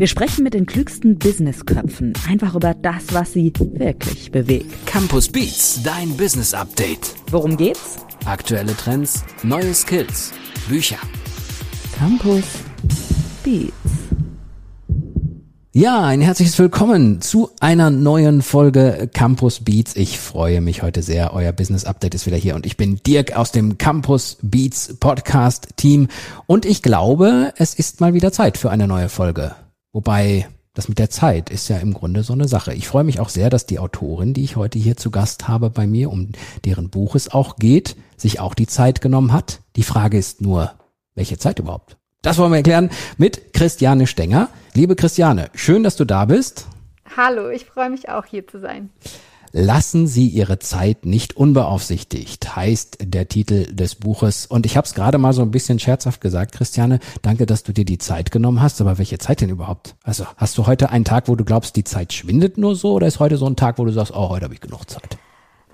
Wir 0.00 0.06
sprechen 0.06 0.44
mit 0.44 0.54
den 0.54 0.64
klügsten 0.64 1.18
Businessköpfen 1.18 2.14
einfach 2.26 2.54
über 2.54 2.72
das, 2.72 3.12
was 3.12 3.34
sie 3.34 3.52
wirklich 3.58 4.32
bewegt. 4.32 4.86
Campus 4.86 5.28
Beats, 5.28 5.82
dein 5.82 6.16
Business 6.16 6.54
Update. 6.54 7.14
Worum 7.30 7.54
geht's? 7.54 7.98
Aktuelle 8.24 8.74
Trends, 8.74 9.22
neue 9.42 9.74
Skills, 9.74 10.32
Bücher. 10.70 10.96
Campus 11.98 12.44
Beats. 13.44 13.74
Ja, 15.74 16.02
ein 16.06 16.22
herzliches 16.22 16.58
Willkommen 16.58 17.20
zu 17.20 17.50
einer 17.60 17.90
neuen 17.90 18.40
Folge 18.40 19.10
Campus 19.12 19.60
Beats. 19.60 19.96
Ich 19.96 20.18
freue 20.18 20.62
mich 20.62 20.82
heute 20.82 21.02
sehr. 21.02 21.34
Euer 21.34 21.52
Business 21.52 21.84
Update 21.84 22.14
ist 22.14 22.24
wieder 22.24 22.38
hier 22.38 22.54
und 22.54 22.64
ich 22.64 22.78
bin 22.78 23.02
Dirk 23.06 23.36
aus 23.36 23.52
dem 23.52 23.76
Campus 23.76 24.38
Beats 24.40 24.96
Podcast 24.98 25.76
Team 25.76 26.08
und 26.46 26.64
ich 26.64 26.80
glaube, 26.80 27.52
es 27.56 27.74
ist 27.74 28.00
mal 28.00 28.14
wieder 28.14 28.32
Zeit 28.32 28.56
für 28.56 28.70
eine 28.70 28.88
neue 28.88 29.10
Folge. 29.10 29.54
Wobei 29.92 30.48
das 30.74 30.88
mit 30.88 31.00
der 31.00 31.10
Zeit 31.10 31.50
ist 31.50 31.68
ja 31.68 31.78
im 31.78 31.92
Grunde 31.92 32.22
so 32.22 32.32
eine 32.32 32.46
Sache. 32.46 32.72
Ich 32.74 32.86
freue 32.86 33.02
mich 33.02 33.18
auch 33.18 33.28
sehr, 33.28 33.50
dass 33.50 33.66
die 33.66 33.80
Autorin, 33.80 34.34
die 34.34 34.44
ich 34.44 34.54
heute 34.54 34.78
hier 34.78 34.96
zu 34.96 35.10
Gast 35.10 35.48
habe 35.48 35.68
bei 35.68 35.86
mir, 35.86 36.10
um 36.10 36.28
deren 36.64 36.90
Buch 36.90 37.16
es 37.16 37.32
auch 37.32 37.56
geht, 37.56 37.96
sich 38.16 38.38
auch 38.38 38.54
die 38.54 38.68
Zeit 38.68 39.00
genommen 39.00 39.32
hat. 39.32 39.60
Die 39.74 39.82
Frage 39.82 40.16
ist 40.16 40.40
nur, 40.40 40.72
welche 41.14 41.38
Zeit 41.38 41.58
überhaupt? 41.58 41.96
Das 42.22 42.38
wollen 42.38 42.52
wir 42.52 42.58
erklären 42.58 42.90
mit 43.18 43.52
Christiane 43.52 44.06
Stenger. 44.06 44.48
Liebe 44.74 44.94
Christiane, 44.94 45.50
schön, 45.54 45.82
dass 45.82 45.96
du 45.96 46.04
da 46.04 46.24
bist. 46.24 46.66
Hallo, 47.16 47.48
ich 47.48 47.64
freue 47.64 47.90
mich 47.90 48.08
auch 48.08 48.26
hier 48.26 48.46
zu 48.46 48.60
sein. 48.60 48.90
Lassen 49.52 50.06
Sie 50.06 50.28
Ihre 50.28 50.60
Zeit 50.60 51.04
nicht 51.04 51.36
unbeaufsichtigt, 51.36 52.54
heißt 52.54 52.98
der 53.02 53.26
Titel 53.26 53.74
des 53.74 53.96
Buches. 53.96 54.46
Und 54.46 54.64
ich 54.64 54.76
habe 54.76 54.86
es 54.86 54.94
gerade 54.94 55.18
mal 55.18 55.32
so 55.32 55.42
ein 55.42 55.50
bisschen 55.50 55.80
scherzhaft 55.80 56.20
gesagt, 56.20 56.52
Christiane, 56.52 57.00
danke, 57.22 57.46
dass 57.46 57.64
du 57.64 57.72
dir 57.72 57.84
die 57.84 57.98
Zeit 57.98 58.30
genommen 58.30 58.62
hast. 58.62 58.80
Aber 58.80 58.98
welche 58.98 59.18
Zeit 59.18 59.40
denn 59.40 59.50
überhaupt? 59.50 59.96
Also 60.04 60.24
hast 60.36 60.56
du 60.56 60.66
heute 60.66 60.90
einen 60.90 61.04
Tag, 61.04 61.26
wo 61.26 61.34
du 61.34 61.44
glaubst, 61.44 61.74
die 61.74 61.84
Zeit 61.84 62.12
schwindet 62.12 62.58
nur 62.58 62.76
so? 62.76 62.92
Oder 62.92 63.08
ist 63.08 63.18
heute 63.18 63.38
so 63.38 63.46
ein 63.46 63.56
Tag, 63.56 63.78
wo 63.78 63.84
du 63.84 63.92
sagst, 63.92 64.12
oh, 64.14 64.28
heute 64.28 64.44
habe 64.44 64.54
ich 64.54 64.60
genug 64.60 64.88
Zeit? 64.88 65.19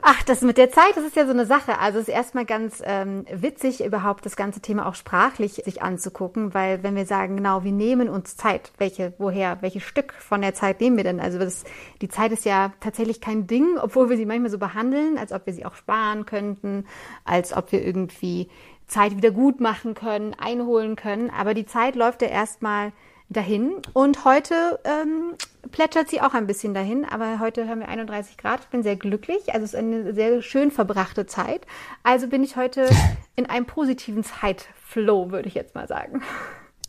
Ach, 0.09 0.23
das 0.23 0.43
mit 0.43 0.57
der 0.57 0.71
Zeit, 0.71 0.93
das 0.95 1.03
ist 1.03 1.17
ja 1.17 1.25
so 1.25 1.33
eine 1.33 1.47
Sache. 1.47 1.81
Also 1.81 1.99
es 1.99 2.07
ist 2.07 2.15
erstmal 2.15 2.45
ganz 2.45 2.81
ähm, 2.87 3.27
witzig, 3.29 3.85
überhaupt 3.85 4.25
das 4.25 4.37
ganze 4.37 4.61
Thema 4.61 4.87
auch 4.87 4.95
sprachlich 4.95 5.55
sich 5.65 5.83
anzugucken, 5.83 6.55
weil 6.55 6.85
wenn 6.85 6.95
wir 6.95 7.07
sagen, 7.07 7.35
genau, 7.35 7.65
wir 7.65 7.73
nehmen 7.73 8.09
uns 8.09 8.37
Zeit, 8.37 8.71
welche, 8.79 9.15
woher, 9.19 9.59
welches 9.63 9.83
Stück 9.83 10.13
von 10.13 10.43
der 10.43 10.55
Zeit 10.55 10.81
nehmen 10.81 10.97
wir 10.97 11.03
denn? 11.03 11.19
Also 11.19 11.41
das, 11.41 11.65
die 12.03 12.09
Zeit 12.09 12.31
ist 12.31 12.45
ja 12.45 12.73
tatsächlich 12.79 13.21
kein 13.21 13.49
Ding, 13.49 13.79
obwohl 13.83 14.09
wir 14.09 14.17
sie 14.17 14.27
manchmal 14.27 14.53
so 14.53 14.59
behandeln, 14.59 15.19
als 15.19 15.33
ob 15.33 15.45
wir 15.45 15.55
sie 15.55 15.67
auch 15.67 15.75
sparen 15.75 16.25
könnten, 16.25 16.87
als 17.25 17.53
ob 17.53 17.73
wir 17.73 17.85
irgendwie 17.85 18.49
Zeit 18.87 19.17
wieder 19.17 19.33
gut 19.33 19.59
machen 19.59 19.95
können, 19.95 20.35
einholen 20.35 20.95
können. 20.95 21.31
Aber 21.31 21.53
die 21.53 21.67
Zeit 21.67 21.97
läuft 21.97 22.23
ja 22.23 22.29
erstmal 22.29 22.93
dahin. 23.29 23.75
Und 23.93 24.25
heute 24.25 24.79
ähm, 24.85 25.35
plätschert 25.71 26.09
sie 26.09 26.21
auch 26.21 26.35
ein 26.35 26.47
bisschen 26.47 26.75
dahin, 26.75 27.05
aber 27.05 27.41
heute 27.41 27.69
haben 27.69 27.81
wir 27.81 27.89
31 27.89 28.37
Grad. 28.37 28.61
Ich 28.61 28.69
bin 28.69 28.83
sehr 28.83 28.97
glücklich. 28.97 29.53
Also 29.53 29.65
es 29.65 29.75
ist 29.75 29.79
eine 29.79 30.15
sehr 30.15 30.43
schön 30.43 30.71
verbrachte 30.71 31.27
Zeit. 31.27 31.67
Also 32.03 32.29
bin 32.29 32.45
ich 32.45 32.57
heute 32.57 32.89
in 33.37 33.47
einem 33.47 33.67
positiven 33.67 34.25
Zeitflow, 34.25 35.31
würde 35.31 35.49
ich 35.49 35.55
jetzt 35.55 35.75
mal 35.75 35.89
sagen. 35.89 36.23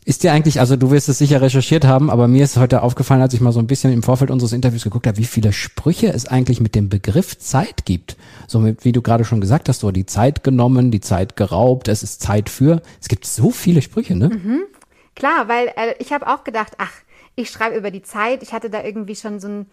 Ist 0.04 0.22
dir 0.22 0.32
eigentlich, 0.32 0.58
also 0.58 0.76
du 0.76 0.90
wirst 0.90 1.10
es 1.10 1.18
sicher 1.18 1.42
recherchiert 1.42 1.84
haben, 1.84 2.08
aber 2.08 2.28
mir 2.28 2.42
ist 2.42 2.56
heute 2.56 2.82
aufgefallen, 2.82 3.20
als 3.20 3.34
ich 3.34 3.42
mal 3.42 3.52
so 3.52 3.58
ein 3.58 3.66
bisschen 3.66 3.92
im 3.92 4.02
Vorfeld 4.02 4.30
unseres 4.30 4.54
Interviews 4.54 4.84
geguckt 4.84 5.06
habe, 5.06 5.18
wie 5.18 5.24
viele 5.24 5.52
Sprüche 5.52 6.06
es 6.06 6.26
eigentlich 6.26 6.62
mit 6.62 6.74
dem 6.74 6.88
Begriff 6.88 7.36
Zeit 7.38 7.84
gibt. 7.84 8.16
So 8.46 8.58
mit, 8.58 8.86
wie 8.86 8.92
du 8.92 9.02
gerade 9.02 9.26
schon 9.26 9.42
gesagt 9.42 9.68
hast, 9.68 9.80
so 9.80 9.90
die 9.90 10.06
Zeit 10.06 10.42
genommen, 10.42 10.90
die 10.90 11.00
Zeit 11.00 11.36
geraubt, 11.36 11.88
es 11.88 12.02
ist 12.02 12.22
Zeit 12.22 12.48
für. 12.48 12.80
Es 13.02 13.08
gibt 13.08 13.26
so 13.26 13.50
viele 13.50 13.82
Sprüche, 13.82 14.16
ne? 14.16 14.30
Mhm. 14.30 14.60
Klar, 15.18 15.48
weil 15.48 15.72
äh, 15.74 15.96
ich 15.98 16.12
habe 16.12 16.28
auch 16.28 16.44
gedacht, 16.44 16.74
ach, 16.78 16.92
ich 17.34 17.50
schreibe 17.50 17.76
über 17.76 17.90
die 17.90 18.02
Zeit. 18.02 18.40
Ich 18.44 18.52
hatte 18.52 18.70
da 18.70 18.84
irgendwie 18.84 19.16
schon 19.16 19.40
so 19.40 19.48
ein 19.48 19.70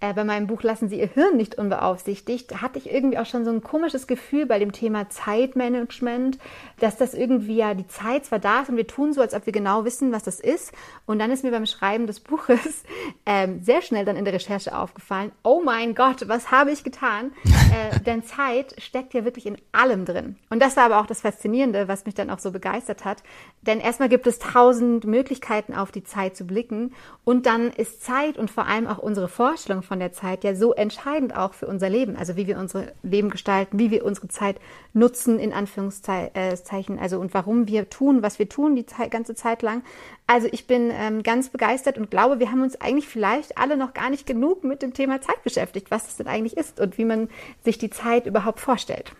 äh, 0.00 0.14
bei 0.14 0.24
meinem 0.24 0.46
Buch 0.46 0.62
Lassen 0.62 0.88
Sie 0.88 1.00
Ihr 1.00 1.08
Hirn 1.08 1.36
nicht 1.36 1.56
unbeaufsichtigt, 1.56 2.62
hatte 2.62 2.78
ich 2.78 2.90
irgendwie 2.90 3.18
auch 3.18 3.26
schon 3.26 3.44
so 3.44 3.50
ein 3.50 3.62
komisches 3.62 4.06
Gefühl 4.06 4.46
bei 4.46 4.58
dem 4.58 4.72
Thema 4.72 5.10
Zeitmanagement, 5.10 6.38
dass 6.78 6.96
das 6.96 7.14
irgendwie 7.14 7.56
ja 7.56 7.74
die 7.74 7.86
Zeit 7.88 8.24
zwar 8.24 8.38
da 8.38 8.62
ist 8.62 8.68
und 8.68 8.76
wir 8.76 8.86
tun 8.86 9.12
so, 9.12 9.20
als 9.20 9.34
ob 9.34 9.46
wir 9.46 9.52
genau 9.52 9.84
wissen, 9.84 10.12
was 10.12 10.22
das 10.22 10.38
ist. 10.38 10.72
Und 11.06 11.18
dann 11.18 11.30
ist 11.30 11.42
mir 11.42 11.50
beim 11.50 11.66
Schreiben 11.66 12.06
des 12.06 12.20
Buches 12.20 12.84
ähm, 13.26 13.62
sehr 13.62 13.82
schnell 13.82 14.04
dann 14.04 14.16
in 14.16 14.24
der 14.24 14.34
Recherche 14.34 14.76
aufgefallen, 14.76 15.32
oh 15.42 15.62
mein 15.64 15.94
Gott, 15.94 16.28
was 16.28 16.50
habe 16.52 16.70
ich 16.70 16.84
getan? 16.84 17.32
äh, 17.44 17.98
denn 18.00 18.22
Zeit 18.22 18.80
steckt 18.80 19.14
ja 19.14 19.24
wirklich 19.24 19.46
in 19.46 19.58
allem 19.72 20.04
drin. 20.04 20.36
Und 20.50 20.62
das 20.62 20.76
war 20.76 20.84
aber 20.84 21.00
auch 21.00 21.06
das 21.06 21.22
Faszinierende, 21.22 21.88
was 21.88 22.06
mich 22.06 22.14
dann 22.14 22.30
auch 22.30 22.38
so 22.38 22.52
begeistert 22.52 23.04
hat. 23.04 23.22
Denn 23.62 23.80
erstmal 23.80 24.08
gibt 24.08 24.26
es 24.26 24.38
tausend 24.38 25.04
Möglichkeiten, 25.04 25.74
auf 25.74 25.90
die 25.90 26.04
Zeit 26.04 26.36
zu 26.36 26.46
blicken. 26.46 26.94
Und 27.24 27.46
dann 27.46 27.70
ist 27.70 28.02
Zeit 28.02 28.38
und 28.38 28.50
vor 28.50 28.66
allem 28.66 28.86
auch 28.86 28.98
unsere 28.98 29.28
Vorstellung 29.28 29.82
von 29.88 29.98
der 29.98 30.12
Zeit 30.12 30.44
ja 30.44 30.54
so 30.54 30.74
entscheidend 30.74 31.34
auch 31.34 31.54
für 31.54 31.66
unser 31.66 31.88
Leben, 31.88 32.14
also 32.16 32.36
wie 32.36 32.46
wir 32.46 32.58
unser 32.58 32.84
Leben 33.02 33.30
gestalten, 33.30 33.78
wie 33.78 33.90
wir 33.90 34.04
unsere 34.04 34.28
Zeit 34.28 34.56
nutzen, 34.92 35.38
in 35.40 35.52
Anführungszeichen, 35.52 36.98
also 36.98 37.18
und 37.18 37.34
warum 37.34 37.66
wir 37.66 37.88
tun, 37.88 38.22
was 38.22 38.38
wir 38.38 38.48
tun 38.48 38.76
die 38.76 38.86
ganze 39.10 39.34
Zeit 39.34 39.62
lang. 39.62 39.82
Also 40.26 40.46
ich 40.52 40.66
bin 40.66 40.90
ähm, 40.92 41.22
ganz 41.22 41.48
begeistert 41.48 41.98
und 41.98 42.10
glaube, 42.10 42.38
wir 42.38 42.52
haben 42.52 42.62
uns 42.62 42.80
eigentlich 42.80 43.08
vielleicht 43.08 43.56
alle 43.56 43.76
noch 43.76 43.94
gar 43.94 44.10
nicht 44.10 44.26
genug 44.26 44.62
mit 44.62 44.82
dem 44.82 44.92
Thema 44.92 45.20
Zeit 45.20 45.42
beschäftigt, 45.42 45.90
was 45.90 46.06
es 46.06 46.16
denn 46.16 46.28
eigentlich 46.28 46.56
ist 46.56 46.78
und 46.78 46.98
wie 46.98 47.06
man 47.06 47.28
sich 47.64 47.78
die 47.78 47.90
Zeit 47.90 48.26
überhaupt 48.26 48.60
vorstellt. 48.60 49.12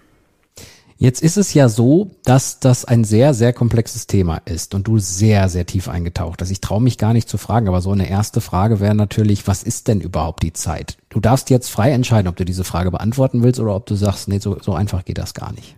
Jetzt 1.01 1.23
ist 1.23 1.37
es 1.37 1.55
ja 1.55 1.69
so, 1.69 2.11
dass 2.25 2.59
das 2.59 2.85
ein 2.85 3.05
sehr, 3.05 3.33
sehr 3.33 3.53
komplexes 3.53 4.09
Thema 4.09 4.39
ist 4.47 4.75
und 4.75 4.89
du 4.89 4.99
sehr, 4.99 5.49
sehr 5.49 5.65
tief 5.65 5.89
eingetaucht 5.89 6.43
hast. 6.43 6.51
Ich 6.51 6.61
traue 6.61 6.83
mich 6.83 6.99
gar 6.99 7.13
nicht 7.13 7.29
zu 7.29 7.39
fragen, 7.39 7.69
aber 7.69 7.81
so 7.81 7.93
eine 7.93 8.11
erste 8.11 8.41
Frage 8.41 8.81
wäre 8.81 8.97
natürlich, 8.97 9.47
was 9.47 9.63
ist 9.63 9.87
denn 9.87 10.01
überhaupt 10.01 10.43
die 10.43 10.53
Zeit? 10.53 10.99
Du 11.09 11.21
darfst 11.21 11.51
jetzt 11.51 11.71
frei 11.71 11.93
entscheiden, 11.93 12.27
ob 12.27 12.35
du 12.35 12.45
diese 12.45 12.65
Frage 12.65 12.91
beantworten 12.91 13.45
willst 13.45 13.61
oder 13.61 13.77
ob 13.77 13.87
du 13.87 13.95
sagst, 13.95 14.27
nee, 14.27 14.41
so, 14.41 14.59
so 14.61 14.73
einfach 14.75 15.05
geht 15.05 15.19
das 15.19 15.35
gar 15.35 15.53
nicht. 15.53 15.77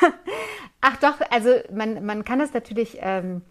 Ach 0.80 0.96
doch, 0.96 1.20
also 1.30 1.50
man, 1.72 2.04
man 2.04 2.24
kann 2.24 2.40
das 2.40 2.52
natürlich 2.52 2.98
ähm, 3.00 3.42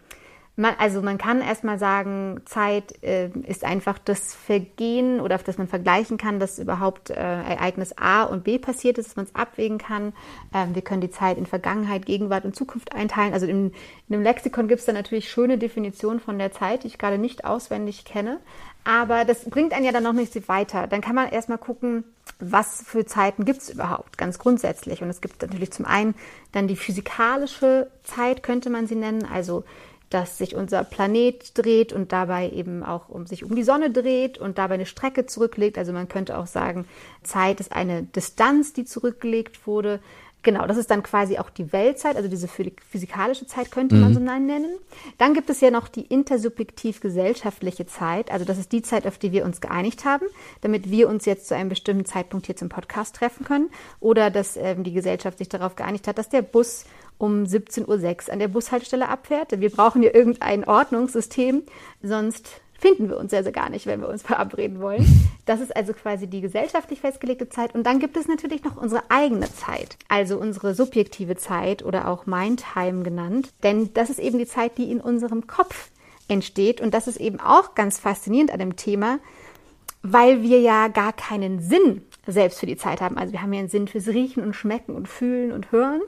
man, 0.60 0.74
also 0.78 1.00
man 1.00 1.16
kann 1.16 1.40
erstmal 1.40 1.78
sagen, 1.78 2.42
Zeit 2.44 3.02
äh, 3.02 3.30
ist 3.46 3.64
einfach 3.64 3.98
das 3.98 4.34
Vergehen 4.34 5.20
oder 5.20 5.38
dass 5.38 5.56
man 5.56 5.68
vergleichen 5.68 6.18
kann, 6.18 6.38
dass 6.38 6.58
überhaupt 6.58 7.08
äh, 7.08 7.14
Ereignis 7.14 7.94
A 7.96 8.24
und 8.24 8.44
B 8.44 8.58
passiert 8.58 8.98
ist, 8.98 9.08
dass 9.08 9.16
man 9.16 9.24
es 9.24 9.34
abwägen 9.34 9.78
kann. 9.78 10.12
Ähm, 10.54 10.74
wir 10.74 10.82
können 10.82 11.00
die 11.00 11.10
Zeit 11.10 11.38
in 11.38 11.46
Vergangenheit, 11.46 12.04
Gegenwart 12.04 12.44
und 12.44 12.54
Zukunft 12.54 12.94
einteilen. 12.94 13.32
Also 13.32 13.46
in, 13.46 13.72
in 14.08 14.14
einem 14.14 14.22
Lexikon 14.22 14.68
gibt 14.68 14.80
es 14.80 14.86
da 14.86 14.92
natürlich 14.92 15.30
schöne 15.30 15.56
Definitionen 15.56 16.20
von 16.20 16.38
der 16.38 16.52
Zeit, 16.52 16.84
die 16.84 16.88
ich 16.88 16.98
gerade 16.98 17.16
nicht 17.16 17.44
auswendig 17.46 18.04
kenne. 18.04 18.38
Aber 18.84 19.24
das 19.24 19.44
bringt 19.44 19.72
einen 19.72 19.84
ja 19.84 19.92
dann 19.92 20.02
noch 20.02 20.12
nicht 20.12 20.32
so 20.32 20.46
weiter. 20.46 20.86
Dann 20.86 21.00
kann 21.00 21.14
man 21.14 21.30
erstmal 21.30 21.58
gucken, 21.58 22.04
was 22.38 22.82
für 22.86 23.06
Zeiten 23.06 23.44
gibt 23.44 23.60
es 23.60 23.70
überhaupt, 23.70 24.18
ganz 24.18 24.38
grundsätzlich. 24.38 25.02
Und 25.02 25.10
es 25.10 25.20
gibt 25.20 25.40
natürlich 25.40 25.70
zum 25.70 25.86
einen 25.86 26.14
dann 26.52 26.68
die 26.68 26.76
physikalische 26.76 27.90
Zeit, 28.04 28.42
könnte 28.42 28.70
man 28.70 28.86
sie 28.86 28.94
nennen, 28.94 29.26
also 29.30 29.64
dass 30.10 30.38
sich 30.38 30.56
unser 30.56 30.82
Planet 30.84 31.56
dreht 31.56 31.92
und 31.92 32.12
dabei 32.12 32.50
eben 32.50 32.82
auch 32.82 33.08
um 33.08 33.26
sich 33.26 33.44
um 33.44 33.54
die 33.54 33.62
Sonne 33.62 33.90
dreht 33.90 34.38
und 34.38 34.58
dabei 34.58 34.74
eine 34.74 34.86
Strecke 34.86 35.26
zurücklegt. 35.26 35.78
Also 35.78 35.92
man 35.92 36.08
könnte 36.08 36.36
auch 36.36 36.48
sagen, 36.48 36.86
Zeit 37.22 37.60
ist 37.60 37.72
eine 37.72 38.02
Distanz, 38.02 38.72
die 38.72 38.84
zurückgelegt 38.84 39.66
wurde. 39.66 40.00
Genau, 40.42 40.66
das 40.66 40.78
ist 40.78 40.90
dann 40.90 41.02
quasi 41.02 41.38
auch 41.38 41.50
die 41.50 41.70
Weltzeit, 41.72 42.16
also 42.16 42.28
diese 42.28 42.48
physikalische 42.48 43.46
Zeit 43.46 43.70
könnte 43.70 43.94
man 43.94 44.10
mhm. 44.10 44.14
so 44.14 44.20
nennen. 44.20 44.78
Dann 45.18 45.34
gibt 45.34 45.50
es 45.50 45.60
ja 45.60 45.70
noch 45.70 45.86
die 45.86 46.06
intersubjektiv 46.06 47.00
gesellschaftliche 47.00 47.86
Zeit, 47.86 48.30
also 48.30 48.46
das 48.46 48.56
ist 48.56 48.72
die 48.72 48.80
Zeit, 48.80 49.06
auf 49.06 49.18
die 49.18 49.32
wir 49.32 49.44
uns 49.44 49.60
geeinigt 49.60 50.06
haben, 50.06 50.24
damit 50.62 50.90
wir 50.90 51.10
uns 51.10 51.26
jetzt 51.26 51.46
zu 51.46 51.54
einem 51.54 51.68
bestimmten 51.68 52.06
Zeitpunkt 52.06 52.46
hier 52.46 52.56
zum 52.56 52.70
Podcast 52.70 53.16
treffen 53.16 53.44
können 53.44 53.68
oder 54.00 54.30
dass 54.30 54.56
ähm, 54.56 54.82
die 54.82 54.92
Gesellschaft 54.94 55.36
sich 55.36 55.50
darauf 55.50 55.76
geeinigt 55.76 56.08
hat, 56.08 56.16
dass 56.16 56.30
der 56.30 56.42
Bus 56.42 56.86
um 57.20 57.44
17.06 57.44 58.26
Uhr 58.26 58.32
an 58.32 58.38
der 58.38 58.48
Bushaltestelle 58.48 59.08
abfährt. 59.08 59.60
Wir 59.60 59.70
brauchen 59.70 60.02
ja 60.02 60.12
irgendein 60.14 60.64
Ordnungssystem, 60.64 61.62
sonst 62.02 62.62
finden 62.78 63.10
wir 63.10 63.18
uns 63.18 63.30
ja 63.32 63.42
gar 63.42 63.68
nicht, 63.68 63.84
wenn 63.84 64.00
wir 64.00 64.08
uns 64.08 64.22
verabreden 64.26 64.80
wollen. 64.80 65.06
Das 65.44 65.60
ist 65.60 65.76
also 65.76 65.92
quasi 65.92 66.26
die 66.26 66.40
gesellschaftlich 66.40 67.00
festgelegte 67.00 67.50
Zeit. 67.50 67.74
Und 67.74 67.84
dann 67.84 67.98
gibt 67.98 68.16
es 68.16 68.26
natürlich 68.26 68.64
noch 68.64 68.76
unsere 68.76 69.02
eigene 69.10 69.52
Zeit, 69.52 69.98
also 70.08 70.38
unsere 70.38 70.74
subjektive 70.74 71.36
Zeit 71.36 71.84
oder 71.84 72.08
auch 72.08 72.24
Mindtime 72.24 73.02
genannt. 73.02 73.50
Denn 73.62 73.92
das 73.92 74.08
ist 74.08 74.18
eben 74.18 74.38
die 74.38 74.46
Zeit, 74.46 74.78
die 74.78 74.90
in 74.90 75.00
unserem 75.00 75.46
Kopf 75.46 75.90
entsteht. 76.28 76.80
Und 76.80 76.94
das 76.94 77.06
ist 77.06 77.20
eben 77.20 77.38
auch 77.38 77.74
ganz 77.74 77.98
faszinierend 77.98 78.50
an 78.50 78.60
dem 78.60 78.76
Thema, 78.76 79.18
weil 80.02 80.42
wir 80.42 80.60
ja 80.60 80.88
gar 80.88 81.12
keinen 81.12 81.60
Sinn 81.60 82.00
selbst 82.26 82.60
für 82.60 82.66
die 82.66 82.78
Zeit 82.78 83.02
haben. 83.02 83.18
Also 83.18 83.32
wir 83.34 83.42
haben 83.42 83.52
ja 83.52 83.58
einen 83.58 83.68
Sinn 83.68 83.88
fürs 83.88 84.08
Riechen 84.08 84.42
und 84.42 84.54
Schmecken 84.54 84.94
und 84.94 85.06
Fühlen 85.06 85.52
und 85.52 85.70
Hören 85.70 86.00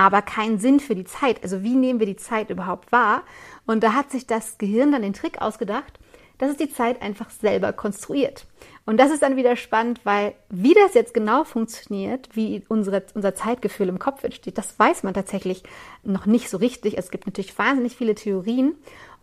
aber 0.00 0.22
keinen 0.22 0.58
Sinn 0.58 0.80
für 0.80 0.94
die 0.94 1.04
Zeit. 1.04 1.42
Also 1.42 1.62
wie 1.62 1.74
nehmen 1.74 2.00
wir 2.00 2.06
die 2.06 2.16
Zeit 2.16 2.48
überhaupt 2.48 2.90
wahr? 2.90 3.22
Und 3.66 3.84
da 3.84 3.92
hat 3.92 4.10
sich 4.10 4.26
das 4.26 4.56
Gehirn 4.56 4.92
dann 4.92 5.02
den 5.02 5.12
Trick 5.12 5.42
ausgedacht, 5.42 6.00
dass 6.38 6.52
es 6.52 6.56
die 6.56 6.72
Zeit 6.72 7.02
einfach 7.02 7.28
selber 7.28 7.74
konstruiert. 7.74 8.46
Und 8.86 8.96
das 8.96 9.10
ist 9.10 9.22
dann 9.22 9.36
wieder 9.36 9.56
spannend, 9.56 10.00
weil 10.04 10.32
wie 10.48 10.72
das 10.72 10.94
jetzt 10.94 11.12
genau 11.12 11.44
funktioniert, 11.44 12.30
wie 12.32 12.64
unsere, 12.68 13.04
unser 13.12 13.34
Zeitgefühl 13.34 13.90
im 13.90 13.98
Kopf 13.98 14.24
entsteht, 14.24 14.56
das 14.56 14.78
weiß 14.78 15.02
man 15.02 15.12
tatsächlich 15.12 15.64
noch 16.02 16.24
nicht 16.24 16.48
so 16.48 16.56
richtig. 16.56 16.96
Es 16.96 17.10
gibt 17.10 17.26
natürlich 17.26 17.58
wahnsinnig 17.58 17.94
viele 17.94 18.14
Theorien. 18.14 18.76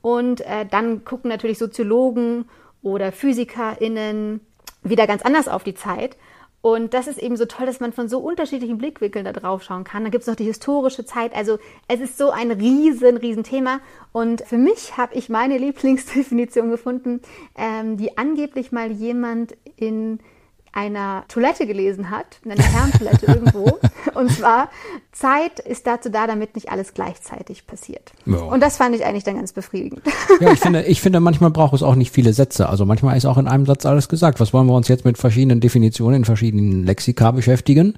Und 0.03 0.41
äh, 0.41 0.67
dann 0.69 1.05
gucken 1.05 1.29
natürlich 1.29 1.57
Soziologen 1.57 2.45
oder 2.83 3.11
PhysikerInnen 3.11 4.41
wieder 4.83 5.07
ganz 5.07 5.23
anders 5.23 5.47
auf 5.47 5.63
die 5.63 5.73
Zeit. 5.73 6.17
Und 6.61 6.93
das 6.93 7.07
ist 7.07 7.19
eben 7.19 7.37
so 7.37 7.45
toll, 7.45 7.65
dass 7.65 7.79
man 7.79 7.93
von 7.93 8.09
so 8.09 8.19
unterschiedlichen 8.19 8.77
Blickwinkeln 8.77 9.25
da 9.25 9.31
drauf 9.31 9.63
schauen 9.63 9.83
kann. 9.83 10.03
Dann 10.03 10.11
gibt 10.11 10.23
es 10.23 10.27
noch 10.27 10.35
die 10.35 10.43
historische 10.43 11.05
Zeit. 11.05 11.35
Also 11.35 11.59
es 11.87 12.01
ist 12.01 12.17
so 12.17 12.31
ein 12.31 12.51
riesen, 12.51 13.17
riesen 13.17 13.43
Thema. 13.43 13.79
Und 14.11 14.41
für 14.41 14.57
mich 14.57 14.97
habe 14.97 15.15
ich 15.15 15.29
meine 15.29 15.57
Lieblingsdefinition 15.57 16.69
gefunden, 16.69 17.21
ähm, 17.55 17.97
die 17.97 18.17
angeblich 18.17 18.71
mal 18.71 18.91
jemand 18.91 19.55
in 19.75 20.19
einer 20.77 21.25
Toilette 21.27 21.65
gelesen 21.65 22.11
hat, 22.11 22.39
in 22.45 22.51
einer 22.51 22.63
Herrentoilette 22.63 23.25
irgendwo. 23.27 23.79
Und 24.13 24.31
zwar, 24.31 24.69
Zeit 25.11 25.59
ist 25.59 25.87
dazu 25.87 26.09
da, 26.09 26.27
damit 26.27 26.53
nicht 26.53 26.69
alles 26.69 26.93
gleichzeitig 26.93 27.65
passiert. 27.65 28.11
Ja. 28.27 28.37
Und 28.37 28.61
das 28.61 28.77
fand 28.77 28.95
ich 28.95 29.03
eigentlich 29.03 29.23
dann 29.23 29.37
ganz 29.37 29.53
befriedigend. 29.53 30.03
Ja, 30.39 30.51
ich 30.51 30.59
finde, 30.59 30.83
ich 30.83 31.01
finde, 31.01 31.19
manchmal 31.19 31.49
braucht 31.49 31.73
es 31.73 31.81
auch 31.81 31.95
nicht 31.95 32.11
viele 32.11 32.31
Sätze. 32.31 32.69
Also 32.69 32.85
manchmal 32.85 33.17
ist 33.17 33.25
auch 33.25 33.39
in 33.39 33.47
einem 33.47 33.65
Satz 33.65 33.87
alles 33.87 34.07
gesagt. 34.07 34.39
Was 34.39 34.53
wollen 34.53 34.67
wir 34.67 34.75
uns 34.75 34.87
jetzt 34.87 35.03
mit 35.03 35.17
verschiedenen 35.17 35.61
Definitionen 35.61 36.17
in 36.17 36.25
verschiedenen 36.25 36.85
Lexika 36.85 37.31
beschäftigen? 37.31 37.95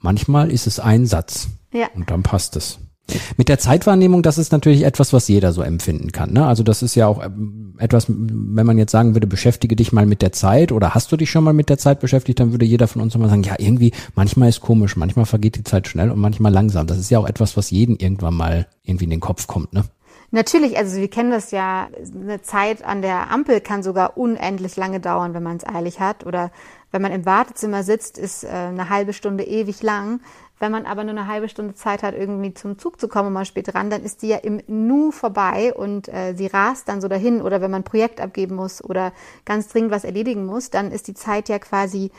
Manchmal 0.00 0.50
ist 0.50 0.66
es 0.66 0.80
ein 0.80 1.04
Satz. 1.04 1.48
Ja. 1.72 1.88
Und 1.94 2.10
dann 2.10 2.22
passt 2.22 2.56
es. 2.56 2.78
Mit 3.36 3.48
der 3.48 3.58
Zeitwahrnehmung, 3.58 4.22
das 4.22 4.38
ist 4.38 4.52
natürlich 4.52 4.84
etwas, 4.84 5.12
was 5.12 5.28
jeder 5.28 5.52
so 5.52 5.62
empfinden 5.62 6.12
kann. 6.12 6.32
Ne? 6.32 6.46
Also 6.46 6.62
das 6.62 6.82
ist 6.82 6.94
ja 6.94 7.06
auch 7.06 7.22
ähm, 7.22 7.74
etwas, 7.78 8.06
wenn 8.08 8.64
man 8.66 8.78
jetzt 8.78 8.92
sagen 8.92 9.14
würde, 9.14 9.26
beschäftige 9.26 9.76
dich 9.76 9.92
mal 9.92 10.06
mit 10.06 10.22
der 10.22 10.32
Zeit 10.32 10.72
oder 10.72 10.94
hast 10.94 11.10
du 11.12 11.16
dich 11.16 11.30
schon 11.30 11.44
mal 11.44 11.52
mit 11.52 11.68
der 11.68 11.78
Zeit 11.78 12.00
beschäftigt, 12.00 12.40
dann 12.40 12.52
würde 12.52 12.64
jeder 12.64 12.88
von 12.88 13.02
uns 13.02 13.14
immer 13.14 13.28
sagen, 13.28 13.42
ja, 13.42 13.56
irgendwie, 13.58 13.92
manchmal 14.14 14.48
ist 14.48 14.60
komisch, 14.60 14.96
manchmal 14.96 15.26
vergeht 15.26 15.56
die 15.56 15.64
Zeit 15.64 15.88
schnell 15.88 16.10
und 16.10 16.18
manchmal 16.18 16.52
langsam. 16.52 16.86
Das 16.86 16.98
ist 16.98 17.10
ja 17.10 17.18
auch 17.18 17.28
etwas, 17.28 17.56
was 17.56 17.70
jeden 17.70 17.96
irgendwann 17.96 18.34
mal 18.34 18.66
irgendwie 18.84 19.04
in 19.04 19.10
den 19.10 19.20
Kopf 19.20 19.46
kommt, 19.46 19.72
ne? 19.72 19.84
Natürlich, 20.34 20.78
also 20.78 20.96
wir 20.96 21.10
kennen 21.10 21.30
das 21.30 21.50
ja, 21.50 21.88
eine 22.14 22.40
Zeit 22.40 22.82
an 22.82 23.02
der 23.02 23.30
Ampel 23.30 23.60
kann 23.60 23.82
sogar 23.82 24.16
unendlich 24.16 24.76
lange 24.76 24.98
dauern, 24.98 25.34
wenn 25.34 25.42
man 25.42 25.58
es 25.58 25.66
eilig 25.66 26.00
hat. 26.00 26.24
Oder 26.24 26.50
wenn 26.90 27.02
man 27.02 27.12
im 27.12 27.26
Wartezimmer 27.26 27.82
sitzt, 27.82 28.16
ist 28.16 28.42
äh, 28.42 28.48
eine 28.48 28.88
halbe 28.88 29.12
Stunde 29.12 29.44
ewig 29.44 29.82
lang. 29.82 30.20
Wenn 30.62 30.70
man 30.70 30.86
aber 30.86 31.02
nur 31.02 31.10
eine 31.10 31.26
halbe 31.26 31.48
Stunde 31.48 31.74
Zeit 31.74 32.04
hat, 32.04 32.14
irgendwie 32.14 32.54
zum 32.54 32.78
Zug 32.78 33.00
zu 33.00 33.08
kommen, 33.08 33.32
mal 33.32 33.44
spät 33.44 33.74
dran, 33.74 33.90
dann 33.90 34.04
ist 34.04 34.22
die 34.22 34.28
ja 34.28 34.36
im 34.36 34.60
Nu 34.68 35.10
vorbei 35.10 35.74
und 35.74 36.06
äh, 36.06 36.34
sie 36.36 36.46
rast 36.46 36.88
dann 36.88 37.00
so 37.00 37.08
dahin. 37.08 37.42
Oder 37.42 37.60
wenn 37.60 37.72
man 37.72 37.80
ein 37.80 37.84
Projekt 37.84 38.20
abgeben 38.20 38.54
muss 38.54 38.82
oder 38.82 39.12
ganz 39.44 39.66
dringend 39.66 39.90
was 39.90 40.04
erledigen 40.04 40.46
muss, 40.46 40.70
dann 40.70 40.92
ist 40.92 41.08
die 41.08 41.14
Zeit 41.14 41.48
ja 41.48 41.58
quasi 41.58 42.12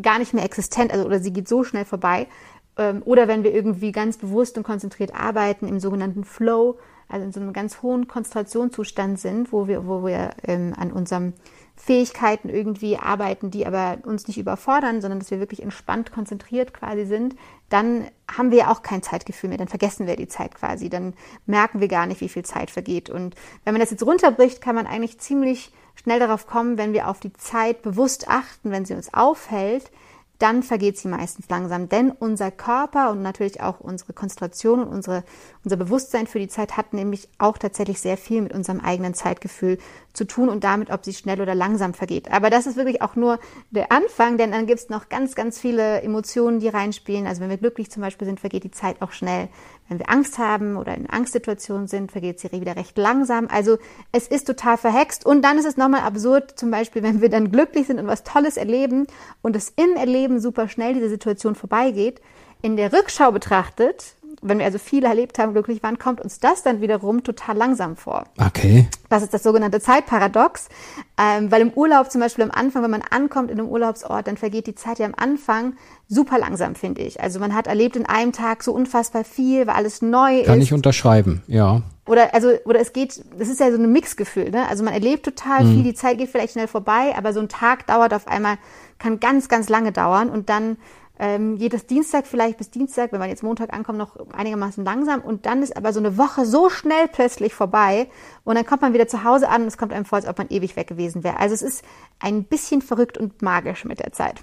gar 0.00 0.20
nicht 0.20 0.32
mehr 0.32 0.44
existent, 0.44 0.92
also 0.92 1.06
oder 1.06 1.18
sie 1.18 1.32
geht 1.32 1.48
so 1.48 1.64
schnell 1.64 1.84
vorbei. 1.84 2.28
Ähm, 2.76 3.02
oder 3.04 3.26
wenn 3.26 3.42
wir 3.42 3.52
irgendwie 3.52 3.90
ganz 3.90 4.16
bewusst 4.16 4.56
und 4.56 4.62
konzentriert 4.62 5.12
arbeiten 5.12 5.66
im 5.66 5.80
sogenannten 5.80 6.22
Flow, 6.22 6.78
also 7.08 7.26
in 7.26 7.32
so 7.32 7.40
einem 7.40 7.52
ganz 7.52 7.82
hohen 7.82 8.06
Konzentrationszustand 8.06 9.18
sind, 9.18 9.52
wo 9.52 9.66
wir, 9.66 9.88
wo 9.88 10.06
wir 10.06 10.30
ähm, 10.44 10.72
an 10.78 10.92
unserem 10.92 11.32
Fähigkeiten 11.78 12.48
irgendwie 12.48 12.98
arbeiten, 12.98 13.50
die 13.50 13.64
aber 13.64 13.98
uns 14.04 14.26
nicht 14.26 14.36
überfordern, 14.36 15.00
sondern 15.00 15.20
dass 15.20 15.30
wir 15.30 15.38
wirklich 15.38 15.62
entspannt 15.62 16.12
konzentriert 16.12 16.74
quasi 16.74 17.06
sind, 17.06 17.36
dann 17.68 18.06
haben 18.30 18.50
wir 18.50 18.70
auch 18.70 18.82
kein 18.82 19.02
Zeitgefühl 19.02 19.48
mehr, 19.48 19.58
dann 19.58 19.68
vergessen 19.68 20.06
wir 20.06 20.16
die 20.16 20.28
Zeit 20.28 20.54
quasi, 20.54 20.90
dann 20.90 21.14
merken 21.46 21.80
wir 21.80 21.88
gar 21.88 22.06
nicht, 22.06 22.20
wie 22.20 22.28
viel 22.28 22.44
Zeit 22.44 22.70
vergeht. 22.70 23.10
Und 23.10 23.36
wenn 23.64 23.74
man 23.74 23.80
das 23.80 23.90
jetzt 23.90 24.04
runterbricht, 24.04 24.60
kann 24.60 24.74
man 24.74 24.86
eigentlich 24.86 25.18
ziemlich 25.18 25.72
schnell 25.94 26.18
darauf 26.18 26.46
kommen, 26.46 26.78
wenn 26.78 26.92
wir 26.92 27.08
auf 27.08 27.20
die 27.20 27.32
Zeit 27.32 27.82
bewusst 27.82 28.28
achten, 28.28 28.70
wenn 28.70 28.84
sie 28.84 28.94
uns 28.94 29.14
aufhält, 29.14 29.90
dann 30.38 30.62
vergeht 30.62 30.96
sie 30.98 31.08
meistens 31.08 31.48
langsam. 31.48 31.88
Denn 31.88 32.10
unser 32.10 32.50
Körper 32.50 33.10
und 33.10 33.22
natürlich 33.22 33.60
auch 33.60 33.80
unsere 33.80 34.12
Konzentration 34.12 34.80
und 34.82 34.88
unsere, 34.88 35.24
unser 35.68 35.76
Bewusstsein 35.76 36.26
für 36.26 36.38
die 36.38 36.48
Zeit 36.48 36.78
hat 36.78 36.94
nämlich 36.94 37.28
auch 37.36 37.58
tatsächlich 37.58 38.00
sehr 38.00 38.16
viel 38.16 38.40
mit 38.40 38.54
unserem 38.54 38.80
eigenen 38.80 39.12
Zeitgefühl 39.12 39.76
zu 40.14 40.24
tun 40.24 40.48
und 40.48 40.64
damit, 40.64 40.88
ob 40.88 41.04
sie 41.04 41.12
schnell 41.12 41.42
oder 41.42 41.54
langsam 41.54 41.92
vergeht. 41.92 42.30
Aber 42.30 42.48
das 42.48 42.66
ist 42.66 42.76
wirklich 42.76 43.02
auch 43.02 43.16
nur 43.16 43.38
der 43.70 43.92
Anfang, 43.92 44.38
denn 44.38 44.50
dann 44.50 44.66
gibt 44.66 44.80
es 44.80 44.88
noch 44.88 45.10
ganz, 45.10 45.34
ganz 45.34 45.60
viele 45.60 46.00
Emotionen, 46.00 46.58
die 46.58 46.68
reinspielen. 46.68 47.26
Also 47.26 47.42
wenn 47.42 47.50
wir 47.50 47.58
glücklich 47.58 47.90
zum 47.90 48.00
Beispiel 48.00 48.26
sind, 48.26 48.40
vergeht 48.40 48.64
die 48.64 48.70
Zeit 48.70 49.02
auch 49.02 49.12
schnell. 49.12 49.50
Wenn 49.90 49.98
wir 49.98 50.08
Angst 50.08 50.38
haben 50.38 50.78
oder 50.78 50.94
in 50.94 51.10
Angstsituationen 51.10 51.86
sind, 51.86 52.12
vergeht 52.12 52.40
sie 52.40 52.50
wieder 52.50 52.76
recht 52.76 52.96
langsam. 52.96 53.46
Also 53.50 53.76
es 54.10 54.26
ist 54.26 54.46
total 54.46 54.78
verhext. 54.78 55.26
Und 55.26 55.42
dann 55.42 55.58
ist 55.58 55.66
es 55.66 55.76
nochmal 55.76 56.00
absurd, 56.00 56.58
zum 56.58 56.70
Beispiel, 56.70 57.02
wenn 57.02 57.20
wir 57.20 57.28
dann 57.28 57.52
glücklich 57.52 57.88
sind 57.88 58.00
und 58.00 58.06
was 58.06 58.24
Tolles 58.24 58.56
erleben 58.56 59.06
und 59.42 59.54
es 59.54 59.68
im 59.76 59.96
Erleben 59.96 60.40
super 60.40 60.66
schnell 60.66 60.94
diese 60.94 61.10
Situation 61.10 61.54
vorbeigeht. 61.54 62.22
In 62.62 62.76
der 62.76 62.90
Rückschau 62.92 63.32
betrachtet 63.32 64.16
wenn 64.42 64.58
wir 64.58 64.66
also 64.66 64.78
viel 64.78 65.04
erlebt 65.04 65.38
haben, 65.38 65.52
glücklich 65.52 65.82
waren, 65.82 65.98
kommt 65.98 66.20
uns 66.20 66.38
das 66.40 66.62
dann 66.62 66.80
wiederum 66.80 67.22
total 67.22 67.56
langsam 67.56 67.96
vor. 67.96 68.24
Okay. 68.38 68.88
Das 69.08 69.22
ist 69.22 69.34
das 69.34 69.42
sogenannte 69.42 69.80
Zeitparadox, 69.80 70.68
ähm, 71.18 71.50
weil 71.50 71.62
im 71.62 71.70
Urlaub 71.70 72.10
zum 72.10 72.20
Beispiel 72.20 72.44
am 72.44 72.50
Anfang, 72.50 72.82
wenn 72.82 72.90
man 72.90 73.02
ankommt 73.02 73.50
in 73.50 73.58
einem 73.58 73.68
Urlaubsort, 73.68 74.26
dann 74.26 74.36
vergeht 74.36 74.66
die 74.66 74.74
Zeit 74.74 74.98
ja 74.98 75.06
am 75.06 75.14
Anfang 75.16 75.74
super 76.08 76.38
langsam, 76.38 76.74
finde 76.74 77.02
ich. 77.02 77.20
Also 77.20 77.40
man 77.40 77.54
hat 77.54 77.66
erlebt 77.66 77.96
in 77.96 78.06
einem 78.06 78.32
Tag 78.32 78.62
so 78.62 78.72
unfassbar 78.72 79.24
viel, 79.24 79.66
weil 79.66 79.74
alles 79.74 80.02
neu 80.02 80.10
Kann 80.10 80.40
ist. 80.40 80.46
Kann 80.46 80.60
ich 80.60 80.72
unterschreiben, 80.72 81.42
ja. 81.46 81.82
Oder 82.06 82.34
also 82.34 82.52
oder 82.64 82.80
es 82.80 82.94
geht, 82.94 83.22
das 83.38 83.48
ist 83.48 83.60
ja 83.60 83.70
so 83.70 83.76
ein 83.76 83.92
Mixgefühl, 83.92 84.50
ne? 84.50 84.66
Also 84.68 84.82
man 84.82 84.94
erlebt 84.94 85.24
total 85.24 85.64
mhm. 85.64 85.74
viel, 85.74 85.82
die 85.82 85.94
Zeit 85.94 86.16
geht 86.16 86.30
vielleicht 86.30 86.54
schnell 86.54 86.66
vorbei, 86.66 87.14
aber 87.16 87.34
so 87.34 87.40
ein 87.40 87.50
Tag 87.50 87.86
dauert 87.86 88.14
auf 88.14 88.26
einmal, 88.26 88.56
kann 88.98 89.20
ganz, 89.20 89.48
ganz 89.48 89.68
lange 89.68 89.92
dauern 89.92 90.30
und 90.30 90.48
dann 90.48 90.78
ähm, 91.18 91.58
geht 91.58 91.74
es 91.74 91.86
Dienstag 91.86 92.26
vielleicht 92.26 92.58
bis 92.58 92.70
Dienstag, 92.70 93.12
wenn 93.12 93.18
man 93.18 93.28
jetzt 93.28 93.42
Montag 93.42 93.72
ankommt, 93.72 93.98
noch 93.98 94.16
einigermaßen 94.32 94.84
langsam 94.84 95.20
und 95.20 95.46
dann 95.46 95.62
ist 95.62 95.76
aber 95.76 95.92
so 95.92 96.00
eine 96.00 96.16
Woche 96.16 96.46
so 96.46 96.70
schnell 96.70 97.08
plötzlich 97.12 97.54
vorbei 97.54 98.08
und 98.44 98.54
dann 98.54 98.64
kommt 98.64 98.82
man 98.82 98.94
wieder 98.94 99.08
zu 99.08 99.24
Hause 99.24 99.48
an 99.48 99.62
und 99.62 99.68
es 99.68 99.78
kommt 99.78 99.92
einem 99.92 100.04
vor, 100.04 100.16
als 100.16 100.28
ob 100.28 100.38
man 100.38 100.48
ewig 100.50 100.76
weg 100.76 100.86
gewesen 100.86 101.24
wäre. 101.24 101.38
Also 101.38 101.54
es 101.54 101.62
ist 101.62 101.84
ein 102.20 102.44
bisschen 102.44 102.82
verrückt 102.82 103.18
und 103.18 103.42
magisch 103.42 103.84
mit 103.84 103.98
der 104.00 104.12
Zeit. 104.12 104.42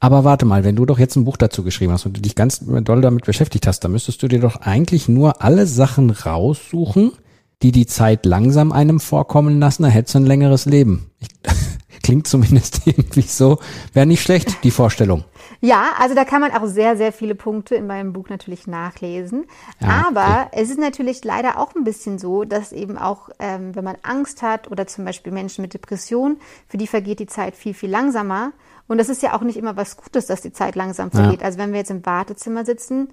Aber 0.00 0.24
warte 0.24 0.46
mal, 0.46 0.64
wenn 0.64 0.74
du 0.74 0.84
doch 0.84 0.98
jetzt 0.98 1.14
ein 1.14 1.24
Buch 1.24 1.36
dazu 1.36 1.62
geschrieben 1.62 1.92
hast 1.92 2.06
und 2.06 2.16
du 2.16 2.20
dich 2.20 2.34
ganz 2.34 2.60
doll 2.60 3.00
damit 3.00 3.24
beschäftigt 3.24 3.68
hast, 3.68 3.80
dann 3.80 3.92
müsstest 3.92 4.20
du 4.22 4.28
dir 4.28 4.40
doch 4.40 4.56
eigentlich 4.56 5.08
nur 5.08 5.42
alle 5.42 5.66
Sachen 5.66 6.10
raussuchen, 6.10 7.12
die 7.62 7.70
die 7.70 7.86
Zeit 7.86 8.26
langsam 8.26 8.72
einem 8.72 8.98
vorkommen 8.98 9.60
lassen, 9.60 9.84
dann 9.84 9.92
hättest 9.92 10.16
du 10.16 10.18
ein 10.18 10.26
längeres 10.26 10.66
Leben. 10.66 11.10
Ich, 11.20 11.28
klingt 12.02 12.26
zumindest 12.26 12.80
irgendwie 12.86 13.22
so. 13.22 13.58
Wäre 13.92 14.06
nicht 14.06 14.22
schlecht, 14.22 14.64
die 14.64 14.72
Vorstellung. 14.72 15.22
Ja, 15.64 15.92
also 15.96 16.16
da 16.16 16.24
kann 16.24 16.40
man 16.40 16.50
auch 16.50 16.66
sehr, 16.66 16.96
sehr 16.96 17.12
viele 17.12 17.36
Punkte 17.36 17.76
in 17.76 17.86
meinem 17.86 18.12
Buch 18.12 18.28
natürlich 18.28 18.66
nachlesen. 18.66 19.46
Ja, 19.78 20.06
Aber 20.08 20.48
okay. 20.48 20.60
es 20.60 20.70
ist 20.70 20.80
natürlich 20.80 21.22
leider 21.22 21.56
auch 21.56 21.76
ein 21.76 21.84
bisschen 21.84 22.18
so, 22.18 22.42
dass 22.42 22.72
eben 22.72 22.98
auch, 22.98 23.30
ähm, 23.38 23.72
wenn 23.76 23.84
man 23.84 23.96
Angst 24.02 24.42
hat 24.42 24.72
oder 24.72 24.88
zum 24.88 25.04
Beispiel 25.04 25.32
Menschen 25.32 25.62
mit 25.62 25.72
Depression, 25.72 26.38
für 26.66 26.78
die 26.78 26.88
vergeht 26.88 27.20
die 27.20 27.26
Zeit 27.26 27.54
viel, 27.54 27.74
viel 27.74 27.90
langsamer. 27.90 28.50
Und 28.88 28.98
das 28.98 29.08
ist 29.08 29.22
ja 29.22 29.34
auch 29.34 29.42
nicht 29.42 29.56
immer 29.56 29.76
was 29.76 29.96
Gutes, 29.96 30.26
dass 30.26 30.40
die 30.40 30.52
Zeit 30.52 30.74
langsam 30.74 31.12
vergeht. 31.12 31.40
Ja. 31.40 31.46
Also 31.46 31.58
wenn 31.58 31.70
wir 31.70 31.78
jetzt 31.78 31.92
im 31.92 32.04
Wartezimmer 32.04 32.64
sitzen 32.64 33.10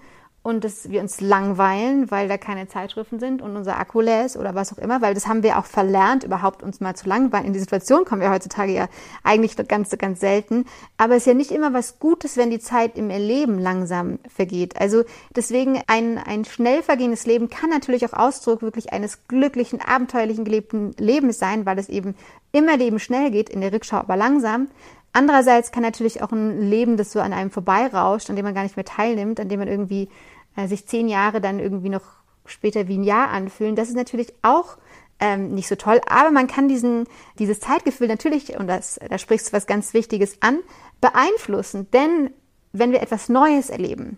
und 0.50 0.64
dass 0.64 0.90
wir 0.90 1.00
uns 1.02 1.22
langweilen, 1.22 2.10
weil 2.12 2.28
da 2.28 2.38
keine 2.38 2.68
Zeitschriften 2.68 3.20
sind 3.20 3.42
und 3.42 3.56
unser 3.56 3.78
Akku 3.78 4.02
leer 4.02 4.26
ist 4.26 4.36
oder 4.36 4.56
was 4.56 4.74
auch 4.74 4.80
immer, 4.80 5.02
weil 5.02 5.14
das 5.14 5.28
haben 5.28 5.44
wir 5.44 5.60
auch 5.60 5.66
verlernt, 5.66 6.24
überhaupt 6.24 6.64
uns 6.64 6.80
mal 6.82 6.96
zu 6.96 7.08
langweilen. 7.08 7.46
In 7.46 7.54
die 7.54 7.60
Situation 7.60 8.04
kommen 8.04 8.22
wir 8.22 8.32
heutzutage 8.32 8.74
ja 8.74 8.88
eigentlich 9.24 9.56
ganz, 9.68 9.96
ganz 9.98 10.20
selten. 10.20 10.66
Aber 10.98 11.16
es 11.16 11.24
ist 11.24 11.28
ja 11.28 11.34
nicht 11.36 11.52
immer 11.52 11.74
was 11.74 12.00
Gutes, 12.00 12.36
wenn 12.36 12.50
die 12.50 12.60
Zeit 12.60 12.98
im 12.98 13.10
Erleben 13.10 13.60
langsam 13.60 14.20
vergeht. 14.28 14.80
Also 14.82 15.04
deswegen 15.36 15.82
ein, 15.88 16.18
ein 16.18 16.46
schnell 16.46 16.82
vergehendes 16.82 17.26
Leben 17.26 17.50
kann 17.50 17.70
natürlich 17.70 18.06
auch 18.06 18.14
Ausdruck 18.14 18.62
wirklich 18.62 18.92
eines 18.92 19.28
glücklichen, 19.28 19.80
abenteuerlichen 19.82 20.46
gelebten 20.46 20.94
Lebens 20.98 21.38
sein, 21.38 21.66
weil 21.66 21.78
es 21.78 21.90
eben 21.90 22.16
immer 22.52 22.76
Leben 22.76 23.00
schnell 23.00 23.30
geht, 23.30 23.50
in 23.50 23.62
der 23.62 23.72
Rückschau 23.72 23.98
aber 23.98 24.18
langsam. 24.18 24.68
Andererseits 25.12 25.72
kann 25.72 25.84
natürlich 25.84 26.22
auch 26.22 26.32
ein 26.32 26.70
Leben, 26.70 26.96
das 26.98 27.12
so 27.12 27.20
an 27.20 27.34
einem 27.34 27.50
vorbeirauscht, 27.50 28.30
an 28.30 28.36
dem 28.36 28.46
man 28.46 28.54
gar 28.54 28.64
nicht 28.64 28.76
mehr 28.76 28.86
teilnimmt, 28.86 29.40
an 29.40 29.50
dem 29.50 29.60
man 29.60 29.68
irgendwie 29.68 30.08
äh, 30.56 30.68
sich 30.68 30.88
zehn 30.88 31.08
Jahre 31.08 31.42
dann 31.42 31.60
irgendwie 31.60 31.90
noch 31.90 32.04
später 32.46 32.88
wie 32.88 32.98
ein 32.98 33.04
Jahr 33.04 33.30
anfühlen, 33.30 33.76
das 33.76 33.90
ist 33.90 33.96
natürlich 33.96 34.34
auch 34.42 34.78
ähm, 35.20 35.54
nicht 35.54 35.68
so 35.68 35.76
toll. 35.76 36.02
Aber 36.08 36.32
man 36.32 36.48
kann 36.48 36.68
diesen, 36.68 37.06
dieses 37.38 37.60
Zeitgefühl 37.60 38.08
natürlich, 38.08 38.58
und 38.58 38.68
das, 38.68 39.00
da 39.10 39.18
sprichst 39.18 39.50
du 39.50 39.54
was 39.54 39.68
ganz 39.68 39.94
Wichtiges 39.94 40.42
an, 40.42 40.60
beeinflussen. 41.02 41.90
Denn 41.92 42.32
wenn 42.72 42.92
wir 42.92 43.02
etwas 43.02 43.30
Neues 43.30 43.70
erleben, 43.70 44.18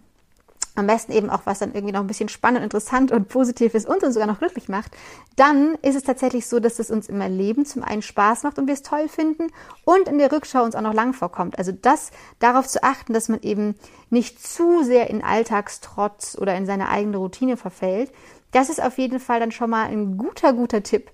am 0.75 0.87
besten 0.87 1.11
eben 1.11 1.29
auch 1.29 1.41
was 1.45 1.59
dann 1.59 1.73
irgendwie 1.73 1.93
noch 1.93 2.01
ein 2.01 2.07
bisschen 2.07 2.29
spannend, 2.29 2.63
interessant 2.63 3.11
und 3.11 3.27
positiv 3.27 3.73
ist 3.73 3.87
und 3.87 4.03
uns 4.03 4.13
sogar 4.13 4.27
noch 4.27 4.39
glücklich 4.39 4.69
macht, 4.69 4.91
dann 5.35 5.75
ist 5.81 5.95
es 5.95 6.03
tatsächlich 6.03 6.47
so, 6.47 6.59
dass 6.59 6.79
es 6.79 6.91
uns 6.91 7.09
im 7.09 7.19
Erleben 7.19 7.65
zum 7.65 7.83
einen 7.83 8.01
Spaß 8.01 8.43
macht 8.43 8.57
und 8.57 8.67
wir 8.67 8.73
es 8.73 8.81
toll 8.81 9.07
finden 9.09 9.47
und 9.83 10.07
in 10.07 10.17
der 10.17 10.31
Rückschau 10.31 10.63
uns 10.63 10.75
auch 10.75 10.81
noch 10.81 10.93
lang 10.93 11.13
vorkommt. 11.13 11.57
Also 11.57 11.71
das 11.71 12.11
darauf 12.39 12.67
zu 12.67 12.83
achten, 12.83 13.13
dass 13.13 13.27
man 13.27 13.41
eben 13.41 13.75
nicht 14.09 14.41
zu 14.41 14.83
sehr 14.83 15.09
in 15.09 15.23
Alltagstrotz 15.23 16.37
oder 16.39 16.55
in 16.55 16.65
seine 16.65 16.89
eigene 16.89 17.17
Routine 17.17 17.57
verfällt, 17.57 18.11
das 18.51 18.69
ist 18.69 18.81
auf 18.81 18.97
jeden 18.97 19.19
Fall 19.19 19.39
dann 19.39 19.51
schon 19.51 19.69
mal 19.69 19.87
ein 19.87 20.17
guter, 20.17 20.53
guter 20.53 20.83
Tipp, 20.83 21.11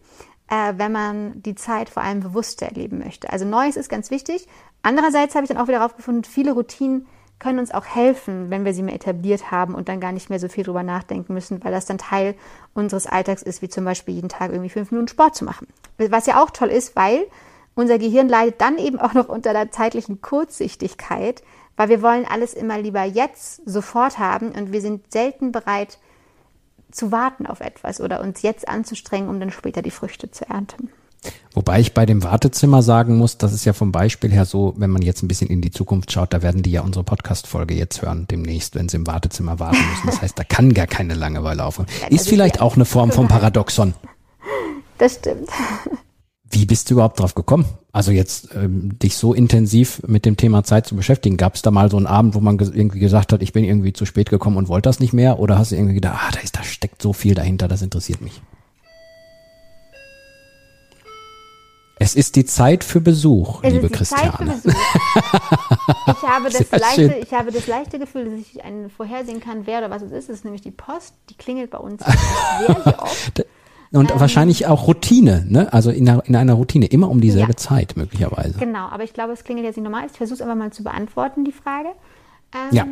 äh, 0.49 0.73
wenn 0.77 0.91
man 0.91 1.41
die 1.43 1.55
Zeit 1.55 1.89
vor 1.89 2.03
allem 2.03 2.19
bewusster 2.19 2.67
erleben 2.67 2.99
möchte. 2.99 3.31
Also 3.31 3.45
Neues 3.45 3.75
ist 3.77 3.89
ganz 3.89 4.11
wichtig. 4.11 4.47
Andererseits 4.81 5.35
habe 5.35 5.43
ich 5.45 5.49
dann 5.49 5.57
auch 5.57 5.67
wieder 5.67 5.79
herausgefunden, 5.79 6.23
viele 6.23 6.53
Routinen 6.53 7.07
können 7.39 7.59
uns 7.59 7.71
auch 7.71 7.85
helfen, 7.85 8.49
wenn 8.49 8.65
wir 8.65 8.73
sie 8.73 8.81
mehr 8.81 8.95
etabliert 8.95 9.51
haben 9.51 9.75
und 9.75 9.89
dann 9.89 9.99
gar 9.99 10.11
nicht 10.11 10.29
mehr 10.29 10.39
so 10.39 10.47
viel 10.47 10.63
drüber 10.63 10.83
nachdenken 10.83 11.33
müssen, 11.33 11.63
weil 11.63 11.71
das 11.71 11.85
dann 11.85 11.99
Teil 11.99 12.35
unseres 12.73 13.05
Alltags 13.05 13.43
ist, 13.43 13.61
wie 13.61 13.69
zum 13.69 13.85
Beispiel 13.85 14.15
jeden 14.15 14.29
Tag 14.29 14.51
irgendwie 14.51 14.69
fünf 14.69 14.91
Minuten 14.91 15.07
Sport 15.07 15.35
zu 15.35 15.45
machen. 15.45 15.67
Was 15.97 16.25
ja 16.25 16.41
auch 16.41 16.49
toll 16.49 16.69
ist, 16.69 16.95
weil 16.95 17.27
unser 17.75 17.99
Gehirn 17.99 18.27
leidet 18.27 18.59
dann 18.59 18.79
eben 18.79 18.99
auch 18.99 19.13
noch 19.13 19.29
unter 19.29 19.53
der 19.53 19.69
zeitlichen 19.69 20.21
Kurzsichtigkeit, 20.21 21.43
weil 21.75 21.89
wir 21.89 22.01
wollen 22.01 22.25
alles 22.25 22.55
immer 22.55 22.79
lieber 22.79 23.03
jetzt 23.03 23.61
sofort 23.69 24.17
haben 24.17 24.51
und 24.51 24.71
wir 24.71 24.81
sind 24.81 25.11
selten 25.13 25.51
bereit 25.51 25.99
zu 26.91 27.11
warten 27.11 27.45
auf 27.45 27.59
etwas 27.59 28.01
oder 28.01 28.21
uns 28.21 28.41
jetzt 28.41 28.67
anzustrengen, 28.67 29.29
um 29.29 29.39
dann 29.39 29.51
später 29.51 29.83
die 29.83 29.91
Früchte 29.91 30.31
zu 30.31 30.49
ernten. 30.49 30.89
Wobei 31.53 31.79
ich 31.79 31.93
bei 31.93 32.05
dem 32.05 32.23
Wartezimmer 32.23 32.83
sagen 32.83 33.17
muss, 33.17 33.37
das 33.37 33.51
ist 33.51 33.65
ja 33.65 33.73
vom 33.73 33.91
Beispiel 33.91 34.31
her 34.31 34.45
so, 34.45 34.75
wenn 34.77 34.91
man 34.91 35.01
jetzt 35.01 35.23
ein 35.23 35.27
bisschen 35.27 35.49
in 35.49 35.61
die 35.61 35.71
Zukunft 35.71 36.11
schaut, 36.11 36.33
da 36.33 36.43
werden 36.43 36.61
die 36.61 36.71
ja 36.71 36.81
unsere 36.81 37.03
Podcast-Folge 37.03 37.73
jetzt 37.73 38.01
hören, 38.01 38.27
demnächst, 38.29 38.75
wenn 38.75 38.89
sie 38.89 38.97
im 38.97 39.07
Wartezimmer 39.07 39.59
warten 39.59 39.79
müssen. 39.89 40.05
Das 40.05 40.21
heißt, 40.21 40.37
da 40.37 40.43
kann 40.43 40.73
gar 40.73 40.87
keine 40.87 41.15
Langeweile 41.15 41.65
aufhören. 41.65 41.87
Ist 42.09 42.29
vielleicht 42.29 42.61
auch 42.61 42.75
eine 42.75 42.85
Form 42.85 43.11
von 43.11 43.27
Paradoxon. 43.27 43.93
Das 44.99 45.13
stimmt. 45.13 45.49
Wie 46.49 46.65
bist 46.65 46.89
du 46.89 46.95
überhaupt 46.95 47.19
drauf 47.19 47.35
gekommen? 47.35 47.65
Also 47.91 48.11
jetzt 48.11 48.49
ähm, 48.55 48.97
dich 48.99 49.17
so 49.17 49.33
intensiv 49.33 50.01
mit 50.07 50.25
dem 50.25 50.37
Thema 50.37 50.63
Zeit 50.63 50.87
zu 50.87 50.95
beschäftigen. 50.95 51.37
Gab 51.37 51.55
es 51.55 51.61
da 51.61 51.71
mal 51.71 51.91
so 51.91 51.97
einen 51.97 52.07
Abend, 52.07 52.35
wo 52.35 52.39
man 52.39 52.57
irgendwie 52.57 52.99
gesagt 52.99 53.33
hat, 53.33 53.41
ich 53.41 53.53
bin 53.53 53.63
irgendwie 53.63 53.93
zu 53.93 54.05
spät 54.05 54.29
gekommen 54.29 54.57
und 54.57 54.69
wollte 54.69 54.89
das 54.89 54.99
nicht 54.99 55.13
mehr? 55.13 55.39
Oder 55.39 55.57
hast 55.57 55.71
du 55.71 55.75
irgendwie 55.75 55.95
gedacht, 55.95 56.17
ah, 56.19 56.31
da, 56.31 56.39
ist, 56.39 56.55
da 56.55 56.63
steckt 56.63 57.01
so 57.01 57.13
viel 57.13 57.35
dahinter, 57.35 57.67
das 57.67 57.81
interessiert 57.81 58.21
mich? 58.21 58.41
Es 61.99 62.15
ist 62.15 62.35
die 62.35 62.45
Zeit 62.45 62.83
für 62.83 63.01
Besuch, 63.01 63.63
es 63.63 63.73
liebe 63.73 63.89
Christiane. 63.89 64.61
Ich 66.07 66.23
habe, 66.23 66.49
das 66.49 66.71
leichte, 66.71 67.15
ich 67.15 67.33
habe 67.33 67.51
das 67.51 67.67
leichte 67.67 67.99
Gefühl, 67.99 68.25
dass 68.25 68.39
ich 68.39 68.63
einen 68.63 68.89
vorhersehen 68.89 69.41
kann, 69.41 69.65
wer 69.65 69.79
oder 69.79 69.89
was 69.89 70.01
es 70.01 70.11
ist. 70.11 70.29
Es 70.29 70.37
ist 70.37 70.45
nämlich 70.45 70.61
die 70.61 70.71
Post, 70.71 71.13
die 71.29 71.33
klingelt 71.35 71.69
bei 71.71 71.77
uns 71.77 72.01
sehr, 72.03 72.81
sehr 72.83 73.01
oft. 73.01 73.45
Und 73.91 74.11
ähm, 74.11 74.19
wahrscheinlich 74.19 74.67
auch 74.67 74.87
Routine, 74.87 75.45
ne? 75.47 75.71
Also 75.71 75.91
in 75.91 76.07
einer, 76.07 76.25
in 76.25 76.35
einer 76.35 76.53
Routine, 76.53 76.85
immer 76.87 77.09
um 77.09 77.21
dieselbe 77.21 77.51
ja. 77.51 77.57
Zeit 77.57 77.95
möglicherweise. 77.95 78.57
Genau, 78.59 78.87
aber 78.87 79.03
ich 79.03 79.13
glaube, 79.13 79.33
es 79.33 79.43
klingelt 79.43 79.65
jetzt 79.65 79.77
nicht 79.77 79.83
normal. 79.83 80.07
Ich 80.11 80.17
versuche 80.17 80.35
es 80.35 80.41
einfach 80.41 80.55
mal 80.55 80.71
zu 80.71 80.83
beantworten, 80.83 81.45
die 81.45 81.51
Frage. 81.51 81.89
Ähm, 82.53 82.75
ja. 82.75 82.87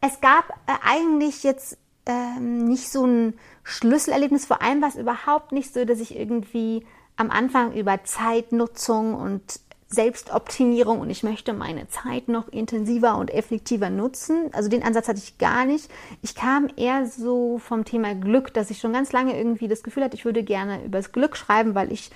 Es 0.00 0.20
gab 0.20 0.50
äh, 0.66 0.72
eigentlich 0.84 1.42
jetzt 1.42 1.78
ähm, 2.06 2.64
nicht 2.66 2.90
so 2.90 3.06
ein 3.06 3.34
Schlüsselerlebnis, 3.62 4.46
vor 4.46 4.62
allem 4.62 4.82
war 4.82 4.88
es 4.88 4.96
überhaupt 4.96 5.52
nicht 5.52 5.72
so, 5.72 5.84
dass 5.84 6.00
ich 6.00 6.16
irgendwie 6.16 6.84
am 7.16 7.30
Anfang 7.30 7.72
über 7.72 8.02
Zeitnutzung 8.04 9.14
und 9.14 9.60
Selbstoptimierung 9.88 11.00
und 11.00 11.10
ich 11.10 11.22
möchte 11.22 11.52
meine 11.52 11.88
Zeit 11.88 12.28
noch 12.28 12.48
intensiver 12.48 13.16
und 13.16 13.32
effektiver 13.32 13.90
nutzen. 13.90 14.50
Also 14.52 14.68
den 14.68 14.82
Ansatz 14.82 15.08
hatte 15.08 15.20
ich 15.20 15.38
gar 15.38 15.64
nicht. 15.64 15.88
Ich 16.22 16.34
kam 16.34 16.68
eher 16.76 17.06
so 17.06 17.58
vom 17.58 17.84
Thema 17.84 18.14
Glück, 18.14 18.52
dass 18.52 18.70
ich 18.70 18.80
schon 18.80 18.92
ganz 18.92 19.12
lange 19.12 19.36
irgendwie 19.36 19.68
das 19.68 19.82
Gefühl 19.82 20.04
hatte, 20.04 20.16
ich 20.16 20.24
würde 20.24 20.42
gerne 20.42 20.84
über 20.84 20.98
das 20.98 21.12
Glück 21.12 21.36
schreiben, 21.36 21.74
weil 21.76 21.92
ich 21.92 22.10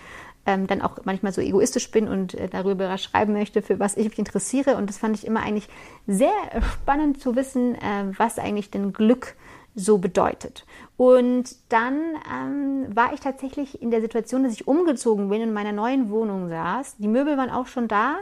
ähm, 0.46 0.66
dann 0.66 0.82
auch 0.82 0.98
manchmal 1.04 1.32
so 1.32 1.40
egoistisch 1.40 1.90
bin 1.90 2.08
und 2.08 2.34
äh, 2.34 2.48
darüber 2.48 2.98
schreiben 2.98 3.32
möchte, 3.34 3.62
für 3.62 3.78
was 3.78 3.96
ich 3.96 4.08
mich 4.08 4.18
interessiere. 4.18 4.76
Und 4.76 4.88
das 4.88 4.98
fand 4.98 5.16
ich 5.16 5.26
immer 5.26 5.42
eigentlich 5.42 5.68
sehr 6.06 6.32
spannend 6.72 7.20
zu 7.20 7.36
wissen, 7.36 7.76
äh, 7.76 8.12
was 8.16 8.38
eigentlich 8.38 8.70
denn 8.70 8.92
Glück 8.92 9.26
ist 9.26 9.36
so 9.78 9.98
bedeutet. 9.98 10.66
Und 10.96 11.54
dann 11.68 12.00
ähm, 12.30 12.86
war 12.94 13.12
ich 13.12 13.20
tatsächlich 13.20 13.80
in 13.80 13.90
der 13.90 14.00
Situation, 14.00 14.42
dass 14.42 14.52
ich 14.52 14.66
umgezogen 14.66 15.28
bin 15.28 15.40
und 15.42 15.48
in 15.48 15.54
meiner 15.54 15.72
neuen 15.72 16.10
Wohnung 16.10 16.48
saß. 16.48 16.96
Die 16.98 17.08
Möbel 17.08 17.36
waren 17.36 17.50
auch 17.50 17.68
schon 17.68 17.86
da. 17.86 18.16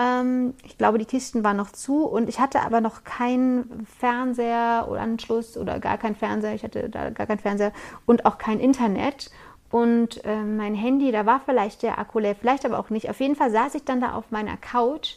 Ähm, 0.00 0.54
ich 0.64 0.78
glaube, 0.78 0.98
die 0.98 1.04
Kisten 1.04 1.44
waren 1.44 1.58
noch 1.58 1.70
zu 1.70 2.06
und 2.06 2.28
ich 2.28 2.40
hatte 2.40 2.62
aber 2.62 2.80
noch 2.80 3.04
keinen 3.04 3.86
Fernseher 3.98 4.88
oder 4.90 5.02
Anschluss 5.02 5.58
oder 5.58 5.78
gar 5.78 5.98
keinen 5.98 6.16
Fernseher. 6.16 6.54
Ich 6.54 6.64
hatte 6.64 6.88
da 6.88 7.10
gar 7.10 7.26
keinen 7.26 7.40
Fernseher 7.40 7.72
und 8.06 8.24
auch 8.24 8.38
kein 8.38 8.60
Internet. 8.60 9.30
Und 9.70 10.24
äh, 10.24 10.42
mein 10.42 10.74
Handy, 10.74 11.12
da 11.12 11.26
war 11.26 11.40
vielleicht 11.44 11.82
der 11.82 11.98
Akku 11.98 12.20
leer, 12.20 12.34
vielleicht 12.34 12.64
aber 12.64 12.78
auch 12.78 12.88
nicht. 12.88 13.10
Auf 13.10 13.20
jeden 13.20 13.36
Fall 13.36 13.50
saß 13.50 13.74
ich 13.74 13.84
dann 13.84 14.00
da 14.00 14.14
auf 14.14 14.30
meiner 14.30 14.56
Couch 14.56 15.16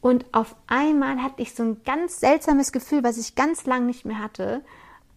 und 0.00 0.24
auf 0.30 0.54
einmal 0.68 1.20
hatte 1.20 1.42
ich 1.42 1.56
so 1.56 1.64
ein 1.64 1.82
ganz 1.84 2.20
seltsames 2.20 2.70
Gefühl, 2.70 3.02
was 3.02 3.18
ich 3.18 3.34
ganz 3.34 3.66
lang 3.66 3.86
nicht 3.86 4.04
mehr 4.04 4.20
hatte 4.20 4.62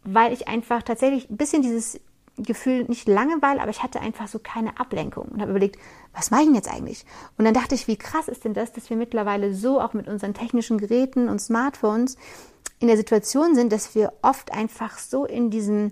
weil 0.03 0.33
ich 0.33 0.47
einfach 0.47 0.83
tatsächlich 0.83 1.29
ein 1.29 1.37
bisschen 1.37 1.61
dieses 1.61 1.99
Gefühl, 2.37 2.85
nicht 2.85 3.07
Langeweile, 3.07 3.61
aber 3.61 3.69
ich 3.69 3.83
hatte 3.83 3.99
einfach 3.99 4.27
so 4.27 4.39
keine 4.39 4.79
Ablenkung 4.79 5.25
und 5.25 5.41
habe 5.41 5.51
überlegt, 5.51 5.77
was 6.13 6.31
mache 6.31 6.41
ich 6.41 6.47
denn 6.47 6.55
jetzt 6.55 6.71
eigentlich? 6.71 7.05
Und 7.37 7.45
dann 7.45 7.53
dachte 7.53 7.75
ich, 7.75 7.87
wie 7.87 7.97
krass 7.97 8.27
ist 8.27 8.45
denn 8.45 8.53
das, 8.53 8.71
dass 8.71 8.89
wir 8.89 8.97
mittlerweile 8.97 9.53
so 9.53 9.79
auch 9.79 9.93
mit 9.93 10.07
unseren 10.07 10.33
technischen 10.33 10.77
Geräten 10.77 11.29
und 11.29 11.39
Smartphones 11.39 12.17
in 12.79 12.87
der 12.87 12.97
Situation 12.97 13.53
sind, 13.53 13.71
dass 13.71 13.95
wir 13.95 14.13
oft 14.21 14.51
einfach 14.53 14.97
so 14.97 15.25
in 15.25 15.51
diesem 15.51 15.91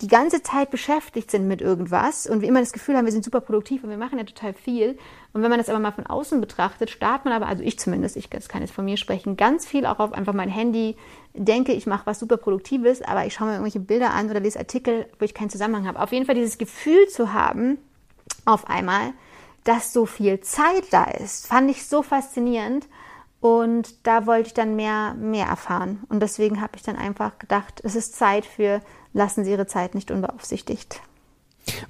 die 0.00 0.08
ganze 0.08 0.42
Zeit 0.42 0.72
beschäftigt 0.72 1.30
sind 1.30 1.46
mit 1.46 1.60
irgendwas 1.60 2.26
und 2.26 2.40
wir 2.40 2.48
immer 2.48 2.58
das 2.58 2.72
Gefühl 2.72 2.96
haben, 2.96 3.04
wir 3.04 3.12
sind 3.12 3.24
super 3.24 3.40
produktiv 3.40 3.84
und 3.84 3.90
wir 3.90 3.96
machen 3.96 4.18
ja 4.18 4.24
total 4.24 4.52
viel. 4.52 4.98
Und 5.32 5.42
wenn 5.42 5.50
man 5.50 5.58
das 5.58 5.68
aber 5.68 5.78
mal 5.78 5.92
von 5.92 6.06
außen 6.06 6.40
betrachtet, 6.40 6.90
startet 6.90 7.26
man 7.26 7.34
aber, 7.34 7.46
also 7.46 7.62
ich 7.62 7.78
zumindest, 7.78 8.16
ich 8.16 8.30
kann 8.30 8.62
jetzt 8.62 8.72
von 8.72 8.84
mir 8.84 8.96
sprechen, 8.96 9.36
ganz 9.36 9.66
viel 9.66 9.86
auch 9.86 9.98
auf 9.98 10.12
einfach 10.12 10.32
mein 10.32 10.48
Handy, 10.48 10.96
denke, 11.34 11.72
ich 11.72 11.86
mache 11.86 12.06
was 12.06 12.18
super 12.18 12.38
Produktives, 12.38 13.02
aber 13.02 13.26
ich 13.26 13.34
schaue 13.34 13.48
mir 13.48 13.54
irgendwelche 13.54 13.80
Bilder 13.80 14.14
an 14.14 14.30
oder 14.30 14.40
lese 14.40 14.58
Artikel, 14.58 15.06
wo 15.18 15.24
ich 15.24 15.34
keinen 15.34 15.50
Zusammenhang 15.50 15.86
habe. 15.86 16.00
Auf 16.00 16.12
jeden 16.12 16.26
Fall 16.26 16.34
dieses 16.34 16.58
Gefühl 16.58 17.08
zu 17.08 17.32
haben, 17.32 17.78
auf 18.46 18.68
einmal, 18.68 19.12
dass 19.64 19.92
so 19.92 20.06
viel 20.06 20.40
Zeit 20.40 20.84
da 20.90 21.04
ist, 21.04 21.46
fand 21.46 21.70
ich 21.70 21.86
so 21.86 22.02
faszinierend. 22.02 22.86
Und 23.40 24.04
da 24.06 24.26
wollte 24.26 24.48
ich 24.48 24.54
dann 24.54 24.74
mehr, 24.74 25.14
mehr 25.14 25.46
erfahren. 25.46 26.02
Und 26.08 26.20
deswegen 26.20 26.60
habe 26.60 26.72
ich 26.74 26.82
dann 26.82 26.96
einfach 26.96 27.38
gedacht, 27.38 27.80
es 27.84 27.94
ist 27.94 28.16
Zeit 28.16 28.44
für 28.44 28.80
lassen 29.12 29.44
Sie 29.44 29.52
Ihre 29.52 29.66
Zeit 29.66 29.94
nicht 29.94 30.10
unbeaufsichtigt. 30.10 31.00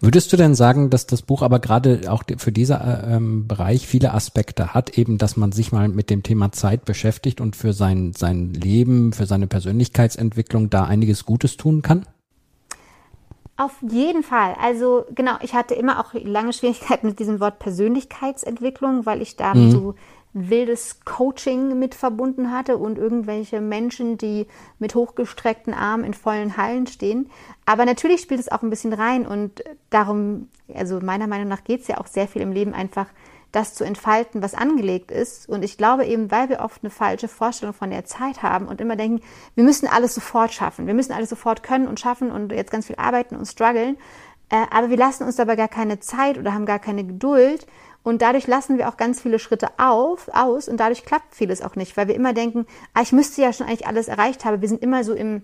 Würdest 0.01 0.33
du 0.33 0.37
denn 0.37 0.55
sagen, 0.55 0.91
dass 0.91 1.07
das 1.07 1.23
Buch 1.23 1.43
aber 1.43 1.59
gerade 1.59 2.03
auch 2.09 2.23
für 2.37 2.53
diesen 2.53 2.77
äh, 2.77 3.17
ähm, 3.17 3.47
Bereich 3.47 3.87
viele 3.87 4.15
Aspekte 4.15 4.75
hat, 4.75 4.97
eben, 4.99 5.19
dass 5.19 5.37
man 5.37 5.53
sich 5.53 5.73
mal 5.73 5.89
mit 5.89 6.11
dem 6.11 6.23
Thema 6.23 6.53
Zeit 6.53 6.85
beschäftigt 6.85 7.41
und 7.41 7.57
für 7.57 7.73
sein, 7.73 8.13
sein 8.13 8.53
Leben, 8.55 9.13
für 9.13 9.27
seine 9.27 9.47
Persönlichkeitsentwicklung 9.47 10.71
da 10.71 10.85
einiges 10.85 11.25
Gutes 11.25 11.57
tun 11.57 11.83
kann? 11.83 12.07
Auf 13.57 13.83
jeden 13.83 14.23
Fall. 14.23 14.55
Also 14.63 15.05
genau, 15.17 15.33
ich 15.43 15.53
hatte 15.53 15.75
immer 15.75 15.99
auch 15.99 16.15
lange 16.15 16.53
Schwierigkeiten 16.53 17.09
mit 17.09 17.19
diesem 17.19 17.41
Wort 17.41 17.59
Persönlichkeitsentwicklung, 17.59 19.05
weil 19.05 19.21
ich 19.21 19.35
da 19.35 19.53
mhm. 19.53 19.71
so 19.73 19.95
wildes 20.39 21.01
Coaching 21.05 21.79
mit 21.79 21.95
verbunden 21.95 22.53
hatte 22.53 22.77
und 22.77 22.99
irgendwelche 22.99 23.61
Menschen, 23.61 24.19
die 24.19 24.47
mit 24.79 24.95
hochgestreckten 24.95 25.75
Armen 25.75 26.05
in 26.05 26.15
vollen 26.15 26.57
Hallen 26.57 26.87
stehen. 26.87 27.31
Aber 27.67 27.85
natürlich 27.85 28.21
spielt 28.21 28.41
es 28.41 28.51
auch 28.51 28.63
ein 28.63 28.71
bisschen 28.71 28.93
rein 28.93 29.27
und 29.27 29.63
darum, 29.91 30.49
also 30.75 31.01
meiner 31.01 31.27
Meinung 31.27 31.49
nach 31.49 31.65
geht 31.65 31.83
es 31.83 31.89
ja 31.89 31.99
auch 31.99 32.07
sehr 32.07 32.29
viel 32.29 32.43
im 32.43 32.53
Leben 32.53 32.75
einfach, 32.75 33.07
das 33.53 33.75
zu 33.75 33.85
entfalten, 33.85 34.43
was 34.43 34.55
angelegt 34.55 35.11
ist. 35.11 35.49
Und 35.49 35.63
ich 35.63 35.79
glaube 35.79 36.05
eben, 36.05 36.31
weil 36.31 36.51
wir 36.51 36.61
oft 36.61 36.85
eine 36.85 36.91
falsche 36.91 37.29
Vorstellung 37.29 37.75
von 37.75 37.91
der 37.91 38.05
Zeit 38.05 38.43
haben 38.43 38.67
und 38.67 38.81
immer 38.81 38.97
denken, 38.97 39.25
wir 39.55 39.65
müssen 39.65 39.89
alles 39.89 40.15
sofort 40.15 40.53
schaffen, 40.53 40.87
wir 40.87 40.95
müssen 40.95 41.13
alles 41.13 41.31
sofort 41.31 41.63
können 41.63 41.89
und 41.89 41.99
schaffen 41.99 42.31
und 42.31 42.53
jetzt 42.53 42.71
ganz 42.71 42.87
viel 42.87 42.97
arbeiten 42.97 43.37
und 43.37 43.47
strugglen, 43.47 43.97
äh, 44.51 44.65
aber 44.71 44.91
wir 44.91 44.97
lassen 44.97 45.25
uns 45.25 45.37
dabei 45.37 45.57
gar 45.57 45.69
keine 45.69 46.01
Zeit 46.01 46.39
oder 46.39 46.55
haben 46.55 46.67
gar 46.67 46.79
keine 46.79 47.05
Geduld, 47.05 47.67
und 48.03 48.23
dadurch 48.23 48.47
lassen 48.47 48.79
wir 48.79 48.89
auch 48.89 48.97
ganz 48.97 49.21
viele 49.21 49.39
Schritte 49.39 49.69
auf, 49.79 50.29
aus 50.33 50.69
und 50.69 50.79
dadurch 50.79 51.05
klappt 51.05 51.35
vieles 51.35 51.63
auch 51.63 51.77
nicht, 51.77 51.97
weil 51.97 52.09
wir 52.09 52.15
immer 52.15 52.33
denken, 52.33 52.67
ah, 52.95 53.03
ich 53.03 53.13
müsste 53.13 53.43
ja 53.43 53.53
schon 53.53 53.67
eigentlich 53.67 53.87
alles 53.87 54.09
erreicht 54.09 54.45
haben. 54.45 54.61
Wir 54.63 54.69
sind 54.69 54.83
immer 54.83 55.05
so 55.05 55.15
im 55.15 55.43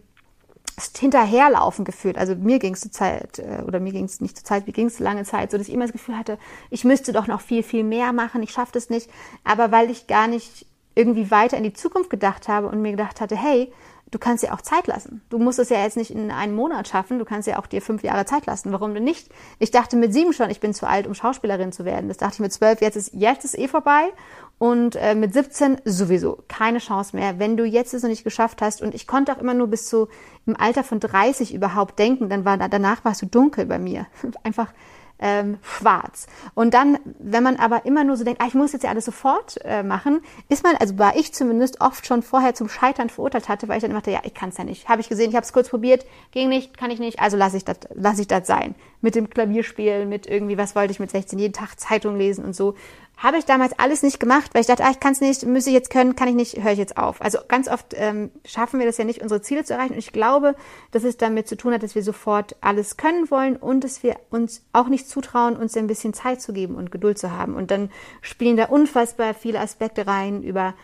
Hinterherlaufen 0.99 1.84
gefühlt. 1.84 2.18
Also 2.18 2.34
mir 2.34 2.58
ging 2.58 2.75
es 2.75 2.80
zur 2.80 2.90
Zeit, 2.90 3.38
äh, 3.38 3.62
oder 3.66 3.80
mir 3.80 3.92
ging 3.92 4.06
es 4.06 4.20
nicht 4.20 4.38
zur 4.38 4.44
Zeit, 4.44 4.66
mir 4.66 4.73
ging 4.73 4.87
es 4.87 4.99
lange 4.99 5.25
Zeit, 5.25 5.50
so 5.50 5.58
dass 5.58 5.68
ich 5.68 5.75
immer 5.75 5.84
das 5.84 5.92
Gefühl 5.92 6.18
hatte, 6.18 6.38
ich 6.70 6.84
müsste 6.84 7.12
doch 7.12 7.26
noch 7.26 7.40
viel, 7.40 7.62
viel 7.62 7.84
mehr 7.84 8.12
machen, 8.12 8.42
ich 8.42 8.50
schaffe 8.50 8.73
das 8.73 8.90
nicht. 8.90 9.08
Aber 9.44 9.70
weil 9.70 9.90
ich 9.90 10.06
gar 10.06 10.26
nicht 10.26 10.66
irgendwie 10.96 11.30
weiter 11.30 11.56
in 11.56 11.64
die 11.64 11.73
Zukunft 11.73 12.11
gedacht 12.11 12.49
habe 12.49 12.68
und 12.68 12.80
mir 12.80 12.92
gedacht 12.92 13.20
hatte, 13.20 13.37
hey, 13.37 13.73
du 14.11 14.18
kannst 14.18 14.44
dir 14.44 14.54
auch 14.54 14.61
Zeit 14.61 14.87
lassen. 14.87 15.23
Du 15.28 15.38
musst 15.38 15.58
es 15.58 15.68
ja 15.68 15.82
jetzt 15.82 15.96
nicht 15.96 16.11
in 16.11 16.30
einem 16.30 16.54
Monat 16.54 16.88
schaffen, 16.88 17.18
du 17.18 17.25
kannst 17.25 17.49
ja 17.49 17.58
auch 17.58 17.66
dir 17.66 17.82
fünf 17.82 18.02
Jahre 18.02 18.25
Zeit 18.25 18.46
lassen. 18.46 18.73
Warum 18.73 18.94
denn 18.94 19.04
nicht? 19.04 19.28
Ich 19.58 19.70
dachte 19.70 19.96
mit 19.96 20.12
sieben 20.12 20.32
schon, 20.32 20.50
ich 20.50 20.61
bin 20.61 20.75
zu 20.75 20.87
alt, 20.87 21.06
um 21.06 21.14
Schauspielerin 21.14 21.73
zu 21.73 21.84
werden. 21.84 22.08
Das 22.08 22.18
dachte 22.18 22.34
ich 22.34 22.40
mit 22.40 22.52
zwölf, 22.52 22.80
jetzt 22.80 22.96
ist, 22.96 23.12
jetzt 23.12 23.44
ist 23.44 23.58
eh 23.58 23.68
vorbei. 23.68 24.12
Und 24.58 24.96
äh, 24.96 25.14
mit 25.14 25.34
17 25.34 25.80
sowieso 25.84 26.44
keine 26.46 26.78
Chance 26.78 27.16
mehr, 27.16 27.38
wenn 27.38 27.56
du 27.56 27.64
jetzt 27.64 27.92
es 27.92 28.02
noch 28.02 28.11
nicht 28.11 28.25
geschafft 28.25 28.62
hast. 28.62 28.82
Und 28.82 28.94
ich 28.94 29.06
konnte 29.06 29.32
auch 29.32 29.38
immer 29.38 29.54
nur 29.54 29.66
bis 29.66 29.88
zu 29.88 30.08
im 30.46 30.56
Alter 30.56 30.84
von 30.84 31.00
30 31.00 31.52
überhaupt 31.52 31.99
denken. 31.99 32.28
Dann 32.28 32.44
war 32.44 32.56
danach 32.56 33.04
warst 33.04 33.23
du 33.23 33.26
dunkel 33.26 33.66
bei 33.66 33.78
mir. 33.78 34.06
Einfach 34.44 34.73
ähm, 35.18 35.59
schwarz. 35.62 36.26
Und 36.54 36.75
dann, 36.75 36.99
wenn 37.18 37.42
man 37.42 37.56
aber 37.56 37.87
immer 37.87 38.04
nur 38.04 38.16
so 38.16 38.25
denkt, 38.25 38.40
ah, 38.42 38.47
ich 38.47 38.54
muss 38.54 38.73
jetzt 38.73 38.83
ja 38.83 38.90
alles 38.90 39.04
sofort 39.04 39.59
äh, 39.64 39.83
machen, 39.83 40.21
ist 40.49 40.64
man, 40.64 40.76
also 40.76 40.99
war 40.99 41.16
ich 41.16 41.33
zumindest 41.33 41.80
oft 41.80 42.06
schon 42.06 42.23
vorher 42.23 42.54
zum 42.54 42.68
Scheitern 42.68 43.11
verurteilt 43.11 43.49
hatte, 43.49 43.68
weil 43.68 43.76
ich 43.76 43.83
dann 43.83 43.90
immer 43.90 44.00
dachte, 44.00 44.11
ja, 44.11 44.21
ich 44.25 44.35
kann 44.35 44.49
es 44.49 44.59
ja 44.59 44.64
nicht. 44.64 44.88
Habe 44.88 45.00
ich 45.00 45.09
gesehen, 45.09 45.30
ich 45.30 45.37
habe 45.37 45.44
es 45.44 45.52
kurz 45.52 45.68
probiert, 45.68 46.04
ging 46.33 46.49
nicht, 46.49 46.76
kann 46.76 46.90
ich 46.90 46.99
nicht, 46.99 47.21
also 47.21 47.37
lasse 47.37 47.56
ich 47.56 47.64
das 47.64 47.78
lass 47.94 48.18
ich 48.18 48.28
das 48.28 48.47
sein. 48.47 48.75
Mit 49.00 49.14
dem 49.14 49.30
Klavierspiel, 49.30 50.06
mit 50.06 50.26
irgendwie, 50.26 50.59
was 50.59 50.75
wollte 50.75 50.92
ich 50.92 51.00
mit 51.00 51.11
16, 51.11 51.38
jeden 51.38 51.54
Tag 51.54 51.78
Zeitung 51.78 52.16
lesen 52.16 52.44
und 52.44 52.54
so. 52.54 52.75
Habe 53.16 53.38
ich 53.38 53.44
damals 53.44 53.78
alles 53.78 54.02
nicht 54.02 54.18
gemacht, 54.18 54.50
weil 54.52 54.62
ich 54.62 54.66
dachte, 54.66 54.85
ah, 54.85 54.90
ich 54.90 55.00
kann 55.00 55.12
es 55.12 55.21
nicht, 55.21 55.47
müsste 55.47 55.71
ich 55.71 55.75
jetzt 55.75 55.90
können, 55.90 56.16
kann 56.16 56.28
ich 56.28 56.35
nicht, 56.35 56.62
höre 56.62 56.73
ich 56.73 56.78
jetzt 56.78 56.97
auf. 56.97 57.23
Also 57.23 57.38
ganz 57.47 57.68
oft 57.68 57.94
ähm, 57.97 58.30
schaffen 58.44 58.80
wir 58.80 58.87
das 58.87 58.99
ja 58.99 59.04
nicht, 59.04 59.23
unsere 59.23 59.40
Ziele 59.40 59.64
zu 59.64 59.73
erreichen. 59.73 59.92
Und 59.92 59.99
ich 59.99 60.12
glaube, 60.12 60.56
dass 60.90 61.04
es 61.04 61.16
damit 61.16 61.47
zu 61.47 61.56
tun 61.56 61.73
hat, 61.73 61.83
dass 61.83 61.94
wir 61.94 62.02
sofort 62.02 62.56
alles 62.61 62.97
können 62.97 63.30
wollen 63.30 63.56
und 63.56 63.85
dass 63.85 64.02
wir 64.02 64.16
uns 64.30 64.62
auch 64.73 64.88
nicht 64.88 65.09
zutrauen, 65.09 65.56
uns 65.56 65.76
ein 65.76 65.87
bisschen 65.87 66.12
Zeit 66.12 66.42
zu 66.42 66.52
geben 66.52 66.75
und 66.75 66.90
Geduld 66.90 67.18
zu 67.18 67.30
haben. 67.30 67.54
Und 67.54 67.71
dann 67.71 67.90
spielen 68.21 68.56
da 68.56 68.66
unfassbar 68.66 69.33
viele 69.33 69.61
Aspekte 69.61 70.06
rein 70.06 70.42
über 70.42 70.75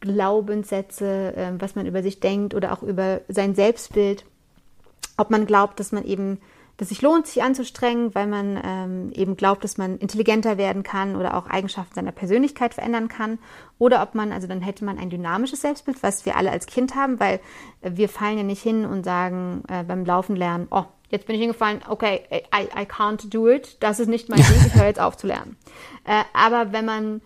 Glaubenssätze, 0.00 1.34
äh, 1.36 1.52
was 1.58 1.76
man 1.76 1.86
über 1.86 2.02
sich 2.02 2.20
denkt 2.20 2.54
oder 2.54 2.72
auch 2.72 2.82
über 2.82 3.20
sein 3.28 3.54
Selbstbild. 3.54 4.26
Ob 5.16 5.30
man 5.30 5.46
glaubt, 5.46 5.80
dass 5.80 5.92
man 5.92 6.04
eben 6.04 6.40
dass 6.76 6.90
sich 6.90 7.00
lohnt, 7.00 7.26
sich 7.26 7.42
anzustrengen, 7.42 8.14
weil 8.14 8.26
man 8.26 8.60
ähm, 8.62 9.12
eben 9.12 9.36
glaubt, 9.36 9.64
dass 9.64 9.78
man 9.78 9.98
intelligenter 9.98 10.58
werden 10.58 10.82
kann 10.82 11.16
oder 11.16 11.36
auch 11.36 11.46
Eigenschaften 11.46 11.94
seiner 11.94 12.12
Persönlichkeit 12.12 12.74
verändern 12.74 13.08
kann. 13.08 13.38
Oder 13.78 14.02
ob 14.02 14.14
man, 14.14 14.32
also 14.32 14.46
dann 14.46 14.60
hätte 14.60 14.84
man 14.84 14.98
ein 14.98 15.10
dynamisches 15.10 15.62
Selbstbild, 15.62 16.02
was 16.02 16.26
wir 16.26 16.36
alle 16.36 16.50
als 16.50 16.66
Kind 16.66 16.94
haben, 16.94 17.18
weil 17.18 17.40
äh, 17.80 17.92
wir 17.94 18.08
fallen 18.08 18.36
ja 18.36 18.44
nicht 18.44 18.62
hin 18.62 18.84
und 18.84 19.04
sagen 19.04 19.62
äh, 19.68 19.84
beim 19.84 20.04
Laufen 20.04 20.36
lernen, 20.36 20.68
oh, 20.70 20.84
jetzt 21.10 21.26
bin 21.26 21.36
ich 21.36 21.40
hingefallen, 21.40 21.80
okay, 21.88 22.22
I, 22.32 22.64
I 22.64 22.84
can't 22.84 23.30
do 23.30 23.48
it, 23.48 23.76
das 23.80 24.00
ist 24.00 24.08
nicht 24.08 24.28
mein 24.28 24.40
Weg, 24.40 24.66
ich 24.66 24.74
höre 24.74 24.86
jetzt 24.86 25.00
auf 25.00 25.16
zu 25.16 25.26
lernen. 25.26 25.56
Äh, 26.04 26.24
aber 26.34 26.72
wenn 26.72 26.84
man 26.84 27.22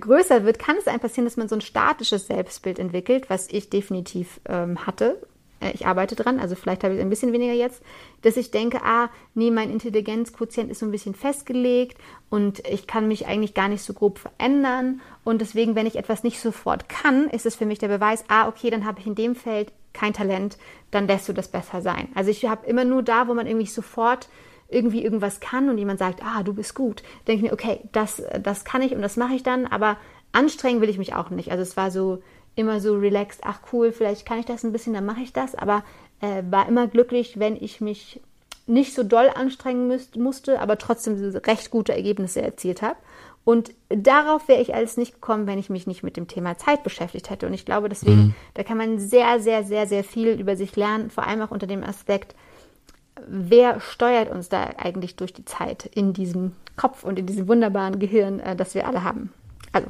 größer 0.00 0.44
wird, 0.44 0.58
kann 0.58 0.76
es 0.78 0.88
einem 0.88 1.00
passieren, 1.00 1.26
dass 1.26 1.36
man 1.36 1.48
so 1.48 1.56
ein 1.56 1.60
statisches 1.60 2.26
Selbstbild 2.26 2.78
entwickelt, 2.78 3.28
was 3.28 3.48
ich 3.48 3.68
definitiv 3.68 4.40
ähm, 4.46 4.86
hatte 4.86 5.20
äh, 5.60 5.70
ich 5.72 5.86
arbeite 5.86 6.14
dran, 6.14 6.40
also 6.40 6.54
vielleicht 6.54 6.84
habe 6.84 6.94
ich 6.94 7.00
ein 7.00 7.10
bisschen 7.10 7.32
weniger 7.32 7.52
jetzt, 7.52 7.82
dass 8.22 8.36
ich 8.36 8.50
denke, 8.50 8.82
ah, 8.84 9.10
nee, 9.34 9.50
mein 9.50 9.70
Intelligenzquotient 9.70 10.70
ist 10.70 10.80
so 10.80 10.86
ein 10.86 10.92
bisschen 10.92 11.14
festgelegt 11.14 11.98
und 12.30 12.66
ich 12.66 12.86
kann 12.86 13.08
mich 13.08 13.26
eigentlich 13.26 13.54
gar 13.54 13.68
nicht 13.68 13.82
so 13.82 13.92
grob 13.92 14.18
verändern 14.18 15.00
und 15.24 15.40
deswegen, 15.40 15.74
wenn 15.74 15.86
ich 15.86 15.96
etwas 15.96 16.24
nicht 16.24 16.40
sofort 16.40 16.88
kann, 16.88 17.28
ist 17.28 17.46
es 17.46 17.56
für 17.56 17.66
mich 17.66 17.78
der 17.78 17.88
Beweis, 17.88 18.24
ah, 18.28 18.48
okay, 18.48 18.70
dann 18.70 18.84
habe 18.86 19.00
ich 19.00 19.06
in 19.06 19.14
dem 19.14 19.34
Feld 19.34 19.72
kein 19.92 20.12
Talent, 20.12 20.58
dann 20.90 21.06
lässt 21.06 21.28
du 21.28 21.32
das 21.32 21.48
besser 21.48 21.82
sein. 21.82 22.08
Also 22.14 22.30
ich 22.30 22.44
habe 22.46 22.66
immer 22.66 22.84
nur 22.84 23.02
da, 23.02 23.28
wo 23.28 23.34
man 23.34 23.46
irgendwie 23.46 23.66
sofort 23.66 24.28
irgendwie 24.68 25.02
irgendwas 25.02 25.40
kann 25.40 25.70
und 25.70 25.78
jemand 25.78 25.98
sagt, 25.98 26.22
ah, 26.22 26.42
du 26.42 26.52
bist 26.52 26.74
gut, 26.74 27.02
denke 27.26 27.44
ich 27.44 27.50
mir, 27.50 27.52
okay, 27.52 27.80
das, 27.92 28.22
das 28.42 28.64
kann 28.64 28.82
ich 28.82 28.92
und 28.92 29.02
das 29.02 29.16
mache 29.16 29.34
ich 29.34 29.42
dann, 29.42 29.66
aber 29.66 29.96
anstrengen 30.32 30.80
will 30.80 30.90
ich 30.90 30.98
mich 30.98 31.14
auch 31.14 31.30
nicht. 31.30 31.50
Also 31.50 31.62
es 31.62 31.76
war 31.76 31.90
so, 31.90 32.22
immer 32.58 32.80
so 32.80 32.96
relaxed, 32.96 33.40
ach 33.44 33.60
cool, 33.72 33.92
vielleicht 33.92 34.26
kann 34.26 34.38
ich 34.38 34.46
das 34.46 34.64
ein 34.64 34.72
bisschen, 34.72 34.94
dann 34.94 35.06
mache 35.06 35.20
ich 35.20 35.32
das, 35.32 35.54
aber 35.54 35.84
äh, 36.20 36.42
war 36.50 36.68
immer 36.68 36.88
glücklich, 36.88 37.38
wenn 37.38 37.56
ich 37.56 37.80
mich 37.80 38.20
nicht 38.66 38.94
so 38.94 39.02
doll 39.02 39.30
anstrengen 39.34 39.88
müsst, 39.88 40.16
musste, 40.16 40.60
aber 40.60 40.76
trotzdem 40.76 41.16
recht 41.46 41.70
gute 41.70 41.94
Ergebnisse 41.94 42.42
erzielt 42.42 42.82
habe. 42.82 42.96
Und 43.44 43.72
darauf 43.88 44.46
wäre 44.46 44.60
ich 44.60 44.74
alles 44.74 44.98
nicht 44.98 45.14
gekommen, 45.14 45.46
wenn 45.46 45.58
ich 45.58 45.70
mich 45.70 45.86
nicht 45.86 46.02
mit 46.02 46.18
dem 46.18 46.28
Thema 46.28 46.58
Zeit 46.58 46.82
beschäftigt 46.82 47.30
hätte. 47.30 47.46
Und 47.46 47.54
ich 47.54 47.64
glaube, 47.64 47.88
deswegen, 47.88 48.16
mhm. 48.16 48.34
da 48.52 48.62
kann 48.62 48.76
man 48.76 48.98
sehr, 48.98 49.40
sehr, 49.40 49.64
sehr, 49.64 49.86
sehr 49.86 50.04
viel 50.04 50.38
über 50.38 50.54
sich 50.54 50.76
lernen, 50.76 51.08
vor 51.08 51.26
allem 51.26 51.40
auch 51.40 51.50
unter 51.50 51.66
dem 51.66 51.82
Aspekt, 51.82 52.34
wer 53.26 53.80
steuert 53.80 54.30
uns 54.30 54.50
da 54.50 54.64
eigentlich 54.76 55.16
durch 55.16 55.32
die 55.32 55.46
Zeit 55.46 55.86
in 55.86 56.12
diesem 56.12 56.52
Kopf 56.76 57.04
und 57.04 57.18
in 57.18 57.26
diesem 57.26 57.48
wunderbaren 57.48 57.98
Gehirn, 57.98 58.38
äh, 58.40 58.54
das 58.54 58.74
wir 58.74 58.86
alle 58.86 59.02
haben. 59.02 59.32
Also 59.72 59.88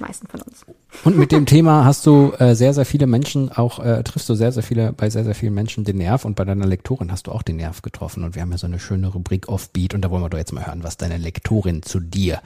meisten 0.00 0.26
von 0.26 0.42
uns. 0.42 0.64
Und 1.04 1.16
mit 1.16 1.32
dem 1.32 1.46
Thema 1.46 1.84
hast 1.84 2.06
du 2.06 2.32
äh, 2.38 2.54
sehr, 2.54 2.74
sehr 2.74 2.84
viele 2.84 3.06
Menschen 3.06 3.50
auch, 3.50 3.78
äh, 3.78 4.02
triffst 4.02 4.28
du 4.28 4.34
sehr, 4.34 4.52
sehr 4.52 4.62
viele, 4.62 4.92
bei 4.92 5.08
sehr, 5.10 5.24
sehr 5.24 5.34
vielen 5.34 5.54
Menschen 5.54 5.84
den 5.84 5.98
Nerv 5.98 6.24
und 6.24 6.34
bei 6.34 6.44
deiner 6.44 6.66
Lektorin 6.66 7.10
hast 7.10 7.26
du 7.26 7.32
auch 7.32 7.42
den 7.42 7.56
Nerv 7.56 7.82
getroffen 7.82 8.24
und 8.24 8.34
wir 8.34 8.42
haben 8.42 8.50
ja 8.50 8.58
so 8.58 8.66
eine 8.66 8.78
schöne 8.78 9.08
Rubrik 9.08 9.48
Offbeat 9.48 9.94
und 9.94 10.02
da 10.02 10.10
wollen 10.10 10.22
wir 10.22 10.28
doch 10.28 10.38
jetzt 10.38 10.52
mal 10.52 10.66
hören, 10.66 10.82
was 10.82 10.96
deine 10.96 11.16
Lektorin 11.16 11.82
zu 11.82 12.00
dir 12.00 12.40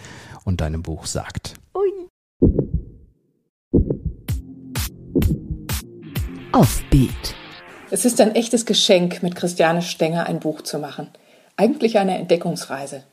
und 0.44 0.60
deinem 0.60 0.82
Buch 0.82 1.06
sagt. 1.06 1.54
Ui. 1.74 2.08
Offbeat. 6.52 7.34
Es 7.90 8.04
ist 8.04 8.20
ein 8.20 8.34
echtes 8.34 8.66
Geschenk, 8.66 9.22
mit 9.22 9.36
Christiane 9.36 9.82
Stenger 9.82 10.26
ein 10.26 10.40
Buch 10.40 10.62
zu 10.62 10.78
machen. 10.78 11.08
Eigentlich 11.56 11.98
eine 11.98 12.18
Entdeckungsreise. 12.18 13.04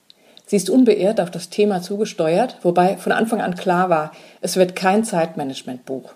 Sie 0.54 0.58
ist 0.58 0.70
unbeirrt 0.70 1.20
auf 1.20 1.32
das 1.32 1.50
Thema 1.50 1.82
zugesteuert, 1.82 2.58
wobei 2.62 2.98
von 2.98 3.12
Anfang 3.12 3.42
an 3.42 3.56
klar 3.56 3.90
war, 3.90 4.12
es 4.40 4.56
wird 4.56 4.76
kein 4.76 5.04
Zeitmanagementbuch. 5.04 6.14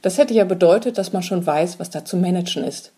Das 0.00 0.16
hätte 0.16 0.32
ja 0.32 0.44
bedeutet, 0.44 0.96
dass 0.96 1.12
man 1.12 1.24
schon 1.24 1.44
weiß, 1.44 1.80
was 1.80 1.90
da 1.90 2.04
zu 2.04 2.16
managen 2.16 2.62
ist. 2.62 2.92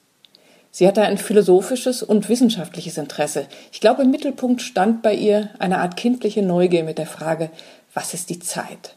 Sie 0.70 0.87
hatte 0.87 1.00
ein 1.00 1.16
philosophisches 1.16 2.02
und 2.02 2.28
wissenschaftliches 2.28 2.98
Interesse. 2.98 3.46
Ich 3.72 3.81
glaube, 3.81 4.02
im 4.02 4.11
Mittelpunkt 4.11 4.61
stand 4.61 5.00
bei 5.00 5.14
ihr 5.14 5.48
eine 5.59 5.78
Art 5.78 5.96
kindliche 5.96 6.42
Neugier 6.42 6.85
mit 6.85 6.98
der 6.98 7.07
Frage, 7.07 7.48
was 7.94 8.12
ist 8.12 8.28
die 8.28 8.40
Zeit? 8.40 8.96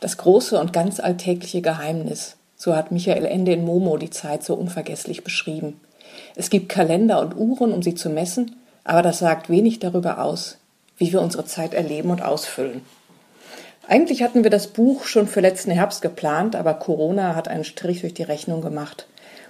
Das 0.00 0.16
große 0.16 0.58
und 0.58 0.72
ganz 0.72 1.00
alltägliche 1.00 1.60
Geheimnis. 1.60 2.36
So 2.56 2.74
hat 2.74 2.92
Michael 2.92 3.26
Ende 3.26 3.52
in 3.52 3.66
Momo 3.66 3.98
die 3.98 4.08
Zeit 4.08 4.42
so 4.42 4.54
unvergesslich 4.54 5.22
beschrieben. 5.22 5.82
Es 6.34 6.48
gibt 6.48 6.70
Kalender 6.70 7.20
und 7.20 7.36
Uhren, 7.36 7.74
um 7.74 7.82
sie 7.82 7.94
zu 7.94 8.08
messen, 8.08 8.56
aber 8.84 9.02
das 9.02 9.18
sagt 9.18 9.50
wenig 9.50 9.80
darüber 9.80 10.24
aus, 10.24 10.56
wie 11.00 11.12
wir 11.12 11.20
unsere 11.22 11.46
Zeit 11.46 11.74
erleben 11.74 12.10
und 12.10 12.22
ausfüllen. 12.22 12.82
Eigentlich 13.88 14.22
hatten 14.22 14.44
wir 14.44 14.50
das 14.50 14.68
Buch 14.68 15.04
schon 15.04 15.26
für 15.26 15.40
letzten 15.40 15.72
Herbst 15.72 16.02
geplant, 16.02 16.54
aber 16.54 16.74
Corona 16.74 17.34
hat 17.34 17.48
einen 17.48 17.64
Strich 17.64 18.02
durch 18.02 18.14
die 18.14 18.22
Rechnung 18.22 18.60
gemacht. 18.60 19.06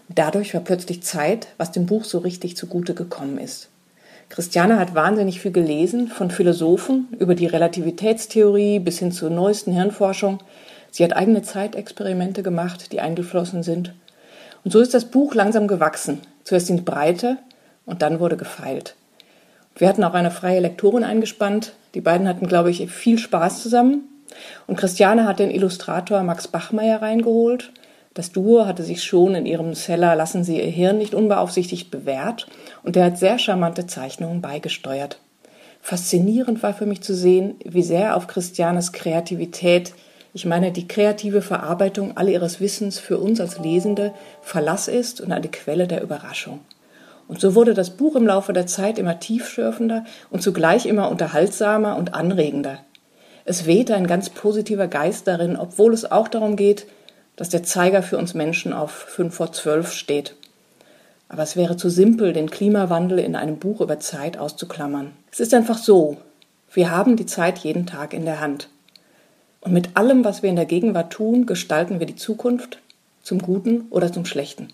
Dadurch 0.08 0.54
war 0.54 0.60
plötzlich 0.62 1.02
Zeit, 1.02 1.48
was 1.58 1.72
dem 1.72 1.86
Buch 1.86 2.04
so 2.04 2.18
richtig 2.18 2.56
zugute 2.56 2.94
gekommen 2.94 3.36
ist. 3.36 3.68
Christiane 4.28 4.78
hat 4.78 4.94
wahnsinnig 4.94 5.40
viel 5.40 5.50
gelesen, 5.50 6.06
von 6.06 6.30
Philosophen 6.30 7.08
über 7.18 7.34
die 7.34 7.46
Relativitätstheorie 7.46 8.78
bis 8.78 9.00
hin 9.00 9.10
zur 9.10 9.28
neuesten 9.28 9.72
Hirnforschung. 9.72 10.38
Sie 10.92 11.02
hat 11.02 11.14
eigene 11.14 11.42
Zeitexperimente 11.42 12.44
gemacht, 12.44 12.92
die 12.92 13.00
eingeflossen 13.00 13.64
sind. 13.64 13.92
Und 14.64 14.70
so 14.70 14.80
ist 14.80 14.94
das 14.94 15.06
Buch 15.06 15.34
langsam 15.34 15.66
gewachsen. 15.66 16.20
Zuerst 16.44 16.70
in 16.70 16.84
Breite 16.84 17.38
und 17.86 18.02
dann 18.02 18.20
wurde 18.20 18.36
gefeilt. 18.36 18.94
Wir 19.76 19.88
hatten 19.88 20.04
auch 20.04 20.14
eine 20.14 20.30
freie 20.30 20.60
Lektorin 20.60 21.04
eingespannt. 21.04 21.74
Die 21.94 22.00
beiden 22.00 22.28
hatten, 22.28 22.46
glaube 22.46 22.70
ich, 22.70 22.90
viel 22.90 23.18
Spaß 23.18 23.62
zusammen. 23.62 24.02
Und 24.66 24.76
Christiane 24.76 25.26
hat 25.26 25.38
den 25.38 25.50
Illustrator 25.50 26.22
Max 26.22 26.48
Bachmeier 26.48 27.02
reingeholt. 27.02 27.72
Das 28.14 28.32
Duo 28.32 28.66
hatte 28.66 28.82
sich 28.82 29.04
schon 29.04 29.34
in 29.34 29.46
ihrem 29.46 29.74
Seller 29.74 30.16
Lassen 30.16 30.42
Sie 30.42 30.60
Ihr 30.60 30.70
Hirn 30.70 30.98
nicht 30.98 31.14
unbeaufsichtigt 31.14 31.90
bewährt 31.90 32.48
und 32.82 32.96
der 32.96 33.04
hat 33.04 33.18
sehr 33.18 33.38
charmante 33.38 33.86
Zeichnungen 33.86 34.40
beigesteuert. 34.40 35.20
Faszinierend 35.80 36.62
war 36.62 36.74
für 36.74 36.86
mich 36.86 37.02
zu 37.02 37.14
sehen, 37.14 37.54
wie 37.64 37.82
sehr 37.82 38.16
auf 38.16 38.26
Christianes 38.26 38.92
Kreativität, 38.92 39.94
ich 40.32 40.44
meine 40.44 40.70
die 40.70 40.86
kreative 40.86 41.42
Verarbeitung 41.42 42.16
all 42.16 42.28
ihres 42.28 42.60
Wissens 42.60 42.98
für 42.98 43.18
uns 43.18 43.40
als 43.40 43.58
Lesende 43.58 44.12
Verlass 44.42 44.86
ist 44.86 45.20
und 45.20 45.32
eine 45.32 45.48
Quelle 45.48 45.88
der 45.88 46.02
Überraschung. 46.02 46.60
Und 47.30 47.40
so 47.40 47.54
wurde 47.54 47.74
das 47.74 47.90
Buch 47.90 48.16
im 48.16 48.26
Laufe 48.26 48.52
der 48.52 48.66
Zeit 48.66 48.98
immer 48.98 49.20
tiefschürfender 49.20 50.04
und 50.30 50.42
zugleich 50.42 50.84
immer 50.84 51.08
unterhaltsamer 51.08 51.96
und 51.96 52.12
anregender. 52.12 52.78
Es 53.44 53.66
wehte 53.66 53.94
ein 53.94 54.08
ganz 54.08 54.30
positiver 54.30 54.88
Geist 54.88 55.28
darin, 55.28 55.56
obwohl 55.56 55.94
es 55.94 56.10
auch 56.10 56.26
darum 56.26 56.56
geht, 56.56 56.88
dass 57.36 57.48
der 57.48 57.62
Zeiger 57.62 58.02
für 58.02 58.18
uns 58.18 58.34
Menschen 58.34 58.72
auf 58.72 58.90
fünf 58.90 59.36
vor 59.36 59.52
zwölf 59.52 59.92
steht. 59.92 60.34
Aber 61.28 61.44
es 61.44 61.54
wäre 61.54 61.76
zu 61.76 61.88
simpel, 61.88 62.32
den 62.32 62.50
Klimawandel 62.50 63.20
in 63.20 63.36
einem 63.36 63.58
Buch 63.58 63.80
über 63.80 64.00
Zeit 64.00 64.36
auszuklammern. 64.36 65.12
Es 65.30 65.38
ist 65.38 65.54
einfach 65.54 65.78
so. 65.78 66.16
Wir 66.72 66.90
haben 66.90 67.14
die 67.14 67.26
Zeit 67.26 67.58
jeden 67.58 67.86
Tag 67.86 68.12
in 68.12 68.24
der 68.24 68.40
Hand. 68.40 68.68
Und 69.60 69.72
mit 69.72 69.96
allem, 69.96 70.24
was 70.24 70.42
wir 70.42 70.50
in 70.50 70.56
der 70.56 70.66
Gegenwart 70.66 71.12
tun, 71.12 71.46
gestalten 71.46 72.00
wir 72.00 72.08
die 72.08 72.16
Zukunft 72.16 72.80
zum 73.22 73.40
Guten 73.40 73.82
oder 73.90 74.12
zum 74.12 74.24
Schlechten. 74.24 74.72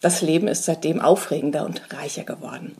Das 0.00 0.22
Leben 0.22 0.48
ist 0.48 0.64
seitdem 0.64 1.00
aufregender 1.00 1.66
und 1.66 1.82
reicher 1.92 2.24
geworden. 2.24 2.74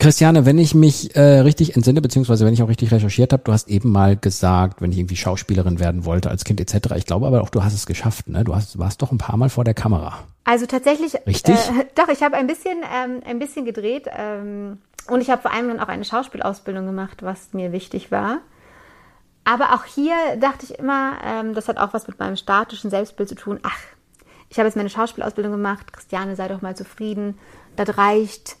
Christiane, 0.00 0.44
wenn 0.44 0.58
ich 0.58 0.74
mich 0.74 1.16
äh, 1.16 1.40
richtig 1.40 1.76
entsinne, 1.76 2.02
beziehungsweise 2.02 2.44
wenn 2.44 2.52
ich 2.52 2.62
auch 2.62 2.68
richtig 2.68 2.92
recherchiert 2.92 3.32
habe, 3.32 3.42
du 3.42 3.52
hast 3.52 3.70
eben 3.70 3.90
mal 3.90 4.16
gesagt, 4.16 4.82
wenn 4.82 4.92
ich 4.92 4.98
irgendwie 4.98 5.16
Schauspielerin 5.16 5.78
werden 5.80 6.04
wollte 6.04 6.28
als 6.28 6.44
Kind 6.44 6.60
etc. 6.60 6.94
Ich 6.96 7.06
glaube 7.06 7.26
aber 7.26 7.40
auch, 7.40 7.48
du 7.48 7.64
hast 7.64 7.72
es 7.72 7.86
geschafft, 7.86 8.28
ne? 8.28 8.44
Du 8.44 8.54
hast, 8.54 8.78
warst 8.78 9.00
doch 9.00 9.12
ein 9.12 9.18
paar 9.18 9.38
Mal 9.38 9.48
vor 9.48 9.64
der 9.64 9.72
Kamera. 9.72 10.18
Also 10.42 10.66
tatsächlich. 10.66 11.14
Richtig? 11.26 11.54
Äh, 11.54 11.86
doch, 11.94 12.08
ich 12.08 12.22
habe 12.22 12.36
ein 12.36 12.46
bisschen, 12.46 12.76
ähm, 12.94 13.22
ein 13.24 13.38
bisschen 13.38 13.64
gedreht 13.64 14.06
ähm, 14.14 14.78
und 15.08 15.22
ich 15.22 15.30
habe 15.30 15.40
vor 15.40 15.52
allem 15.52 15.68
dann 15.68 15.80
auch 15.80 15.88
eine 15.88 16.04
Schauspielausbildung 16.04 16.84
gemacht, 16.84 17.22
was 17.22 17.54
mir 17.54 17.72
wichtig 17.72 18.10
war. 18.10 18.40
Aber 19.44 19.74
auch 19.74 19.84
hier 19.84 20.14
dachte 20.38 20.66
ich 20.66 20.78
immer, 20.78 21.14
ähm, 21.24 21.54
das 21.54 21.68
hat 21.68 21.78
auch 21.78 21.94
was 21.94 22.08
mit 22.08 22.18
meinem 22.18 22.36
statischen 22.36 22.90
Selbstbild 22.90 23.30
zu 23.30 23.36
tun. 23.36 23.60
Ach, 23.62 23.78
ich 24.54 24.58
habe 24.60 24.68
jetzt 24.68 24.76
meine 24.76 24.88
Schauspielausbildung 24.88 25.50
gemacht, 25.50 25.92
Christiane, 25.92 26.36
sei 26.36 26.46
doch 26.46 26.62
mal 26.62 26.76
zufrieden, 26.76 27.36
das 27.74 27.98
reicht. 27.98 28.54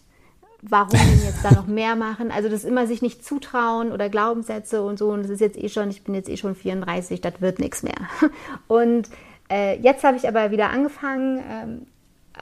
Warum 0.60 0.90
denn 0.90 1.22
jetzt 1.24 1.44
da 1.44 1.52
noch 1.52 1.68
mehr 1.68 1.94
machen? 1.94 2.32
Also 2.32 2.48
das 2.48 2.64
immer 2.64 2.88
sich 2.88 3.00
nicht 3.00 3.24
zutrauen 3.24 3.92
oder 3.92 4.08
Glaubenssätze 4.08 4.82
und 4.82 4.98
so. 4.98 5.10
Und 5.10 5.22
das 5.22 5.30
ist 5.30 5.40
jetzt 5.40 5.56
eh 5.56 5.68
schon, 5.68 5.90
ich 5.90 6.02
bin 6.02 6.16
jetzt 6.16 6.28
eh 6.28 6.36
schon 6.36 6.56
34, 6.56 7.20
das 7.20 7.34
wird 7.40 7.60
nichts 7.60 7.84
mehr. 7.84 7.94
Und 8.66 9.08
äh, 9.48 9.78
jetzt 9.78 10.02
habe 10.02 10.16
ich 10.16 10.26
aber 10.26 10.50
wieder 10.50 10.70
angefangen, 10.70 11.40
ähm, 11.48 11.86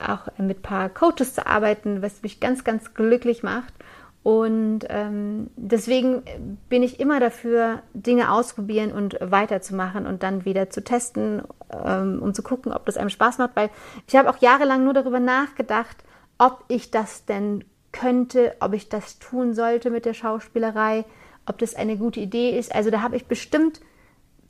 auch 0.00 0.28
mit 0.38 0.60
ein 0.60 0.62
paar 0.62 0.88
Coaches 0.88 1.34
zu 1.34 1.46
arbeiten, 1.46 2.00
was 2.00 2.22
mich 2.22 2.40
ganz, 2.40 2.64
ganz 2.64 2.94
glücklich 2.94 3.42
macht. 3.42 3.74
Und 4.22 4.80
ähm, 4.88 5.50
deswegen 5.56 6.22
bin 6.68 6.84
ich 6.84 7.00
immer 7.00 7.18
dafür, 7.18 7.82
Dinge 7.92 8.30
ausprobieren 8.30 8.92
und 8.92 9.18
weiterzumachen 9.20 10.06
und 10.06 10.22
dann 10.22 10.44
wieder 10.44 10.70
zu 10.70 10.84
testen, 10.84 11.42
ähm, 11.84 12.22
um 12.22 12.32
zu 12.32 12.42
gucken, 12.42 12.72
ob 12.72 12.86
das 12.86 12.96
einem 12.96 13.10
Spaß 13.10 13.38
macht. 13.38 13.56
Weil 13.56 13.70
ich 14.06 14.14
habe 14.14 14.30
auch 14.30 14.38
jahrelang 14.38 14.84
nur 14.84 14.94
darüber 14.94 15.18
nachgedacht, 15.18 16.04
ob 16.38 16.64
ich 16.68 16.92
das 16.92 17.24
denn 17.24 17.64
könnte, 17.90 18.54
ob 18.60 18.74
ich 18.74 18.88
das 18.88 19.18
tun 19.18 19.54
sollte 19.54 19.90
mit 19.90 20.04
der 20.04 20.14
Schauspielerei, 20.14 21.04
ob 21.46 21.58
das 21.58 21.74
eine 21.74 21.96
gute 21.96 22.20
Idee 22.20 22.56
ist. 22.56 22.74
Also 22.74 22.90
da 22.90 23.02
habe 23.02 23.16
ich 23.16 23.26
bestimmt 23.26 23.80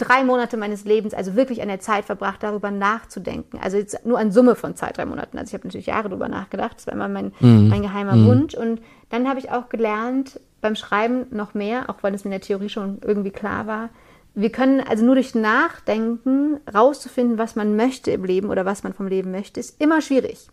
drei 0.05 0.25
Monate 0.25 0.57
meines 0.57 0.85
Lebens, 0.85 1.15
also 1.15 1.37
wirklich 1.37 1.63
an 1.63 1.69
der 1.69 1.81
Zeit 1.81 2.05
verbracht, 2.05 2.43
darüber 2.43 2.71
nachzudenken. 2.71 3.59
Also 3.63 3.77
jetzt 3.77 4.05
nur 4.05 4.19
an 4.19 4.33
Summe 4.33 4.55
von 4.55 4.77
zwei, 4.77 4.91
drei 4.91 5.05
Monaten. 5.05 5.39
Also 5.39 5.51
ich 5.51 5.55
habe 5.55 5.67
natürlich 5.67 5.87
Jahre 5.87 6.09
darüber 6.09 6.29
nachgedacht. 6.29 6.77
Das 6.77 6.87
war 6.87 6.95
immer 6.95 7.09
mein, 7.09 7.33
mhm. 7.41 7.69
mein 7.69 7.83
geheimer 7.83 8.17
mhm. 8.17 8.27
Wunsch. 8.27 8.55
Und 8.55 8.81
dann 9.11 9.29
habe 9.29 9.39
ich 9.39 9.51
auch 9.51 9.69
gelernt, 9.69 10.41
beim 10.61 10.77
Schreiben 10.77 11.27
noch 11.31 11.55
mehr, 11.55 11.91
auch 11.91 11.97
weil 12.03 12.15
es 12.15 12.25
mir 12.25 12.29
in 12.29 12.39
der 12.39 12.47
Theorie 12.47 12.69
schon 12.69 12.99
irgendwie 13.05 13.31
klar 13.31 13.67
war, 13.67 13.91
wir 14.35 14.51
können 14.51 14.81
also 14.81 15.05
nur 15.05 15.15
durch 15.15 15.35
Nachdenken 15.35 16.61
rauszufinden, 16.73 17.39
was 17.39 17.55
man 17.55 17.77
möchte 17.77 18.11
im 18.13 18.25
Leben 18.25 18.49
oder 18.49 18.65
was 18.65 18.83
man 18.83 18.95
vom 18.95 19.07
Leben 19.07 19.31
möchte, 19.31 19.61
ist 19.61 19.81
immer 19.81 20.01
schwierig. 20.01 20.49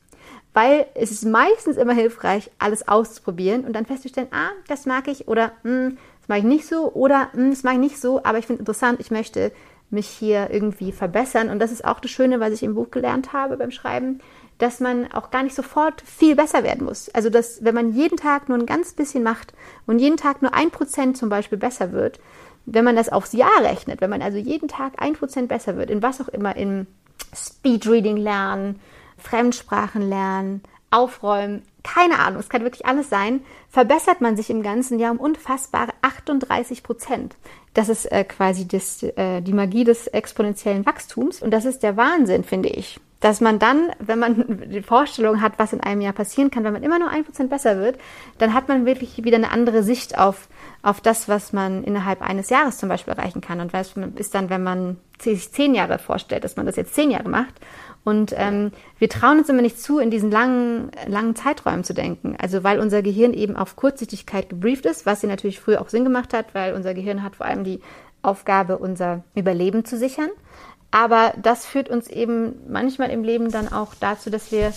Weil 0.53 0.87
es 0.95 1.11
ist 1.11 1.25
meistens 1.25 1.77
immer 1.77 1.93
hilfreich, 1.93 2.51
alles 2.59 2.87
auszuprobieren 2.87 3.63
und 3.63 3.73
dann 3.73 3.85
festzustellen, 3.85 4.27
ah, 4.31 4.49
das 4.67 4.85
mag 4.85 5.07
ich 5.07 5.27
oder 5.27 5.53
mag 6.29 6.39
ich 6.39 6.45
nicht 6.45 6.67
so 6.67 6.93
oder 6.93 7.29
hm, 7.33 7.49
das 7.49 7.63
mag 7.63 7.73
ich 7.73 7.79
nicht 7.79 7.99
so, 7.99 8.23
aber 8.23 8.37
ich 8.37 8.45
finde 8.45 8.61
interessant, 8.61 8.99
ich 8.99 9.11
möchte 9.11 9.51
mich 9.89 10.07
hier 10.07 10.49
irgendwie 10.51 10.91
verbessern. 10.91 11.49
Und 11.49 11.59
das 11.59 11.71
ist 11.71 11.83
auch 11.83 11.99
das 11.99 12.11
Schöne, 12.11 12.39
was 12.39 12.53
ich 12.53 12.63
im 12.63 12.75
Buch 12.75 12.91
gelernt 12.91 13.33
habe 13.33 13.57
beim 13.57 13.71
Schreiben, 13.71 14.19
dass 14.59 14.79
man 14.79 15.11
auch 15.11 15.31
gar 15.31 15.43
nicht 15.43 15.55
sofort 15.55 16.01
viel 16.01 16.35
besser 16.35 16.63
werden 16.63 16.85
muss. 16.85 17.09
Also, 17.09 17.29
dass 17.29 17.63
wenn 17.63 17.75
man 17.75 17.93
jeden 17.93 18.17
Tag 18.17 18.49
nur 18.49 18.57
ein 18.57 18.65
ganz 18.65 18.93
bisschen 18.93 19.23
macht 19.23 19.53
und 19.87 19.99
jeden 19.99 20.17
Tag 20.17 20.41
nur 20.41 20.53
ein 20.53 20.69
Prozent 20.69 21.17
zum 21.17 21.29
Beispiel 21.29 21.57
besser 21.57 21.91
wird, 21.91 22.19
wenn 22.65 22.85
man 22.85 22.95
das 22.95 23.09
aufs 23.09 23.33
Jahr 23.33 23.61
rechnet, 23.61 24.01
wenn 24.01 24.09
man 24.09 24.21
also 24.21 24.37
jeden 24.37 24.67
Tag 24.67 24.93
ein 24.97 25.13
Prozent 25.13 25.47
besser 25.47 25.75
wird, 25.77 25.89
in 25.89 26.03
was 26.03 26.21
auch 26.21 26.27
immer, 26.27 26.55
in 26.55 26.87
Speedreading 27.33 28.17
lernen, 28.17 28.79
Fremdsprachen 29.17 30.07
lernen, 30.07 30.61
aufräumen, 30.91 31.63
keine 31.83 32.19
Ahnung, 32.19 32.39
es 32.39 32.49
kann 32.49 32.63
wirklich 32.63 32.85
alles 32.85 33.09
sein, 33.09 33.41
verbessert 33.69 34.21
man 34.21 34.35
sich 34.35 34.49
im 34.49 34.63
ganzen 34.63 34.99
Jahr 34.99 35.11
um 35.11 35.19
unfassbare 35.19 35.91
38 36.01 36.83
Prozent. 36.83 37.35
Das 37.73 37.89
ist 37.89 38.11
äh, 38.11 38.23
quasi 38.23 38.67
das, 38.67 39.03
äh, 39.03 39.41
die 39.41 39.53
Magie 39.53 39.83
des 39.83 40.07
exponentiellen 40.07 40.85
Wachstums 40.85 41.41
und 41.41 41.51
das 41.51 41.65
ist 41.65 41.83
der 41.83 41.97
Wahnsinn, 41.97 42.43
finde 42.43 42.69
ich. 42.69 42.99
Dass 43.21 43.41
man 43.41 43.59
dann, 43.59 43.91
wenn 43.99 44.19
man 44.19 44.69
die 44.71 44.81
Vorstellung 44.81 45.41
hat, 45.41 45.53
was 45.57 45.73
in 45.73 45.81
einem 45.81 46.01
Jahr 46.01 46.13
passieren 46.13 46.51
kann, 46.51 46.63
wenn 46.63 46.73
man 46.73 46.83
immer 46.83 46.99
nur 46.99 47.09
ein 47.09 47.23
Prozent 47.23 47.49
besser 47.49 47.77
wird, 47.77 47.99
dann 48.37 48.53
hat 48.53 48.67
man 48.67 48.85
wirklich 48.85 49.23
wieder 49.23 49.37
eine 49.37 49.51
andere 49.51 49.83
Sicht 49.83 50.17
auf, 50.17 50.47
auf 50.81 51.01
das, 51.01 51.27
was 51.29 51.53
man 51.53 51.83
innerhalb 51.83 52.21
eines 52.21 52.49
Jahres 52.49 52.77
zum 52.77 52.89
Beispiel 52.89 53.13
erreichen 53.13 53.41
kann. 53.41 53.59
Und 53.59 53.73
was 53.73 53.93
ist 54.15 54.35
dann, 54.35 54.49
wenn 54.49 54.63
man 54.63 54.97
sich 55.21 55.51
zehn 55.51 55.75
Jahre 55.75 55.99
vorstellt, 55.99 56.43
dass 56.43 56.55
man 56.55 56.65
das 56.65 56.77
jetzt 56.77 56.95
zehn 56.95 57.11
Jahre 57.11 57.29
macht 57.29 57.55
und 58.03 58.33
ähm, 58.35 58.71
wir 58.97 59.09
trauen 59.09 59.39
uns 59.39 59.49
immer 59.49 59.61
nicht 59.61 59.81
zu, 59.81 59.99
in 59.99 60.09
diesen 60.09 60.31
langen, 60.31 60.91
langen 61.07 61.35
Zeiträumen 61.35 61.83
zu 61.83 61.93
denken. 61.93 62.35
Also 62.39 62.63
weil 62.63 62.79
unser 62.79 63.01
Gehirn 63.01 63.33
eben 63.33 63.55
auf 63.55 63.75
Kurzsichtigkeit 63.75 64.49
gebrieft 64.49 64.85
ist, 64.85 65.05
was 65.05 65.21
sie 65.21 65.27
natürlich 65.27 65.59
früher 65.59 65.81
auch 65.81 65.89
Sinn 65.89 66.05
gemacht 66.05 66.33
hat, 66.33 66.55
weil 66.55 66.73
unser 66.73 66.93
Gehirn 66.93 67.23
hat 67.23 67.35
vor 67.35 67.45
allem 67.45 67.63
die 67.63 67.81
Aufgabe, 68.21 68.77
unser 68.77 69.23
Überleben 69.35 69.85
zu 69.85 69.97
sichern. 69.97 70.29
Aber 70.91 71.33
das 71.41 71.65
führt 71.65 71.89
uns 71.89 72.07
eben 72.07 72.53
manchmal 72.67 73.11
im 73.11 73.23
Leben 73.23 73.51
dann 73.51 73.71
auch 73.71 73.93
dazu, 73.99 74.29
dass 74.29 74.51
wir 74.51 74.73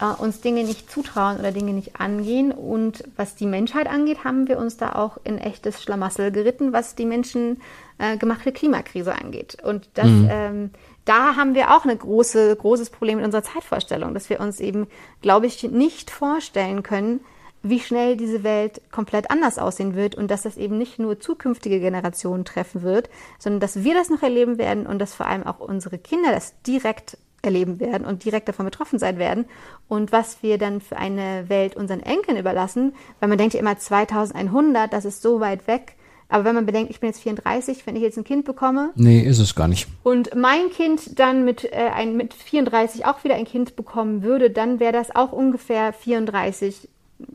äh, 0.00 0.06
uns 0.20 0.40
Dinge 0.40 0.64
nicht 0.64 0.90
zutrauen 0.90 1.38
oder 1.38 1.52
Dinge 1.52 1.72
nicht 1.72 2.00
angehen. 2.00 2.50
Und 2.50 3.04
was 3.16 3.36
die 3.36 3.46
Menschheit 3.46 3.86
angeht, 3.86 4.24
haben 4.24 4.48
wir 4.48 4.58
uns 4.58 4.76
da 4.76 4.92
auch 4.92 5.18
in 5.22 5.38
echtes 5.38 5.82
Schlamassel 5.82 6.32
geritten, 6.32 6.72
was 6.72 6.96
die 6.96 7.06
menschengemachte 7.06 8.48
äh, 8.48 8.52
Klimakrise 8.52 9.14
angeht. 9.14 9.58
Und 9.62 9.88
das 9.94 10.08
mhm. 10.08 10.28
ähm, 10.30 10.70
da 11.04 11.36
haben 11.36 11.54
wir 11.54 11.74
auch 11.74 11.84
ein 11.84 11.98
große, 11.98 12.56
großes 12.56 12.90
Problem 12.90 13.16
mit 13.16 13.26
unserer 13.26 13.42
Zeitvorstellung, 13.42 14.14
dass 14.14 14.30
wir 14.30 14.40
uns 14.40 14.60
eben, 14.60 14.86
glaube 15.20 15.46
ich, 15.46 15.62
nicht 15.62 16.10
vorstellen 16.10 16.82
können, 16.82 17.20
wie 17.62 17.80
schnell 17.80 18.16
diese 18.16 18.44
Welt 18.44 18.82
komplett 18.92 19.30
anders 19.30 19.58
aussehen 19.58 19.96
wird 19.96 20.14
und 20.14 20.30
dass 20.30 20.42
das 20.42 20.58
eben 20.58 20.76
nicht 20.76 20.98
nur 20.98 21.18
zukünftige 21.18 21.80
Generationen 21.80 22.44
treffen 22.44 22.82
wird, 22.82 23.08
sondern 23.38 23.60
dass 23.60 23.82
wir 23.82 23.94
das 23.94 24.10
noch 24.10 24.22
erleben 24.22 24.58
werden 24.58 24.86
und 24.86 24.98
dass 24.98 25.14
vor 25.14 25.26
allem 25.26 25.44
auch 25.46 25.60
unsere 25.60 25.98
Kinder 25.98 26.30
das 26.30 26.60
direkt 26.62 27.16
erleben 27.40 27.80
werden 27.80 28.06
und 28.06 28.24
direkt 28.24 28.48
davon 28.48 28.66
betroffen 28.66 28.98
sein 28.98 29.18
werden 29.18 29.46
und 29.88 30.12
was 30.12 30.42
wir 30.42 30.58
dann 30.58 30.80
für 30.80 30.96
eine 30.96 31.48
Welt 31.48 31.76
unseren 31.76 32.00
Enkeln 32.00 32.36
überlassen, 32.36 32.94
weil 33.20 33.28
man 33.28 33.38
denkt 33.38 33.54
ja 33.54 33.60
immer 33.60 33.78
2100, 33.78 34.92
das 34.92 35.04
ist 35.04 35.22
so 35.22 35.40
weit 35.40 35.66
weg, 35.66 35.93
aber 36.28 36.44
wenn 36.44 36.54
man 36.54 36.66
bedenkt, 36.66 36.90
ich 36.90 37.00
bin 37.00 37.08
jetzt 37.08 37.22
34, 37.22 37.86
wenn 37.86 37.96
ich 37.96 38.02
jetzt 38.02 38.18
ein 38.18 38.24
Kind 38.24 38.44
bekomme. 38.44 38.90
Nee, 38.94 39.20
ist 39.20 39.38
es 39.38 39.54
gar 39.54 39.68
nicht. 39.68 39.86
Und 40.02 40.34
mein 40.34 40.70
Kind 40.70 41.18
dann 41.18 41.44
mit, 41.44 41.64
äh, 41.64 41.90
ein, 41.94 42.16
mit 42.16 42.34
34 42.34 43.06
auch 43.06 43.24
wieder 43.24 43.34
ein 43.34 43.44
Kind 43.44 43.76
bekommen 43.76 44.22
würde, 44.22 44.50
dann 44.50 44.80
wäre 44.80 44.92
das 44.92 45.14
auch 45.14 45.32
ungefähr 45.32 45.92
34 45.92 46.88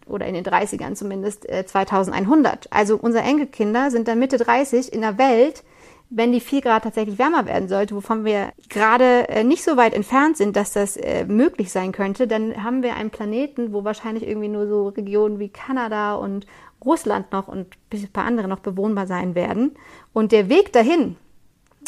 oder 0.07 0.25
in 0.25 0.33
den 0.33 0.43
30ern 0.43 0.95
zumindest 0.95 1.47
äh, 1.49 1.65
2100. 1.65 2.67
Also 2.71 2.97
unsere 2.97 3.23
Enkelkinder 3.23 3.91
sind 3.91 4.07
dann 4.07 4.19
Mitte 4.19 4.37
30 4.37 4.91
in 4.91 5.01
der 5.01 5.17
Welt, 5.17 5.63
wenn 6.09 6.31
die 6.31 6.39
4 6.39 6.61
Grad 6.61 6.83
tatsächlich 6.83 7.19
wärmer 7.19 7.45
werden 7.45 7.69
sollte, 7.69 7.95
wovon 7.95 8.25
wir 8.25 8.51
gerade 8.67 9.29
äh, 9.29 9.43
nicht 9.43 9.63
so 9.63 9.77
weit 9.77 9.93
entfernt 9.93 10.37
sind, 10.37 10.55
dass 10.55 10.73
das 10.73 10.97
äh, 10.97 11.25
möglich 11.25 11.71
sein 11.71 11.91
könnte, 11.91 12.27
dann 12.27 12.63
haben 12.63 12.81
wir 12.81 12.95
einen 12.95 13.11
Planeten, 13.11 13.73
wo 13.73 13.83
wahrscheinlich 13.83 14.27
irgendwie 14.27 14.47
nur 14.47 14.67
so 14.67 14.87
Regionen 14.89 15.37
wie 15.39 15.49
Kanada 15.49 16.15
und 16.15 16.47
Russland 16.83 17.31
noch 17.31 17.47
und 17.47 17.67
ein 17.93 18.07
paar 18.11 18.25
andere 18.25 18.47
noch 18.47 18.59
bewohnbar 18.59 19.07
sein 19.07 19.35
werden. 19.35 19.75
Und 20.13 20.31
der 20.31 20.49
Weg 20.49 20.73
dahin, 20.73 21.17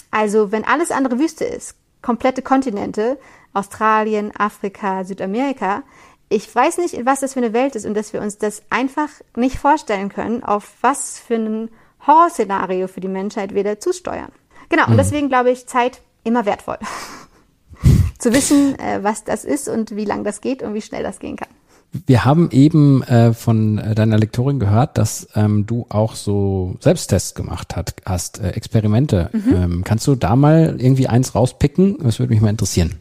also 0.09 0.51
wenn 0.51 0.65
alles 0.65 0.91
andere 0.91 1.19
Wüste 1.19 1.45
ist, 1.45 1.75
komplette 2.01 2.41
Kontinente, 2.41 3.17
Australien, 3.53 4.31
Afrika, 4.35 5.03
Südamerika, 5.03 5.83
ich 6.29 6.53
weiß 6.53 6.77
nicht, 6.77 7.05
was 7.05 7.19
das 7.19 7.33
für 7.33 7.39
eine 7.39 7.53
Welt 7.53 7.75
ist 7.75 7.85
und 7.85 7.93
dass 7.93 8.13
wir 8.13 8.21
uns 8.21 8.37
das 8.37 8.63
einfach 8.69 9.09
nicht 9.35 9.57
vorstellen 9.57 10.09
können, 10.09 10.43
auf 10.43 10.75
was 10.81 11.19
für 11.19 11.35
ein 11.35 11.69
Horrorszenario 12.07 12.87
für 12.87 13.01
die 13.01 13.09
Menschheit 13.09 13.53
wir 13.53 13.63
da 13.63 13.79
zusteuern. 13.79 14.31
Genau, 14.69 14.85
und 14.85 14.93
mhm. 14.93 14.97
deswegen 14.97 15.29
glaube 15.29 15.51
ich, 15.51 15.67
Zeit 15.67 16.01
immer 16.23 16.45
wertvoll. 16.45 16.77
Zu 18.17 18.33
wissen, 18.33 18.79
äh, 18.79 19.03
was 19.03 19.23
das 19.25 19.43
ist 19.43 19.67
und 19.67 19.95
wie 19.95 20.05
lang 20.05 20.23
das 20.23 20.39
geht 20.41 20.63
und 20.63 20.73
wie 20.73 20.81
schnell 20.81 21.03
das 21.03 21.19
gehen 21.19 21.35
kann. 21.35 21.49
Wir 21.93 22.23
haben 22.23 22.49
eben 22.51 23.03
äh, 23.03 23.33
von 23.33 23.77
äh, 23.77 23.95
deiner 23.95 24.17
Lektorin 24.17 24.59
gehört, 24.59 24.97
dass 24.97 25.27
ähm, 25.35 25.65
du 25.65 25.85
auch 25.89 26.15
so 26.15 26.75
Selbsttests 26.79 27.35
gemacht 27.35 27.75
hat, 27.75 27.95
hast, 28.05 28.39
äh, 28.39 28.51
Experimente. 28.51 29.29
Mhm. 29.33 29.53
Ähm, 29.53 29.83
kannst 29.83 30.07
du 30.07 30.15
da 30.15 30.37
mal 30.37 30.77
irgendwie 30.79 31.07
eins 31.07 31.35
rauspicken? 31.35 31.97
Das 32.01 32.19
würde 32.19 32.31
mich 32.31 32.41
mal 32.41 32.49
interessieren. 32.49 32.99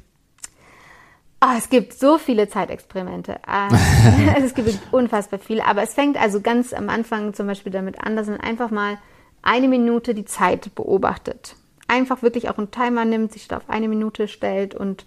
Oh, 1.42 1.56
es 1.56 1.70
gibt 1.70 1.94
so 1.94 2.18
viele 2.18 2.48
Zeitexperimente. 2.48 3.36
Äh, 3.46 4.38
es 4.44 4.54
gibt 4.54 4.76
unfassbar 4.90 5.38
viele. 5.38 5.64
Aber 5.66 5.82
es 5.82 5.94
fängt 5.94 6.20
also 6.20 6.40
ganz 6.40 6.72
am 6.72 6.88
Anfang 6.88 7.32
zum 7.32 7.46
Beispiel 7.46 7.72
damit 7.72 8.00
an, 8.04 8.16
dass 8.16 8.26
man 8.26 8.40
einfach 8.40 8.72
mal 8.72 8.98
eine 9.42 9.68
Minute 9.68 10.14
die 10.14 10.24
Zeit 10.24 10.74
beobachtet. 10.74 11.54
Einfach 11.86 12.22
wirklich 12.22 12.50
auch 12.50 12.58
einen 12.58 12.72
Timer 12.72 13.04
nimmt, 13.04 13.32
sich 13.32 13.52
auf 13.54 13.68
eine 13.70 13.88
Minute 13.88 14.26
stellt 14.26 14.74
und 14.74 15.06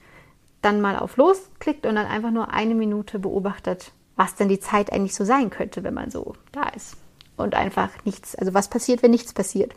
dann 0.63 0.82
mal 0.82 0.97
auf 0.97 1.17
Los 1.17 1.38
klickt 1.60 1.86
und 1.86 1.95
dann 1.95 2.08
einfach 2.08 2.32
nur 2.32 2.54
eine 2.54 2.76
Minute 2.76 3.19
beobachtet, 3.19 3.91
was 4.15 4.36
denn 4.36 4.49
die 4.49 4.60
Zeit 4.60 4.91
eigentlich 4.91 5.15
so 5.15 5.26
sein 5.26 5.49
könnte, 5.49 5.84
wenn 5.84 5.93
man 5.93 6.12
so 6.12 6.36
da 6.52 6.69
ist. 6.69 6.95
Und 7.36 7.56
einfach 7.56 7.89
nichts, 8.06 8.36
also 8.36 8.54
was 8.54 8.69
passiert, 8.69 9.04
wenn 9.04 9.12
nichts 9.12 9.34
passiert. 9.34 9.73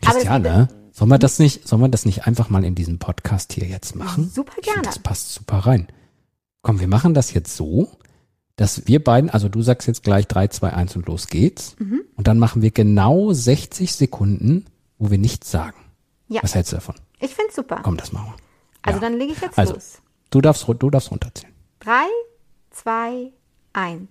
Christiane, 0.00 0.68
sollen 0.92 1.10
wir 1.10 1.18
das 1.18 1.38
nicht, 1.38 1.66
sollen 1.66 1.82
wir 1.82 1.88
das 1.88 2.06
nicht 2.06 2.26
einfach 2.26 2.48
mal 2.48 2.64
in 2.64 2.74
diesem 2.74 2.98
Podcast 2.98 3.52
hier 3.52 3.66
jetzt 3.66 3.96
machen? 3.96 4.30
Super 4.32 4.60
gerne. 4.62 4.82
Find, 4.82 4.86
das 4.86 4.98
passt 5.00 5.34
super 5.34 5.58
rein. 5.58 5.88
Komm, 6.62 6.78
wir 6.78 6.88
machen 6.88 7.14
das 7.14 7.32
jetzt 7.34 7.56
so, 7.56 7.90
dass 8.56 8.86
wir 8.86 9.02
beiden, 9.02 9.30
also 9.30 9.48
du 9.48 9.62
sagst 9.62 9.88
jetzt 9.88 10.04
gleich 10.04 10.28
3, 10.28 10.48
2, 10.48 10.72
1 10.72 10.96
und 10.96 11.06
los 11.06 11.26
geht's. 11.26 11.74
Mhm. 11.78 12.02
Und 12.16 12.28
dann 12.28 12.38
machen 12.38 12.62
wir 12.62 12.70
genau 12.70 13.32
60 13.32 13.92
Sekunden, 13.92 14.66
wo 14.98 15.10
wir 15.10 15.18
nichts 15.18 15.50
sagen. 15.50 15.76
Ja. 16.28 16.42
Was 16.42 16.54
hältst 16.54 16.72
du 16.72 16.76
davon? 16.76 16.94
Ich 17.18 17.34
find's 17.34 17.56
super. 17.56 17.80
Komm, 17.82 17.96
das 17.96 18.12
machen 18.12 18.32
wir. 18.36 18.43
Also 18.84 19.00
ja. 19.00 19.08
dann 19.08 19.18
lege 19.18 19.32
ich 19.32 19.40
jetzt 19.40 19.58
also, 19.58 19.74
los. 19.74 20.02
Du 20.30 20.40
darfst, 20.40 20.66
du 20.68 20.90
darfst 20.90 21.10
runterzählen. 21.10 21.54
Drei, 21.80 22.06
zwei, 22.70 23.32
eins. 23.72 24.08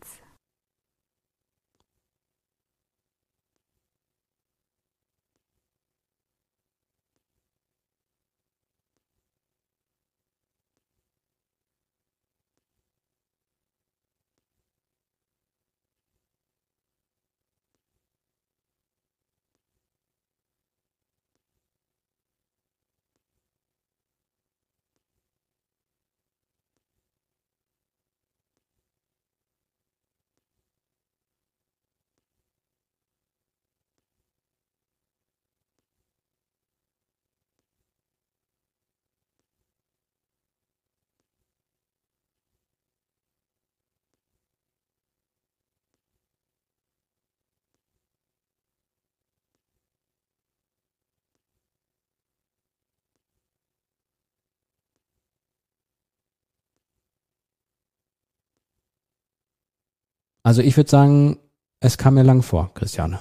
Also 60.43 60.61
ich 60.61 60.75
würde 60.77 60.89
sagen, 60.89 61.39
es 61.79 61.97
kam 61.97 62.15
mir 62.15 62.23
lang 62.23 62.43
vor, 62.43 62.71
Christiane. 62.73 63.19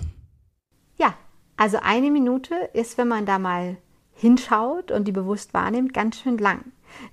Ja, 0.97 1.15
also 1.57 1.79
eine 1.83 2.11
Minute 2.11 2.55
ist, 2.75 2.99
wenn 2.99 3.09
man 3.09 3.27
da 3.27 3.39
mal 3.39 3.77
hinschaut 4.15 4.91
und 4.91 5.07
die 5.09 5.13
bewusst 5.13 5.55
wahrnimmt, 5.55 5.95
ganz 5.95 6.19
schön 6.19 6.39
lang. 6.39 6.61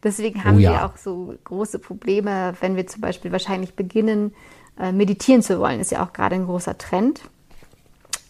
Deswegen 0.04 0.44
haben 0.44 0.58
Oh 0.58 0.60
ja. 0.60 0.72
wir 0.72 0.86
auch 0.86 0.98
so 0.98 1.34
große 1.44 1.80
Probleme, 1.80 2.54
wenn 2.60 2.76
wir 2.76 2.86
zum 2.88 3.02
Beispiel 3.02 3.32
wahrscheinlich 3.32 3.76
beginnen, 3.76 4.34
äh, 4.80 4.92
meditieren 4.92 5.42
zu 5.42 5.60
wollen. 5.60 5.80
Ist 5.80 5.92
ja 5.92 6.04
auch 6.04 6.12
gerade 6.14 6.36
ein 6.36 6.46
großer 6.46 6.78
Trend. 6.78 7.22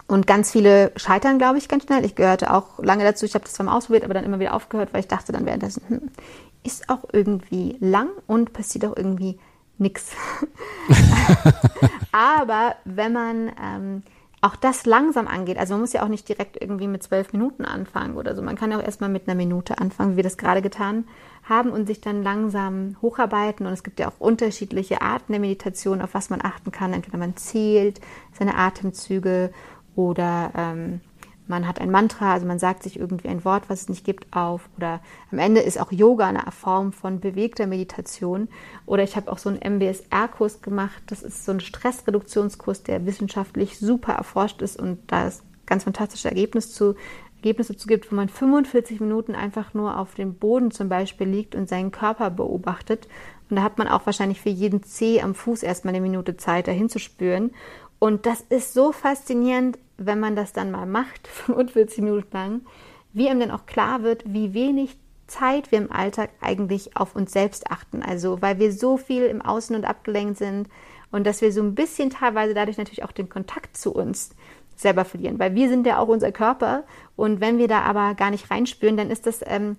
Und 0.08 0.28
ganz 0.28 0.52
viele 0.52 0.92
scheitern, 0.96 1.38
glaube 1.38 1.58
ich, 1.60 1.68
ganz 1.68 1.84
schnell. 1.86 2.04
Ich 2.04 2.16
gehörte 2.16 2.54
auch 2.54 2.80
lange 2.80 3.04
dazu. 3.04 3.26
Ich 3.26 3.36
habe 3.36 3.46
das 3.46 3.54
zwar 3.54 3.66
mal 3.68 3.78
ausprobiert, 3.78 4.04
aber 4.04 4.14
dann 4.14 4.24
immer 4.24 4.40
wieder 4.40 4.54
aufgehört, 4.54 4.94
weil 4.94 5.02
ich 5.02 5.08
dachte 5.08 5.32
dann 5.32 5.46
währenddessen, 5.46 5.84
hm, 5.88 6.02
ist 6.64 6.90
auch 6.90 7.06
irgendwie 7.14 7.78
lang 7.80 8.10
und 8.28 8.54
passiert 8.54 8.86
auch 8.86 8.98
irgendwie 8.98 9.40
nichts. 9.80 10.16
Aber 12.12 12.76
wenn 12.86 13.14
man 13.14 13.52
ähm, 13.62 14.04
auch 14.42 14.56
das 14.56 14.86
langsam 14.86 15.28
angeht, 15.28 15.58
also 15.58 15.74
man 15.74 15.82
muss 15.82 15.94
ja 15.94 16.04
auch 16.04 16.08
nicht 16.08 16.28
direkt 16.28 16.62
irgendwie 16.62 16.88
mit 16.88 17.04
zwölf 17.04 17.34
Minuten 17.34 17.66
anfangen 17.66 18.16
oder 18.16 18.36
so. 18.36 18.42
Man 18.42 18.56
kann 18.56 18.72
ja 18.72 18.80
auch 18.80 18.84
erstmal 18.84 19.10
mit 19.10 19.28
einer 19.28 19.36
Minute 19.36 19.80
anfangen, 19.80 20.14
wie 20.14 20.18
wir 20.18 20.24
das 20.24 20.38
gerade 20.38 20.62
getan 20.62 21.06
haben 21.44 21.72
und 21.72 21.88
sich 21.88 22.00
dann 22.00 22.24
langsam 22.24 22.96
hocharbeiten. 23.02 23.66
Und 23.66 23.74
es 23.74 23.84
gibt 23.84 24.00
ja 24.00 24.08
auch 24.08 24.20
unterschiedliche 24.20 25.02
Arten 25.02 25.34
der 25.34 25.42
Meditation, 25.42 26.02
auf 26.02 26.14
was 26.14 26.30
man 26.30 26.42
achten 26.42 26.72
kann. 26.72 26.94
Entweder 26.94 27.18
man 27.18 27.36
zählt 27.36 28.00
seine 28.38 28.56
Atemzüge 28.56 29.52
oder 29.96 30.52
ähm, 30.56 31.02
man 31.50 31.68
hat 31.68 31.82
ein 31.82 31.90
Mantra, 31.90 32.34
also 32.34 32.46
man 32.46 32.60
sagt 32.60 32.84
sich 32.84 33.00
irgendwie 33.00 33.28
ein 33.28 33.44
Wort, 33.44 33.64
was 33.70 33.82
es 33.82 33.90
nicht 33.90 34.06
gibt, 34.06 34.32
auf. 34.36 34.70
Oder 34.78 35.02
am 35.32 35.40
Ende 35.40 35.62
ist 35.62 35.80
auch 35.82 35.92
Yoga 35.92 36.28
eine 36.28 36.44
Form 36.52 36.94
von 36.94 37.20
bewegter 37.20 37.66
Meditation. 37.66 38.50
Oder 38.86 39.04
ich 39.04 39.16
habe 39.16 39.32
auch 39.32 39.40
so 39.40 39.50
einen 39.50 39.78
MBSR-Kurs 39.78 40.62
gemacht. 40.62 41.02
Das 41.08 41.24
ist 41.24 41.46
so 41.46 41.52
ein 41.52 41.60
Stressreduktionskurs, 41.60 42.84
der 42.84 43.06
wissenschaftlich 43.08 43.80
super 43.80 44.14
erforscht 44.14 44.62
ist 44.62 44.80
und 44.80 45.00
da 45.08 45.26
es 45.28 45.42
ganz 45.66 45.86
fantastische 45.86 46.28
Ergebnisse 46.28 46.70
zu, 46.70 46.96
Ergebnisse 47.38 47.76
zu 47.76 47.88
gibt, 47.88 48.12
wo 48.12 48.16
man 48.16 48.30
45 48.30 49.00
Minuten 49.00 49.34
einfach 49.34 49.74
nur 49.74 49.98
auf 49.98 50.14
dem 50.14 50.36
Boden 50.36 50.70
zum 50.70 50.88
Beispiel 50.88 51.28
liegt 51.28 51.56
und 51.56 51.68
seinen 51.68 51.92
Körper 51.92 52.30
beobachtet. 52.30 53.08
Und 53.50 53.56
da 53.56 53.64
hat 53.64 53.80
man 53.80 53.88
auch 53.88 54.06
wahrscheinlich 54.06 54.40
für 54.40 54.50
jeden 54.50 54.84
Zeh 54.84 55.22
am 55.22 55.34
Fuß 55.34 55.64
erstmal 55.64 55.96
eine 55.96 56.02
Minute 56.02 56.38
Zeit, 56.38 56.68
dahin 56.68 56.90
zu 56.90 57.00
spüren. 57.00 57.52
Und 58.00 58.26
das 58.26 58.42
ist 58.42 58.74
so 58.74 58.92
faszinierend, 58.92 59.78
wenn 59.98 60.20
man 60.20 60.36
das 60.36 60.54
dann 60.54 60.72
mal 60.72 60.86
macht, 60.86 61.28
45 61.46 62.04
Minuten 62.04 62.34
lang, 62.34 62.62
wie 63.14 63.30
einem 63.30 63.42
dann 63.42 63.52
auch 63.52 63.66
klar 63.66 64.04
wird, 64.04 64.24
wie 64.26 64.54
wenig 64.54 64.98
Zeit 65.28 65.72
wir 65.72 65.80
im 65.80 65.92
Alltag 65.92 66.32
eigentlich 66.42 66.98
auf 66.98 67.16
uns 67.16 67.32
selbst 67.32 67.70
achten. 67.70 68.02
Also, 68.02 68.42
weil 68.42 68.60
wir 68.60 68.72
so 68.72 68.98
viel 68.98 69.24
im 69.24 69.42
Außen 69.42 69.76
und 69.76 69.86
abgelenkt 69.86 70.38
sind 70.38 70.68
und 71.12 71.26
dass 71.26 71.42
wir 71.42 71.52
so 71.52 71.62
ein 71.62 71.76
bisschen 71.76 72.10
teilweise 72.10 72.54
dadurch 72.54 72.78
natürlich 72.78 73.04
auch 73.04 73.12
den 73.12 73.30
Kontakt 73.30 73.78
zu 73.78 73.94
uns 73.94 74.32
selber 74.76 75.06
verlieren, 75.06 75.40
weil 75.40 75.56
wir 75.56 75.68
sind 75.68 75.86
ja 75.86 76.00
auch 76.00 76.08
unser 76.08 76.32
Körper 76.32 76.84
und 77.18 77.42
wenn 77.42 77.58
wir 77.58 77.68
da 77.68 77.82
aber 77.82 78.16
gar 78.16 78.32
nicht 78.32 78.50
reinspüren, 78.50 78.96
dann 78.96 79.12
ist 79.12 79.28
das 79.28 79.42
ähm, 79.46 79.76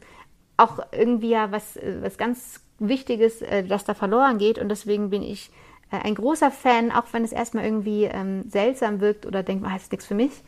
auch 0.59 0.81
irgendwie 0.93 1.31
ja 1.31 1.51
was, 1.51 1.77
äh, 1.77 1.97
was 2.03 2.19
ganz 2.19 2.61
Wichtiges, 2.79 3.41
äh, 3.41 3.65
das 3.65 3.85
da 3.85 3.95
verloren 3.95 4.37
geht 4.37 4.59
und 4.59 4.69
deswegen 4.69 5.09
bin 5.09 5.23
ich 5.23 5.51
ein 5.99 6.15
großer 6.15 6.51
Fan, 6.51 6.93
auch 6.93 7.07
wenn 7.13 7.25
es 7.25 7.33
erstmal 7.33 7.65
irgendwie 7.65 8.05
ähm, 8.05 8.49
seltsam 8.49 9.01
wirkt 9.01 9.27
oder 9.27 9.43
denkt, 9.43 9.63
man, 9.63 9.73
das 9.73 9.85
ist 9.85 9.93
nichts 9.93 10.07
für 10.07 10.15
mich, 10.15 10.43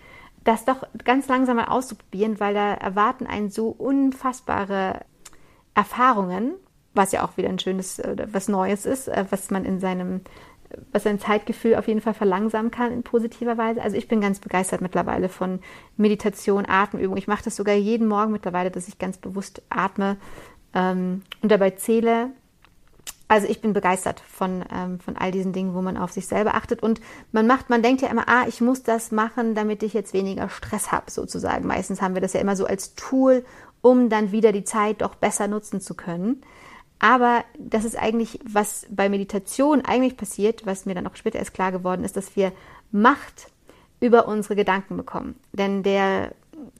das 0.44 0.64
doch 0.64 0.84
ganz 1.04 1.28
langsam 1.28 1.56
mal 1.56 1.66
auszuprobieren, 1.66 2.40
weil 2.40 2.54
da 2.54 2.74
erwarten 2.74 3.26
einen 3.26 3.50
so 3.50 3.68
unfassbare 3.68 5.00
Erfahrungen, 5.74 6.54
was 6.94 7.12
ja 7.12 7.24
auch 7.24 7.36
wieder 7.36 7.48
ein 7.48 7.58
schönes, 7.58 7.98
äh, 7.98 8.26
was 8.30 8.48
Neues 8.48 8.86
ist, 8.86 9.08
äh, 9.08 9.24
was 9.30 9.50
man 9.50 9.64
in 9.64 9.80
seinem, 9.80 10.20
was 10.90 11.04
sein 11.04 11.18
Zeitgefühl 11.18 11.76
auf 11.76 11.88
jeden 11.88 12.00
Fall 12.00 12.14
verlangsamen 12.14 12.70
kann 12.70 12.92
in 12.92 13.02
positiver 13.02 13.56
Weise. 13.56 13.82
Also 13.82 13.96
ich 13.96 14.08
bin 14.08 14.20
ganz 14.20 14.40
begeistert 14.40 14.80
mittlerweile 14.80 15.28
von 15.28 15.60
Meditation, 15.96 16.66
Atemübung. 16.68 17.16
Ich 17.16 17.28
mache 17.28 17.44
das 17.44 17.56
sogar 17.56 17.74
jeden 17.74 18.08
Morgen 18.08 18.32
mittlerweile, 18.32 18.70
dass 18.70 18.88
ich 18.88 18.98
ganz 18.98 19.18
bewusst 19.18 19.62
atme 19.70 20.16
ähm, 20.74 21.22
und 21.40 21.50
dabei 21.50 21.70
zähle. 21.70 22.30
Also 23.32 23.48
ich 23.48 23.62
bin 23.62 23.72
begeistert 23.72 24.20
von, 24.20 24.62
ähm, 24.70 25.00
von 25.00 25.16
all 25.16 25.30
diesen 25.30 25.54
Dingen, 25.54 25.72
wo 25.72 25.80
man 25.80 25.96
auf 25.96 26.12
sich 26.12 26.26
selber 26.26 26.54
achtet. 26.54 26.82
Und 26.82 27.00
man 27.32 27.46
macht, 27.46 27.70
man 27.70 27.82
denkt 27.82 28.02
ja 28.02 28.08
immer, 28.08 28.28
ah, 28.28 28.44
ich 28.46 28.60
muss 28.60 28.82
das 28.82 29.10
machen, 29.10 29.54
damit 29.54 29.82
ich 29.82 29.94
jetzt 29.94 30.12
weniger 30.12 30.50
Stress 30.50 30.92
habe, 30.92 31.10
sozusagen. 31.10 31.66
Meistens 31.66 32.02
haben 32.02 32.12
wir 32.12 32.20
das 32.20 32.34
ja 32.34 32.42
immer 32.42 32.56
so 32.56 32.66
als 32.66 32.94
Tool, 32.94 33.42
um 33.80 34.10
dann 34.10 34.32
wieder 34.32 34.52
die 34.52 34.64
Zeit 34.64 35.00
doch 35.00 35.14
besser 35.14 35.48
nutzen 35.48 35.80
zu 35.80 35.94
können. 35.94 36.42
Aber 36.98 37.42
das 37.58 37.86
ist 37.86 37.96
eigentlich, 37.98 38.38
was 38.44 38.84
bei 38.90 39.08
Meditation 39.08 39.80
eigentlich 39.80 40.18
passiert, 40.18 40.66
was 40.66 40.84
mir 40.84 40.94
dann 40.94 41.06
auch 41.06 41.16
später 41.16 41.38
erst 41.38 41.54
klar 41.54 41.72
geworden 41.72 42.04
ist, 42.04 42.18
dass 42.18 42.36
wir 42.36 42.52
Macht 42.90 43.50
über 43.98 44.28
unsere 44.28 44.56
Gedanken 44.56 44.98
bekommen. 44.98 45.36
Denn 45.52 45.82
der, 45.82 46.34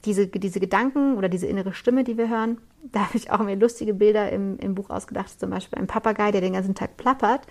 diese, 0.05 0.27
diese 0.27 0.61
Gedanken 0.61 1.17
oder 1.17 1.31
diese 1.31 1.47
innere 1.47 1.73
Stimme, 1.73 2.05
die 2.05 2.19
wir 2.19 2.29
hören, 2.29 2.59
da 2.83 3.07
habe 3.07 3.17
ich 3.17 3.31
auch 3.31 3.39
mir 3.41 3.57
lustige 3.57 3.95
Bilder 3.95 4.31
im, 4.31 4.59
im 4.59 4.75
Buch 4.75 4.91
ausgedacht, 4.91 5.39
zum 5.39 5.51
Beispiel 5.51 5.79
ein 5.79 5.87
Papagei, 5.87 6.33
der 6.33 6.41
den 6.41 6.55
ganzen 6.55 6.75
Tag 6.75 6.97
plappert. 6.97 7.47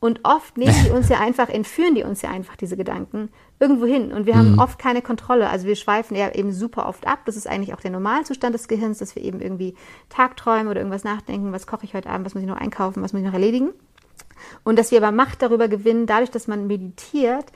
Und 0.00 0.20
oft 0.24 0.58
nehmen 0.58 0.74
die 0.84 0.90
uns 0.90 1.08
ja 1.08 1.20
einfach, 1.20 1.48
entführen 1.48 1.94
die 1.94 2.02
uns 2.02 2.22
ja 2.22 2.30
einfach 2.30 2.56
diese 2.56 2.76
Gedanken 2.76 3.30
irgendwo 3.60 3.86
hin. 3.86 4.12
Und 4.12 4.26
wir 4.26 4.36
haben 4.36 4.58
oft 4.58 4.76
keine 4.76 5.00
Kontrolle. 5.00 5.48
Also 5.48 5.68
wir 5.68 5.76
schweifen 5.76 6.16
ja 6.16 6.32
eben 6.34 6.50
super 6.50 6.88
oft 6.88 7.06
ab. 7.06 7.20
Das 7.24 7.36
ist 7.36 7.46
eigentlich 7.46 7.72
auch 7.72 7.80
der 7.80 7.92
Normalzustand 7.92 8.52
des 8.52 8.66
Gehirns, 8.66 8.98
dass 8.98 9.14
wir 9.14 9.22
eben 9.22 9.40
irgendwie 9.40 9.76
Tagträumen 10.08 10.66
oder 10.66 10.80
irgendwas 10.80 11.04
nachdenken, 11.04 11.52
was 11.52 11.68
koche 11.68 11.84
ich 11.84 11.94
heute 11.94 12.10
Abend, 12.10 12.26
was 12.26 12.34
muss 12.34 12.42
ich 12.42 12.48
noch 12.48 12.56
einkaufen, 12.56 13.00
was 13.00 13.12
muss 13.12 13.20
ich 13.20 13.26
noch 13.26 13.34
erledigen. 13.34 13.70
Und 14.64 14.76
dass 14.76 14.90
wir 14.90 14.98
aber 14.98 15.12
Macht 15.12 15.40
darüber 15.40 15.68
gewinnen, 15.68 16.06
dadurch, 16.06 16.32
dass 16.32 16.48
man 16.48 16.66
meditiert, 16.66 17.46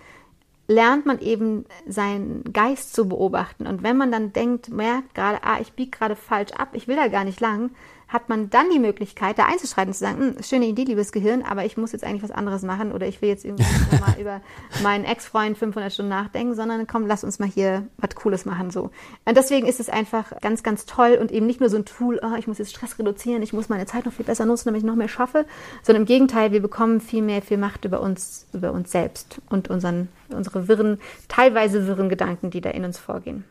lernt 0.68 1.06
man 1.06 1.20
eben 1.20 1.64
seinen 1.86 2.44
Geist 2.52 2.94
zu 2.94 3.08
beobachten. 3.08 3.66
Und 3.66 3.82
wenn 3.82 3.96
man 3.96 4.10
dann 4.10 4.32
denkt, 4.32 4.68
merkt 4.68 5.14
gerade, 5.14 5.44
ah, 5.44 5.58
ich 5.60 5.72
biege 5.72 5.90
gerade 5.90 6.16
falsch 6.16 6.52
ab, 6.52 6.70
ich 6.72 6.88
will 6.88 6.96
da 6.96 7.08
gar 7.08 7.24
nicht 7.24 7.40
lang, 7.40 7.70
hat 8.08 8.28
man 8.28 8.50
dann 8.50 8.70
die 8.70 8.78
Möglichkeit, 8.78 9.38
da 9.38 9.46
einzuschreiten 9.46 9.88
und 9.90 9.94
zu 9.94 10.00
sagen, 10.00 10.18
"Hm, 10.18 10.42
schöne 10.42 10.66
Idee, 10.66 10.84
liebes 10.84 11.10
Gehirn, 11.10 11.42
aber 11.42 11.64
ich 11.64 11.76
muss 11.76 11.90
jetzt 11.90 12.04
eigentlich 12.04 12.22
was 12.22 12.30
anderes 12.30 12.62
machen 12.62 12.92
oder 12.92 13.06
ich 13.06 13.20
will 13.20 13.28
jetzt 13.28 13.44
irgendwie 13.44 13.64
mal 14.00 14.14
über 14.20 14.40
meinen 14.82 15.04
Ex-Freund 15.04 15.58
500 15.58 15.92
Stunden 15.92 16.10
nachdenken, 16.10 16.54
sondern 16.54 16.86
komm, 16.86 17.06
lass 17.06 17.24
uns 17.24 17.38
mal 17.40 17.48
hier 17.48 17.86
was 17.98 18.14
Cooles 18.14 18.44
machen, 18.44 18.70
so. 18.70 18.90
Und 19.24 19.36
deswegen 19.36 19.66
ist 19.66 19.80
es 19.80 19.88
einfach 19.88 20.40
ganz, 20.40 20.62
ganz 20.62 20.86
toll 20.86 21.18
und 21.20 21.32
eben 21.32 21.46
nicht 21.46 21.58
nur 21.58 21.68
so 21.68 21.76
ein 21.76 21.84
Tool, 21.84 22.20
oh, 22.22 22.36
ich 22.38 22.46
muss 22.46 22.58
jetzt 22.58 22.70
Stress 22.70 22.96
reduzieren, 22.98 23.42
ich 23.42 23.52
muss 23.52 23.68
meine 23.68 23.86
Zeit 23.86 24.06
noch 24.06 24.12
viel 24.12 24.24
besser 24.24 24.46
nutzen, 24.46 24.68
damit 24.68 24.82
ich 24.82 24.86
noch 24.86 24.94
mehr 24.94 25.08
schaffe, 25.08 25.44
sondern 25.82 26.02
im 26.02 26.06
Gegenteil, 26.06 26.52
wir 26.52 26.62
bekommen 26.62 27.00
viel 27.00 27.22
mehr, 27.22 27.42
viel 27.42 27.58
Macht 27.58 27.84
über 27.84 28.00
uns, 28.00 28.46
über 28.52 28.70
uns 28.72 28.92
selbst 28.92 29.40
und 29.50 29.68
unseren, 29.68 30.08
unsere 30.34 30.68
wirren, 30.68 30.98
teilweise 31.28 31.86
wirren 31.86 32.08
Gedanken, 32.08 32.50
die 32.50 32.60
da 32.60 32.70
in 32.70 32.84
uns 32.84 32.98
vorgehen. 32.98 33.44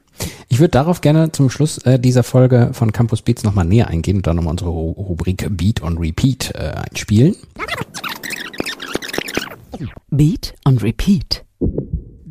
Ich 0.47 0.59
würde 0.59 0.71
darauf 0.71 1.01
gerne 1.01 1.31
zum 1.31 1.49
Schluss 1.49 1.77
äh, 1.79 1.99
dieser 1.99 2.23
Folge 2.23 2.69
von 2.73 2.91
Campus 2.91 3.21
Beats 3.21 3.43
nochmal 3.43 3.65
näher 3.65 3.87
eingehen 3.87 4.17
und 4.17 4.27
dann 4.27 4.37
nochmal 4.37 4.51
unsere 4.51 4.69
Ru- 4.69 4.95
Rubrik 4.95 5.45
Beat 5.51 5.81
on 5.81 5.97
Repeat 5.97 6.51
äh, 6.55 6.73
einspielen. 6.89 7.35
Beat 10.09 10.53
on 10.65 10.77
Repeat. 10.77 11.43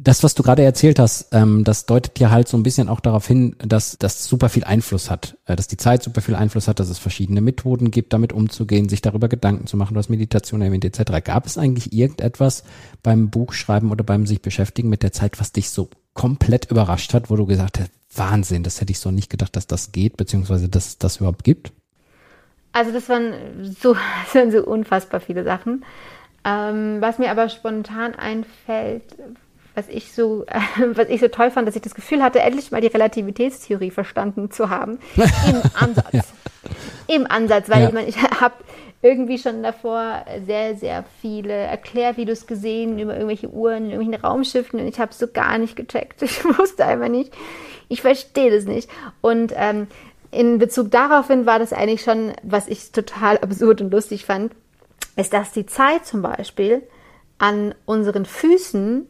Das, 0.04 0.22
was 0.22 0.34
du 0.34 0.42
gerade 0.42 0.62
erzählt 0.62 0.98
hast, 0.98 1.28
ähm, 1.32 1.64
das 1.64 1.86
deutet 1.86 2.18
ja 2.18 2.30
halt 2.30 2.46
so 2.46 2.58
ein 2.58 2.62
bisschen 2.62 2.90
auch 2.90 3.00
darauf 3.00 3.26
hin, 3.26 3.56
dass 3.58 3.96
das 3.96 4.26
super 4.26 4.50
viel 4.50 4.62
Einfluss 4.62 5.10
hat, 5.10 5.38
äh, 5.46 5.56
dass 5.56 5.66
die 5.66 5.78
Zeit 5.78 6.02
super 6.02 6.20
viel 6.20 6.34
Einfluss 6.34 6.68
hat, 6.68 6.78
dass 6.78 6.90
es 6.90 6.98
verschiedene 6.98 7.40
Methoden 7.40 7.90
gibt, 7.90 8.12
damit 8.12 8.34
umzugehen, 8.34 8.90
sich 8.90 9.00
darüber 9.00 9.28
Gedanken 9.28 9.66
zu 9.66 9.78
machen, 9.78 9.96
hast 9.96 10.10
Meditation 10.10 10.60
erwähnt 10.60 10.84
etc. 10.84 11.24
Gab 11.24 11.46
es 11.46 11.56
eigentlich 11.56 11.94
irgendetwas 11.94 12.64
beim 13.02 13.30
Buchschreiben 13.30 13.90
oder 13.90 14.04
beim 14.04 14.26
sich 14.26 14.42
beschäftigen 14.42 14.90
mit 14.90 15.02
der 15.02 15.12
Zeit, 15.12 15.40
was 15.40 15.52
dich 15.52 15.70
so 15.70 15.88
komplett 16.12 16.70
überrascht 16.70 17.14
hat, 17.14 17.30
wo 17.30 17.36
du 17.36 17.46
gesagt 17.46 17.80
hast, 17.80 17.90
Wahnsinn, 18.14 18.62
das 18.62 18.82
hätte 18.82 18.92
ich 18.92 18.98
so 18.98 19.10
nicht 19.10 19.30
gedacht, 19.30 19.56
dass 19.56 19.66
das 19.66 19.90
geht, 19.90 20.18
beziehungsweise 20.18 20.68
dass 20.68 20.86
es 20.86 20.98
das 20.98 21.16
überhaupt 21.16 21.44
gibt? 21.44 21.72
Also 22.72 22.92
das 22.92 23.08
waren 23.08 23.32
so, 23.80 23.94
das 24.24 24.34
waren 24.34 24.52
so 24.52 24.62
unfassbar 24.66 25.20
viele 25.20 25.44
Sachen. 25.44 25.82
Ähm, 26.44 26.98
was 27.00 27.18
mir 27.18 27.30
aber 27.30 27.48
spontan 27.48 28.14
einfällt, 28.14 29.02
was 29.74 29.88
ich 29.88 30.12
so, 30.12 30.44
äh, 30.46 30.60
was 30.94 31.08
ich 31.08 31.20
so 31.20 31.28
toll 31.28 31.50
fand, 31.50 31.66
dass 31.68 31.76
ich 31.76 31.82
das 31.82 31.94
Gefühl 31.94 32.22
hatte, 32.22 32.40
endlich 32.40 32.70
mal 32.70 32.80
die 32.80 32.86
Relativitätstheorie 32.88 33.90
verstanden 33.90 34.50
zu 34.50 34.70
haben. 34.70 34.98
Im 35.16 35.62
Ansatz. 35.74 36.32
Im 37.06 37.26
Ansatz, 37.26 37.68
weil 37.68 37.82
Ja. 37.82 37.88
ich 37.88 37.94
meine, 37.94 38.08
ich 38.08 38.22
habe 38.40 38.54
irgendwie 39.02 39.38
schon 39.38 39.62
davor 39.62 40.24
sehr, 40.46 40.76
sehr 40.76 41.04
viele 41.20 41.52
Erklärvideos 41.52 42.46
gesehen 42.46 42.98
über 42.98 43.12
irgendwelche 43.14 43.50
Uhren 43.50 43.90
irgendwelchen 43.90 44.24
Raumschiffen 44.24 44.80
und 44.80 44.86
ich 44.86 44.98
habe 44.98 45.12
so 45.12 45.26
gar 45.28 45.58
nicht 45.58 45.76
gecheckt. 45.76 46.22
Ich 46.22 46.42
wusste 46.58 46.86
einfach 46.86 47.08
nicht. 47.08 47.32
Ich 47.88 48.00
verstehe 48.00 48.50
das 48.50 48.64
nicht. 48.64 48.88
Und 49.20 49.52
ähm, 49.56 49.88
in 50.30 50.58
Bezug 50.58 50.90
daraufhin 50.90 51.44
war 51.44 51.58
das 51.58 51.74
eigentlich 51.74 52.02
schon, 52.02 52.32
was 52.42 52.66
ich 52.66 52.92
total 52.92 53.36
absurd 53.38 53.82
und 53.82 53.92
lustig 53.92 54.24
fand, 54.24 54.52
ist, 55.16 55.34
dass 55.34 55.52
die 55.52 55.66
Zeit 55.66 56.06
zum 56.06 56.22
Beispiel 56.22 56.82
an 57.38 57.74
unseren 57.84 58.24
Füßen 58.24 59.06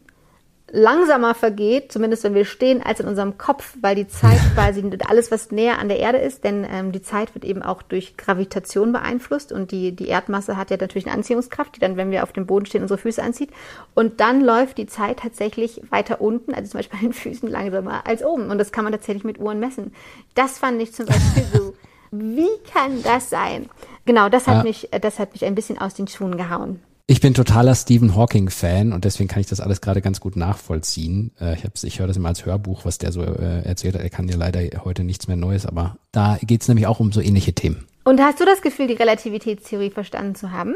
langsamer 0.75 1.33
vergeht, 1.33 1.91
zumindest 1.91 2.23
wenn 2.25 2.35
wir 2.35 2.45
stehen, 2.45 2.81
als 2.83 2.99
in 2.99 3.07
unserem 3.07 3.37
Kopf, 3.37 3.75
weil 3.81 3.95
die 3.95 4.07
Zeit 4.07 4.37
quasi 4.53 4.83
alles, 5.07 5.31
was 5.31 5.51
näher 5.51 5.79
an 5.79 5.87
der 5.87 5.99
Erde 5.99 6.17
ist, 6.17 6.43
denn 6.43 6.67
ähm, 6.69 6.91
die 6.91 7.01
Zeit 7.01 7.33
wird 7.33 7.45
eben 7.45 7.63
auch 7.63 7.81
durch 7.81 8.17
Gravitation 8.17 8.91
beeinflusst 8.91 9.51
und 9.51 9.71
die, 9.71 9.95
die 9.95 10.07
Erdmasse 10.07 10.57
hat 10.57 10.71
ja 10.71 10.77
natürlich 10.77 11.05
eine 11.05 11.15
Anziehungskraft, 11.15 11.75
die 11.75 11.79
dann, 11.79 11.97
wenn 11.97 12.11
wir 12.11 12.23
auf 12.23 12.33
dem 12.33 12.45
Boden 12.45 12.65
stehen, 12.65 12.81
unsere 12.81 12.97
Füße 12.97 13.23
anzieht. 13.23 13.51
Und 13.93 14.19
dann 14.19 14.41
läuft 14.41 14.77
die 14.77 14.87
Zeit 14.87 15.19
tatsächlich 15.19 15.81
weiter 15.89 16.19
unten, 16.19 16.53
also 16.53 16.69
zum 16.71 16.79
Beispiel 16.79 16.99
an 16.99 17.05
den 17.05 17.13
Füßen 17.13 17.49
langsamer 17.49 18.05
als 18.05 18.23
oben. 18.23 18.51
Und 18.51 18.57
das 18.57 18.71
kann 18.71 18.83
man 18.83 18.93
tatsächlich 18.93 19.23
mit 19.23 19.39
Uhren 19.39 19.59
messen. 19.59 19.93
Das 20.33 20.59
fand 20.59 20.81
ich 20.81 20.93
zum 20.93 21.05
Beispiel 21.05 21.43
so. 21.53 21.73
Wie 22.11 22.49
kann 22.71 23.01
das 23.03 23.29
sein? 23.29 23.69
Genau, 24.05 24.29
das 24.29 24.47
hat 24.47 24.57
ja. 24.57 24.63
mich, 24.63 24.89
das 25.01 25.19
hat 25.19 25.33
mich 25.33 25.43
ein 25.45 25.55
bisschen 25.55 25.77
aus 25.77 25.95
den 25.95 26.07
Schuhen 26.07 26.37
gehauen. 26.37 26.81
Ich 27.07 27.21
bin 27.21 27.35
totaler 27.35 27.75
Stephen 27.75 28.15
Hawking-Fan 28.15 28.91
und 28.91 29.05
deswegen 29.05 29.27
kann 29.27 29.39
ich 29.39 29.45
das 29.45 29.59
alles 29.59 29.79
gerade 29.79 30.01
ganz 30.01 30.19
gut 30.19 30.35
nachvollziehen. 30.35 31.31
Äh, 31.39 31.53
ich, 31.53 31.63
hab's, 31.63 31.83
ich 31.83 31.99
höre 31.99 32.07
das 32.07 32.17
immer 32.17 32.29
als 32.29 32.47
Hörbuch, 32.47 32.83
was 32.83 32.97
der 32.97 33.11
so 33.11 33.21
äh, 33.21 33.61
erzählt 33.61 33.93
hat. 33.93 34.01
Er 34.01 34.09
kann 34.09 34.27
ja 34.27 34.35
leider 34.35 34.61
heute 34.83 35.03
nichts 35.03 35.27
mehr 35.27 35.37
Neues, 35.37 35.67
aber 35.67 35.97
da 36.11 36.39
geht's 36.41 36.67
nämlich 36.67 36.87
auch 36.87 36.99
um 36.99 37.11
so 37.11 37.21
ähnliche 37.21 37.53
Themen. 37.53 37.85
Und 38.05 38.19
hast 38.19 38.39
du 38.39 38.45
das 38.45 38.63
Gefühl, 38.63 38.87
die 38.87 38.93
Relativitätstheorie 38.93 39.91
verstanden 39.91 40.33
zu 40.33 40.49
haben? 40.49 40.73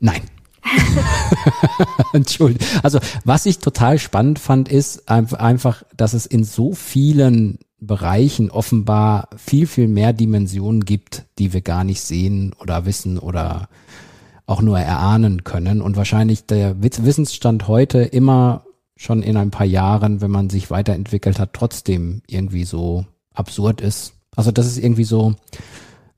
Nein. 0.00 0.22
Entschuldigung. 2.12 2.66
Also 2.82 2.98
was 3.24 3.46
ich 3.46 3.58
total 3.60 4.00
spannend 4.00 4.40
fand, 4.40 4.68
ist 4.68 5.08
einfach, 5.08 5.84
dass 5.96 6.14
es 6.14 6.26
in 6.26 6.42
so 6.42 6.74
vielen 6.74 7.60
Bereichen 7.78 8.50
offenbar 8.50 9.28
viel, 9.36 9.68
viel 9.68 9.86
mehr 9.86 10.12
Dimensionen 10.12 10.84
gibt, 10.84 11.26
die 11.38 11.52
wir 11.52 11.60
gar 11.60 11.84
nicht 11.84 12.00
sehen 12.00 12.56
oder 12.58 12.86
wissen 12.86 13.20
oder 13.20 13.68
auch 14.46 14.62
nur 14.62 14.78
erahnen 14.78 15.44
können 15.44 15.80
und 15.80 15.96
wahrscheinlich 15.96 16.46
der 16.46 16.82
Wissensstand 16.82 17.68
heute 17.68 18.00
immer 18.02 18.64
schon 18.96 19.22
in 19.22 19.36
ein 19.36 19.50
paar 19.50 19.66
Jahren, 19.66 20.20
wenn 20.20 20.30
man 20.30 20.50
sich 20.50 20.70
weiterentwickelt 20.70 21.38
hat, 21.38 21.52
trotzdem 21.52 22.22
irgendwie 22.26 22.64
so 22.64 23.04
absurd 23.34 23.80
ist. 23.80 24.14
Also 24.36 24.50
das 24.50 24.66
ist 24.66 24.78
irgendwie 24.78 25.04
so, 25.04 25.34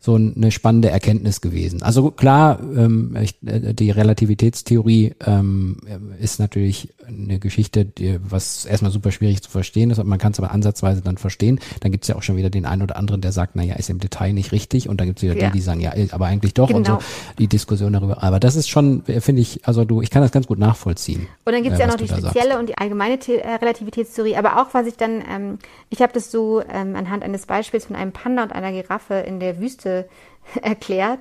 so 0.04 0.16
eine 0.16 0.50
spannende 0.50 0.90
Erkenntnis 0.90 1.40
gewesen. 1.40 1.80
Also 1.82 2.10
klar, 2.10 2.60
ähm, 2.60 3.16
ich, 3.22 3.36
äh, 3.46 3.72
die 3.72 3.90
Relativitätstheorie 3.90 5.14
ähm, 5.24 5.78
ist 6.20 6.38
natürlich 6.38 6.90
eine 7.06 7.38
Geschichte, 7.38 7.86
die, 7.86 8.18
was 8.22 8.66
erstmal 8.66 8.92
super 8.92 9.12
schwierig 9.12 9.42
zu 9.42 9.50
verstehen 9.50 9.90
ist, 9.90 10.04
man 10.04 10.18
kann 10.18 10.32
es 10.32 10.38
aber 10.38 10.50
ansatzweise 10.50 11.00
dann 11.00 11.16
verstehen. 11.16 11.58
Dann 11.80 11.90
gibt 11.90 12.04
es 12.04 12.08
ja 12.08 12.16
auch 12.16 12.22
schon 12.22 12.36
wieder 12.36 12.50
den 12.50 12.66
einen 12.66 12.82
oder 12.82 12.96
anderen, 12.96 13.22
der 13.22 13.32
sagt, 13.32 13.56
naja, 13.56 13.76
ist 13.76 13.88
im 13.88 13.98
Detail 13.98 14.34
nicht 14.34 14.52
richtig 14.52 14.90
und 14.90 15.00
dann 15.00 15.06
gibt 15.06 15.20
es 15.20 15.22
wieder 15.22 15.40
ja. 15.40 15.46
die, 15.46 15.54
die 15.54 15.62
sagen, 15.62 15.80
ja, 15.80 15.94
aber 16.10 16.26
eigentlich 16.26 16.52
doch 16.52 16.68
genau. 16.68 16.80
und 16.80 16.86
so 16.86 16.98
die 17.38 17.46
Diskussion 17.46 17.94
darüber. 17.94 18.22
Aber 18.22 18.40
das 18.40 18.56
ist 18.56 18.68
schon, 18.68 19.04
finde 19.04 19.40
ich, 19.40 19.66
also 19.66 19.86
du, 19.86 20.02
ich 20.02 20.10
kann 20.10 20.20
das 20.20 20.32
ganz 20.32 20.46
gut 20.46 20.58
nachvollziehen. 20.58 21.28
Und 21.46 21.54
dann 21.54 21.62
gibt 21.62 21.76
es 21.76 21.80
äh, 21.80 21.82
ja 21.84 21.88
noch 21.88 21.96
die 21.96 22.08
spezielle 22.08 22.48
sagst. 22.48 22.58
und 22.58 22.68
die 22.68 22.76
allgemeine 22.76 23.18
The 23.22 23.36
äh, 23.36 23.54
Relativitätstheorie, 23.54 24.36
aber 24.36 24.60
auch 24.60 24.74
was 24.74 24.86
ich 24.86 24.98
dann, 24.98 25.22
ähm, 25.34 25.58
ich 25.88 26.02
habe 26.02 26.12
das 26.12 26.30
so 26.30 26.60
ähm, 26.60 26.94
anhand 26.94 27.22
eines 27.22 27.46
Beispiels 27.46 27.86
von 27.86 27.96
einem 27.96 28.12
Panda 28.12 28.42
und 28.42 28.52
einer 28.52 28.70
Giraffe 28.70 29.14
in 29.14 29.40
der 29.40 29.58
Wüste 29.60 29.93
erklärt, 30.62 31.20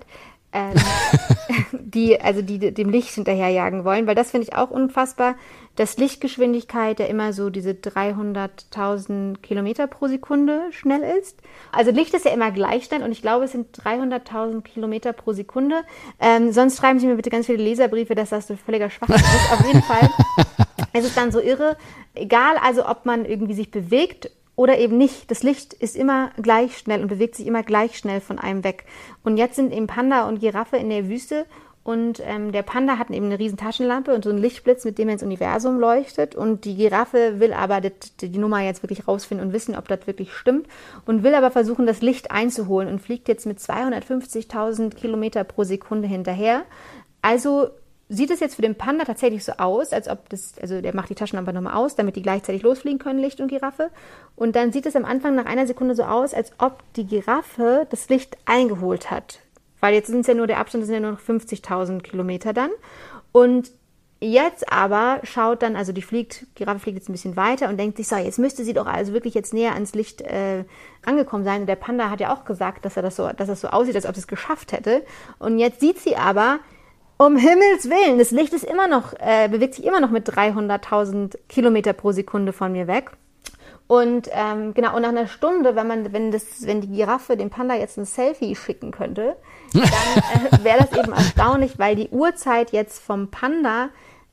ähm, 0.54 0.74
die 1.72 2.20
also 2.22 2.42
die 2.42 2.74
dem 2.74 2.90
Licht 2.90 3.10
hinterherjagen 3.10 3.84
wollen, 3.84 4.08
weil 4.08 4.16
das 4.16 4.32
finde 4.32 4.48
ich 4.48 4.56
auch 4.56 4.70
unfassbar, 4.70 5.36
dass 5.76 5.98
Lichtgeschwindigkeit 5.98 7.00
ja 7.00 7.08
immer 7.08 7.34
so 7.34 7.50
diese 7.50 7.72
300.000 7.72 9.38
Kilometer 9.42 9.88
pro 9.88 10.08
Sekunde 10.08 10.62
schnell 10.72 11.02
ist. 11.20 11.42
Also 11.72 11.90
Licht 11.90 12.14
ist 12.14 12.26
ja 12.26 12.32
immer 12.32 12.52
gleich 12.52 12.86
schnell 12.86 13.02
und 13.02 13.12
ich 13.12 13.24
glaube, 13.24 13.46
es 13.46 13.54
sind 13.54 13.76
300.000 13.80 14.62
Kilometer 14.62 15.14
pro 15.14 15.34
Sekunde. 15.34 15.82
Ähm, 16.20 16.52
sonst 16.52 16.78
schreiben 16.78 17.00
Sie 17.00 17.08
mir 17.08 17.16
bitte 17.16 17.32
ganz 17.32 17.48
viele 17.48 17.64
Leserbriefe, 17.64 18.14
dass 18.14 18.30
das 18.30 18.48
so 18.48 18.56
völliger 18.56 18.92
Schwachsinn 18.92 19.16
ist. 19.16 19.52
Auf 19.52 19.66
jeden 19.66 19.82
Fall 19.82 20.10
es 20.94 21.06
ist 21.06 21.18
dann 21.18 21.32
so 21.32 21.40
irre. 21.40 21.76
Egal 22.14 22.58
also, 22.64 22.88
ob 22.88 23.06
man 23.06 23.26
irgendwie 23.26 23.56
sich 23.56 23.72
bewegt 23.72 24.30
oder 24.56 24.78
eben 24.78 24.98
nicht. 24.98 25.32
Das 25.32 25.44
Licht 25.44 25.74
ist 25.74 25.96
immer 25.96 26.32
gleich 26.42 26.78
schnell 26.78 27.02
und 27.02 27.08
bewegt 27.08 27.36
sich 27.36 27.48
immer 27.48 27.63
gleich 27.63 27.98
schnell 27.98 28.22
von 28.22 28.39
einem 28.39 28.63
weg. 28.63 28.86
Und 29.24 29.38
jetzt 29.38 29.56
sind 29.56 29.74
eben 29.74 29.88
Panda 29.88 30.28
und 30.28 30.39
Giraffe 30.39 30.78
in 30.78 30.89
der 30.89 31.08
Wüste 31.08 31.46
und 31.84 32.22
ähm, 32.26 32.54
der 32.54 32.62
Panda 32.62 32.98
hat 32.98 33.10
eben 33.10 33.26
eine 33.26 33.39
riesen 33.39 33.58
Taschenlampe 33.58 34.13
und 34.13 34.24
so 34.24 34.30
einen 34.30 34.39
Lichtblitz, 34.39 34.86
mit 34.86 34.98
dem 34.98 35.10
er 35.10 35.13
ins 35.13 35.24
Universum 35.24 35.80
leuchtet. 35.80 36.34
Und 36.34 36.63
die 36.63 36.76
Giraffe 36.76 37.42
will 37.42 37.52
aber 37.52 37.82
die, 37.82 37.92
die 38.22 38.38
Nummer 38.38 38.62
jetzt 38.62 38.84
wirklich 38.84 39.06
rausfinden 39.06 39.48
und 39.48 39.54
wissen, 39.54 39.76
ob 39.76 39.89
das 39.89 40.08
wirklich 40.08 40.34
stimmt. 40.34 40.68
Und 41.06 41.24
will 41.24 41.36
aber 41.36 41.52
versuchen, 41.52 41.86
das 41.86 42.02
Licht 42.02 42.32
einzuholen 42.32 42.88
und 42.88 43.00
fliegt 43.00 43.28
jetzt 43.28 43.46
mit 43.46 43.60
250.000 43.60 44.96
Kilometer 44.96 45.44
pro 45.44 45.66
Sekunde 45.66 46.08
hinterher. 46.08 46.63
Also 47.22 47.68
sieht 48.10 48.32
es 48.32 48.39
jetzt 48.39 48.56
für 48.56 48.62
den 48.62 48.76
Panda 48.76 49.06
tatsächlich 49.06 49.44
so 49.44 49.54
aus, 49.54 49.94
als 49.94 50.08
ob 50.08 50.30
das, 50.30 50.54
also 50.62 50.82
der 50.82 50.96
macht 50.96 51.10
die 51.10 51.16
Taschenlampe 51.16 51.54
nochmal 51.54 51.76
aus, 51.76 51.96
damit 51.96 52.16
die 52.16 52.22
gleichzeitig 52.22 52.62
losfliegen 52.62 53.00
können, 53.00 53.20
Licht 53.20 53.39
und 53.39 53.48
Giraffe. 53.48 53.89
Und 54.36 54.56
dann 54.56 54.72
sieht 54.72 54.86
es 54.86 54.96
am 54.96 55.06
Anfang 55.06 55.36
nach 55.36 55.46
einer 55.46 55.68
Sekunde 55.68 55.96
so 55.96 56.04
aus, 56.04 56.34
als 56.34 56.52
ob 56.60 56.84
die 56.94 57.06
Giraffe 57.06 57.88
das 57.89 58.10
Licht 58.10 58.38
eingeholt 58.46 59.10
hat. 59.10 59.39
Weil 59.80 59.94
jetzt 59.94 60.08
sind 60.08 60.22
es 60.22 60.28
ja 60.28 60.34
nur, 60.34 60.48
der 60.48 60.60
Abstand 60.60 60.86
sind 60.86 60.94
ja 60.94 61.00
nur 61.00 61.12
noch 61.12 61.20
50.000 61.20 62.02
Kilometer 62.02 62.54
dann. 62.54 62.70
Und 63.32 63.72
jetzt 64.20 64.72
aber 64.72 65.20
schaut 65.24 65.62
dann, 65.62 65.76
also 65.76 65.92
die 65.92 66.02
fliegt, 66.02 66.46
Giraffe 66.56 66.80
fliegt 66.80 66.98
jetzt 66.98 67.10
ein 67.10 67.13
bisschen 67.13 67.36
weiter 67.36 67.68
und 67.68 67.78
denkt 67.78 67.98
sich, 67.98 68.08
so, 68.08 68.16
jetzt 68.16 68.39
müsste 68.39 68.63
sie 68.63 68.74
doch 68.74 68.86
also 68.86 69.13
wirklich 69.13 69.34
jetzt 69.34 69.54
näher 69.54 69.74
ans 69.74 69.94
Licht 69.94 70.22
äh, 70.22 70.63
angekommen 71.06 71.44
sein. 71.44 71.62
Und 71.62 71.68
der 71.68 71.76
Panda 71.76 72.10
hat 72.10 72.20
ja 72.20 72.34
auch 72.34 72.46
gesagt, 72.46 72.86
dass 72.86 72.96
er 72.96 73.04
das 73.04 73.16
so, 73.16 73.30
dass 73.36 73.48
das 73.48 73.62
so 73.62 73.70
aussieht, 73.70 73.96
als 73.96 74.06
ob 74.06 74.16
es 74.16 74.28
geschafft 74.28 74.72
hätte. 74.72 75.04
Und 75.39 75.58
jetzt 75.58 75.82
sieht 75.82 76.00
sie 76.00 76.16
aber, 76.16 76.60
um 77.17 77.38
Himmels 77.38 77.89
Willen, 77.89 78.17
das 78.17 78.32
Licht 78.32 78.54
ist 78.54 78.63
immer 78.63 78.88
noch, 78.88 79.13
äh, 79.19 79.47
bewegt 79.49 79.76
sich 79.76 79.86
immer 79.86 79.99
noch 79.99 80.10
mit 80.10 80.28
300.000 80.30 81.38
Kilometer 81.47 81.93
pro 81.93 82.12
Sekunde 82.12 82.54
von 82.54 82.71
mir 82.71 82.88
weg. 82.88 83.12
Und 83.88 84.30
ähm, 84.32 84.73
genau, 84.73 84.95
und 84.95 85.02
nach 85.02 85.10
einer 85.10 85.28
Stunde, 85.28 85.76
wenn 85.76 85.88
man, 85.88 86.13
wenn 86.13 86.32
das, 86.32 86.65
wenn 86.65 86.82
die 86.82 86.88
Giraffe 86.88 87.36
dem 87.36 87.49
Panda 87.49 87.76
jetzt 87.76 87.97
ein 87.97 88.06
Selfie 88.06 88.56
schicken 88.56 88.91
könnte, 88.91 89.36
dann 89.73 89.84
äh, 89.84 90.63
wäre 90.63 90.80
das 90.80 90.97
eben 90.97 91.12
erstaunlich, 91.12 91.78
weil 91.78 91.95
die 91.95 92.10
Uhrzeit 92.10 92.71
jetzt 92.71 93.04
vom 93.04 93.30
Panda 93.30 93.89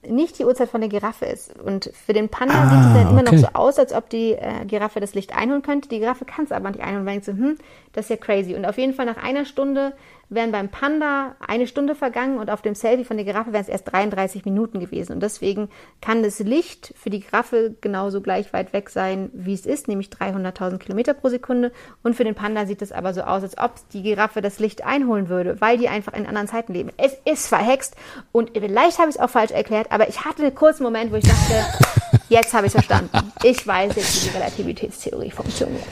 nicht 0.07 0.39
die 0.39 0.45
Uhrzeit 0.45 0.71
von 0.71 0.81
der 0.81 0.89
Giraffe 0.89 1.27
ist. 1.27 1.59
Und 1.61 1.91
für 2.07 2.13
den 2.13 2.29
Panda 2.29 2.55
ah, 2.55 2.69
sieht 2.71 2.87
es 2.87 2.95
dann 2.95 3.11
immer 3.11 3.21
okay. 3.21 3.37
noch 3.37 3.41
so 3.43 3.49
aus, 3.53 3.79
als 3.79 3.93
ob 3.93 4.09
die 4.09 4.33
äh, 4.33 4.65
Giraffe 4.67 5.01
das 5.01 5.15
Licht 5.15 5.37
einholen 5.37 5.63
könnte. 5.63 5.89
Die 5.89 5.99
Giraffe 5.99 6.25
kann 6.25 6.45
es 6.45 6.53
aber 6.53 6.71
nicht 6.71 6.83
einholen, 6.83 7.05
weil 7.05 7.19
ich 7.19 7.25
so, 7.25 7.33
hm, 7.33 7.59
das 7.93 8.07
ist 8.07 8.11
ja 8.11 8.17
crazy. 8.17 8.55
Und 8.55 8.65
auf 8.65 8.79
jeden 8.79 8.95
Fall 8.95 9.05
nach 9.05 9.23
einer 9.23 9.45
Stunde 9.45 9.93
wären 10.31 10.53
beim 10.53 10.69
Panda 10.69 11.35
eine 11.47 11.67
Stunde 11.67 11.97
vergangen 11.97 12.39
und 12.39 12.51
auf 12.51 12.63
dem 12.63 12.77
Selfie 12.77 13.05
von 13.05 13.17
der 13.17 13.27
Giraffe 13.27 13.53
wären 13.53 13.63
es 13.63 13.69
erst 13.69 13.93
33 13.93 14.45
Minuten 14.45 14.79
gewesen. 14.79 15.13
Und 15.13 15.21
deswegen 15.21 15.69
kann 16.01 16.23
das 16.23 16.39
Licht 16.39 16.95
für 16.97 17.11
die 17.11 17.21
Giraffe 17.21 17.75
genauso 17.81 18.21
gleich 18.21 18.53
weit 18.53 18.73
weg 18.73 18.91
sein, 18.91 19.31
wie 19.33 19.53
es 19.53 19.67
ist, 19.67 19.89
nämlich 19.89 20.09
300.000 20.09 20.79
Kilometer 20.79 21.15
pro 21.15 21.29
Sekunde. 21.29 21.73
Und 22.05 22.15
für 22.15 22.25
den 22.25 22.37
Panda 22.37 22.65
sieht 22.65 22.81
es 22.81 22.93
aber 22.93 23.13
so 23.13 23.23
aus, 23.23 23.43
als 23.43 23.59
ob 23.59 23.75
die 23.93 24.03
Giraffe 24.03 24.41
das 24.41 24.61
Licht 24.61 24.85
einholen 24.87 25.29
würde, 25.29 25.61
weil 25.61 25.77
die 25.79 25.89
einfach 25.89 26.13
in 26.13 26.27
anderen 26.27 26.49
Zeiten 26.49 26.73
leben. 26.73 26.91
Es 26.97 27.17
ist 27.25 27.49
verhext 27.49 27.97
und 28.31 28.53
vielleicht 28.55 28.99
habe 28.99 29.11
ich 29.11 29.17
es 29.17 29.21
auch 29.21 29.31
falsch 29.31 29.51
erklärt, 29.51 29.91
aber 29.91 30.09
ich 30.09 30.25
hatte 30.25 30.43
einen 30.43 30.55
kurzen 30.55 30.85
Moment, 30.85 31.11
wo 31.11 31.17
ich 31.17 31.25
dachte, 31.25 31.67
jetzt 32.29 32.55
habe 32.55 32.67
ich 32.67 32.75
es 32.75 32.85
verstanden. 32.85 33.33
Ich 33.43 33.67
weiß 33.67 33.97
jetzt, 33.97 34.25
wie 34.25 34.29
die 34.29 34.37
Relativitätstheorie 34.37 35.31
funktioniert. 35.33 35.83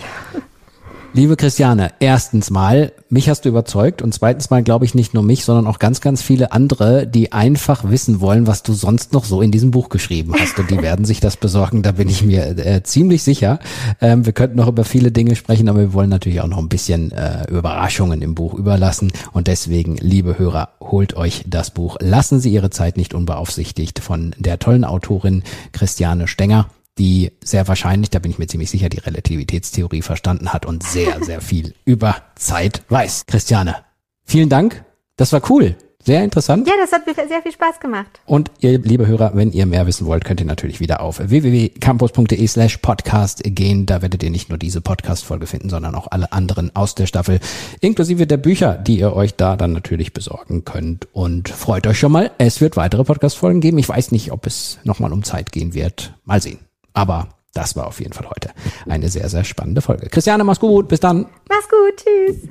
Liebe 1.15 1.37
Christiane, 1.37 1.93
erstens 2.01 2.51
mal, 2.51 2.93
mich 3.09 3.31
hast 3.31 3.45
du 3.45 3.49
überzeugt 3.49 4.03
und 4.03 4.13
zweitens 4.13 4.51
mal 4.51 4.63
glaube 4.63 4.85
ich 4.85 4.95
nicht 4.95 5.15
nur 5.15 5.23
mich, 5.23 5.43
sondern 5.43 5.67
auch 5.67 5.79
ganz, 5.79 6.03
ganz 6.03 6.21
viele 6.21 6.53
andere, 6.53 7.07
die 7.07 7.33
einfach 7.33 7.89
wissen 7.89 8.21
wollen, 8.21 8.47
was 8.47 8.63
du 8.63 8.75
sonst 8.75 9.15
noch 9.15 9.25
so 9.25 9.41
in 9.41 9.51
diesem 9.51 9.71
Buch 9.71 9.89
geschrieben 9.89 10.35
hast 10.39 10.59
und 10.59 10.71
die 10.71 10.77
werden 10.83 11.07
sich 11.07 11.19
das 11.19 11.39
besorgen, 11.39 11.83
da 11.83 11.93
bin 11.93 12.11
ich 12.11 12.23
mir 12.23 12.59
äh, 12.59 12.83
ziemlich 12.83 13.23
sicher. 13.23 13.59
Ähm, 14.03 14.27
wir 14.27 14.35
könnten 14.35 14.59
noch 14.59 14.69
über 14.69 14.85
viele 14.85 15.11
Dinge 15.11 15.35
sprechen, 15.35 15.71
aber 15.71 15.81
wir 15.81 15.93
wollen 15.95 16.11
natürlich 16.11 16.43
auch 16.43 16.47
noch 16.47 16.59
ein 16.59 16.69
bisschen 16.69 17.11
äh, 17.11 17.51
Überraschungen 17.51 18.21
im 18.21 18.35
Buch 18.35 18.53
überlassen 18.53 19.11
und 19.33 19.47
deswegen, 19.47 19.97
liebe 19.97 20.39
Hörer, 20.39 20.69
holt 20.79 21.17
euch 21.17 21.43
das 21.47 21.71
Buch. 21.71 21.97
Lassen 22.01 22.39
Sie 22.39 22.53
Ihre 22.53 22.71
Zeit 22.71 22.99
nicht 22.99 23.15
unbeaufsichtigt 23.15 23.99
von 23.99 24.35
der 24.39 24.59
tollen 24.59 24.85
Autorin 24.85 25.43
Christiane 25.73 26.29
Stenger 26.29 26.67
die 26.99 27.33
sehr 27.43 27.69
wahrscheinlich, 27.69 28.11
da 28.11 28.19
bin 28.19 28.31
ich 28.31 28.39
mir 28.39 28.47
ziemlich 28.47 28.71
sicher, 28.71 28.89
die 28.89 28.99
Relativitätstheorie 28.99 30.03
verstanden 30.03 30.53
hat 30.53 30.67
und 30.67 30.83
sehr, 30.83 31.23
sehr 31.25 31.41
viel 31.41 31.75
über 31.85 32.17
Zeit 32.37 32.83
weiß. 32.89 33.25
Christiane, 33.27 33.77
vielen 34.25 34.49
Dank. 34.49 34.85
Das 35.17 35.33
war 35.33 35.43
cool. 35.51 35.77
Sehr 36.05 36.25
interessant. 36.25 36.67
Ja, 36.67 36.75
das 36.81 36.93
hat 36.93 37.07
mir 37.07 37.15
sehr 37.15 37.43
viel 37.43 37.53
Spaß 37.53 37.81
gemacht. 37.81 38.21
Und 38.25 38.51
ihr, 38.61 38.79
liebe 38.79 39.07
Hörer, 39.07 39.33
wenn 39.35 39.53
ihr 39.53 39.67
mehr 39.67 39.87
wissen 39.87 40.07
wollt, 40.07 40.25
könnt 40.25 40.41
ihr 40.41 40.47
natürlich 40.47 40.81
wieder 40.81 41.01
auf 41.01 41.19
www.campus.de 41.19 42.47
slash 42.47 42.79
podcast 42.79 43.43
gehen. 43.45 43.85
Da 43.85 44.01
werdet 44.01 44.23
ihr 44.23 44.31
nicht 44.31 44.49
nur 44.49 44.59
diese 44.59 44.81
Podcast-Folge 44.81 45.47
finden, 45.47 45.69
sondern 45.69 45.95
auch 45.95 46.07
alle 46.11 46.33
anderen 46.33 46.75
aus 46.75 46.95
der 46.95 47.07
Staffel, 47.07 47.41
inklusive 47.81 48.27
der 48.27 48.39
Bücher, 48.39 48.75
die 48.75 49.01
ihr 49.01 49.15
euch 49.15 49.35
da 49.35 49.57
dann 49.57 49.73
natürlich 49.73 50.15
besorgen 50.15 50.65
könnt. 50.65 51.09
Und 51.13 51.49
freut 51.49 51.87
euch 51.87 51.99
schon 51.99 52.13
mal. 52.13 52.31
Es 52.39 52.61
wird 52.61 52.77
weitere 52.77 53.05
Podcast-Folgen 53.05 53.61
geben. 53.61 53.77
Ich 53.77 53.89
weiß 53.89 54.13
nicht, 54.13 54.33
ob 54.33 54.47
es 54.47 54.79
nochmal 54.85 55.13
um 55.13 55.25
Zeit 55.25 55.53
gehen 55.53 55.75
wird. 55.75 56.15
Mal 56.25 56.41
sehen. 56.41 56.68
Aber 56.99 57.29
das 57.55 57.77
war 57.77 57.87
auf 57.87 58.01
jeden 58.01 58.13
Fall 58.13 58.29
heute 58.29 58.51
eine 58.89 59.09
sehr, 59.09 59.29
sehr 59.29 59.45
spannende 59.45 59.81
Folge. 59.81 60.09
Christiane, 60.09 60.43
mach's 60.43 60.59
gut. 60.59 60.89
Bis 60.89 60.99
dann. 60.99 61.27
Mach's 61.49 61.69
gut. 61.69 61.95
Tschüss. 61.97 62.49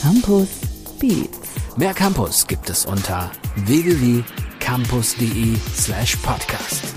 Campus 0.00 0.48
Beats. 0.98 1.38
Mehr 1.76 1.92
Campus 1.92 2.46
gibt 2.46 2.70
es 2.70 2.86
unter 2.86 3.30
www.campus.de 3.66 5.56
slash 5.76 6.16
podcast. 6.16 6.94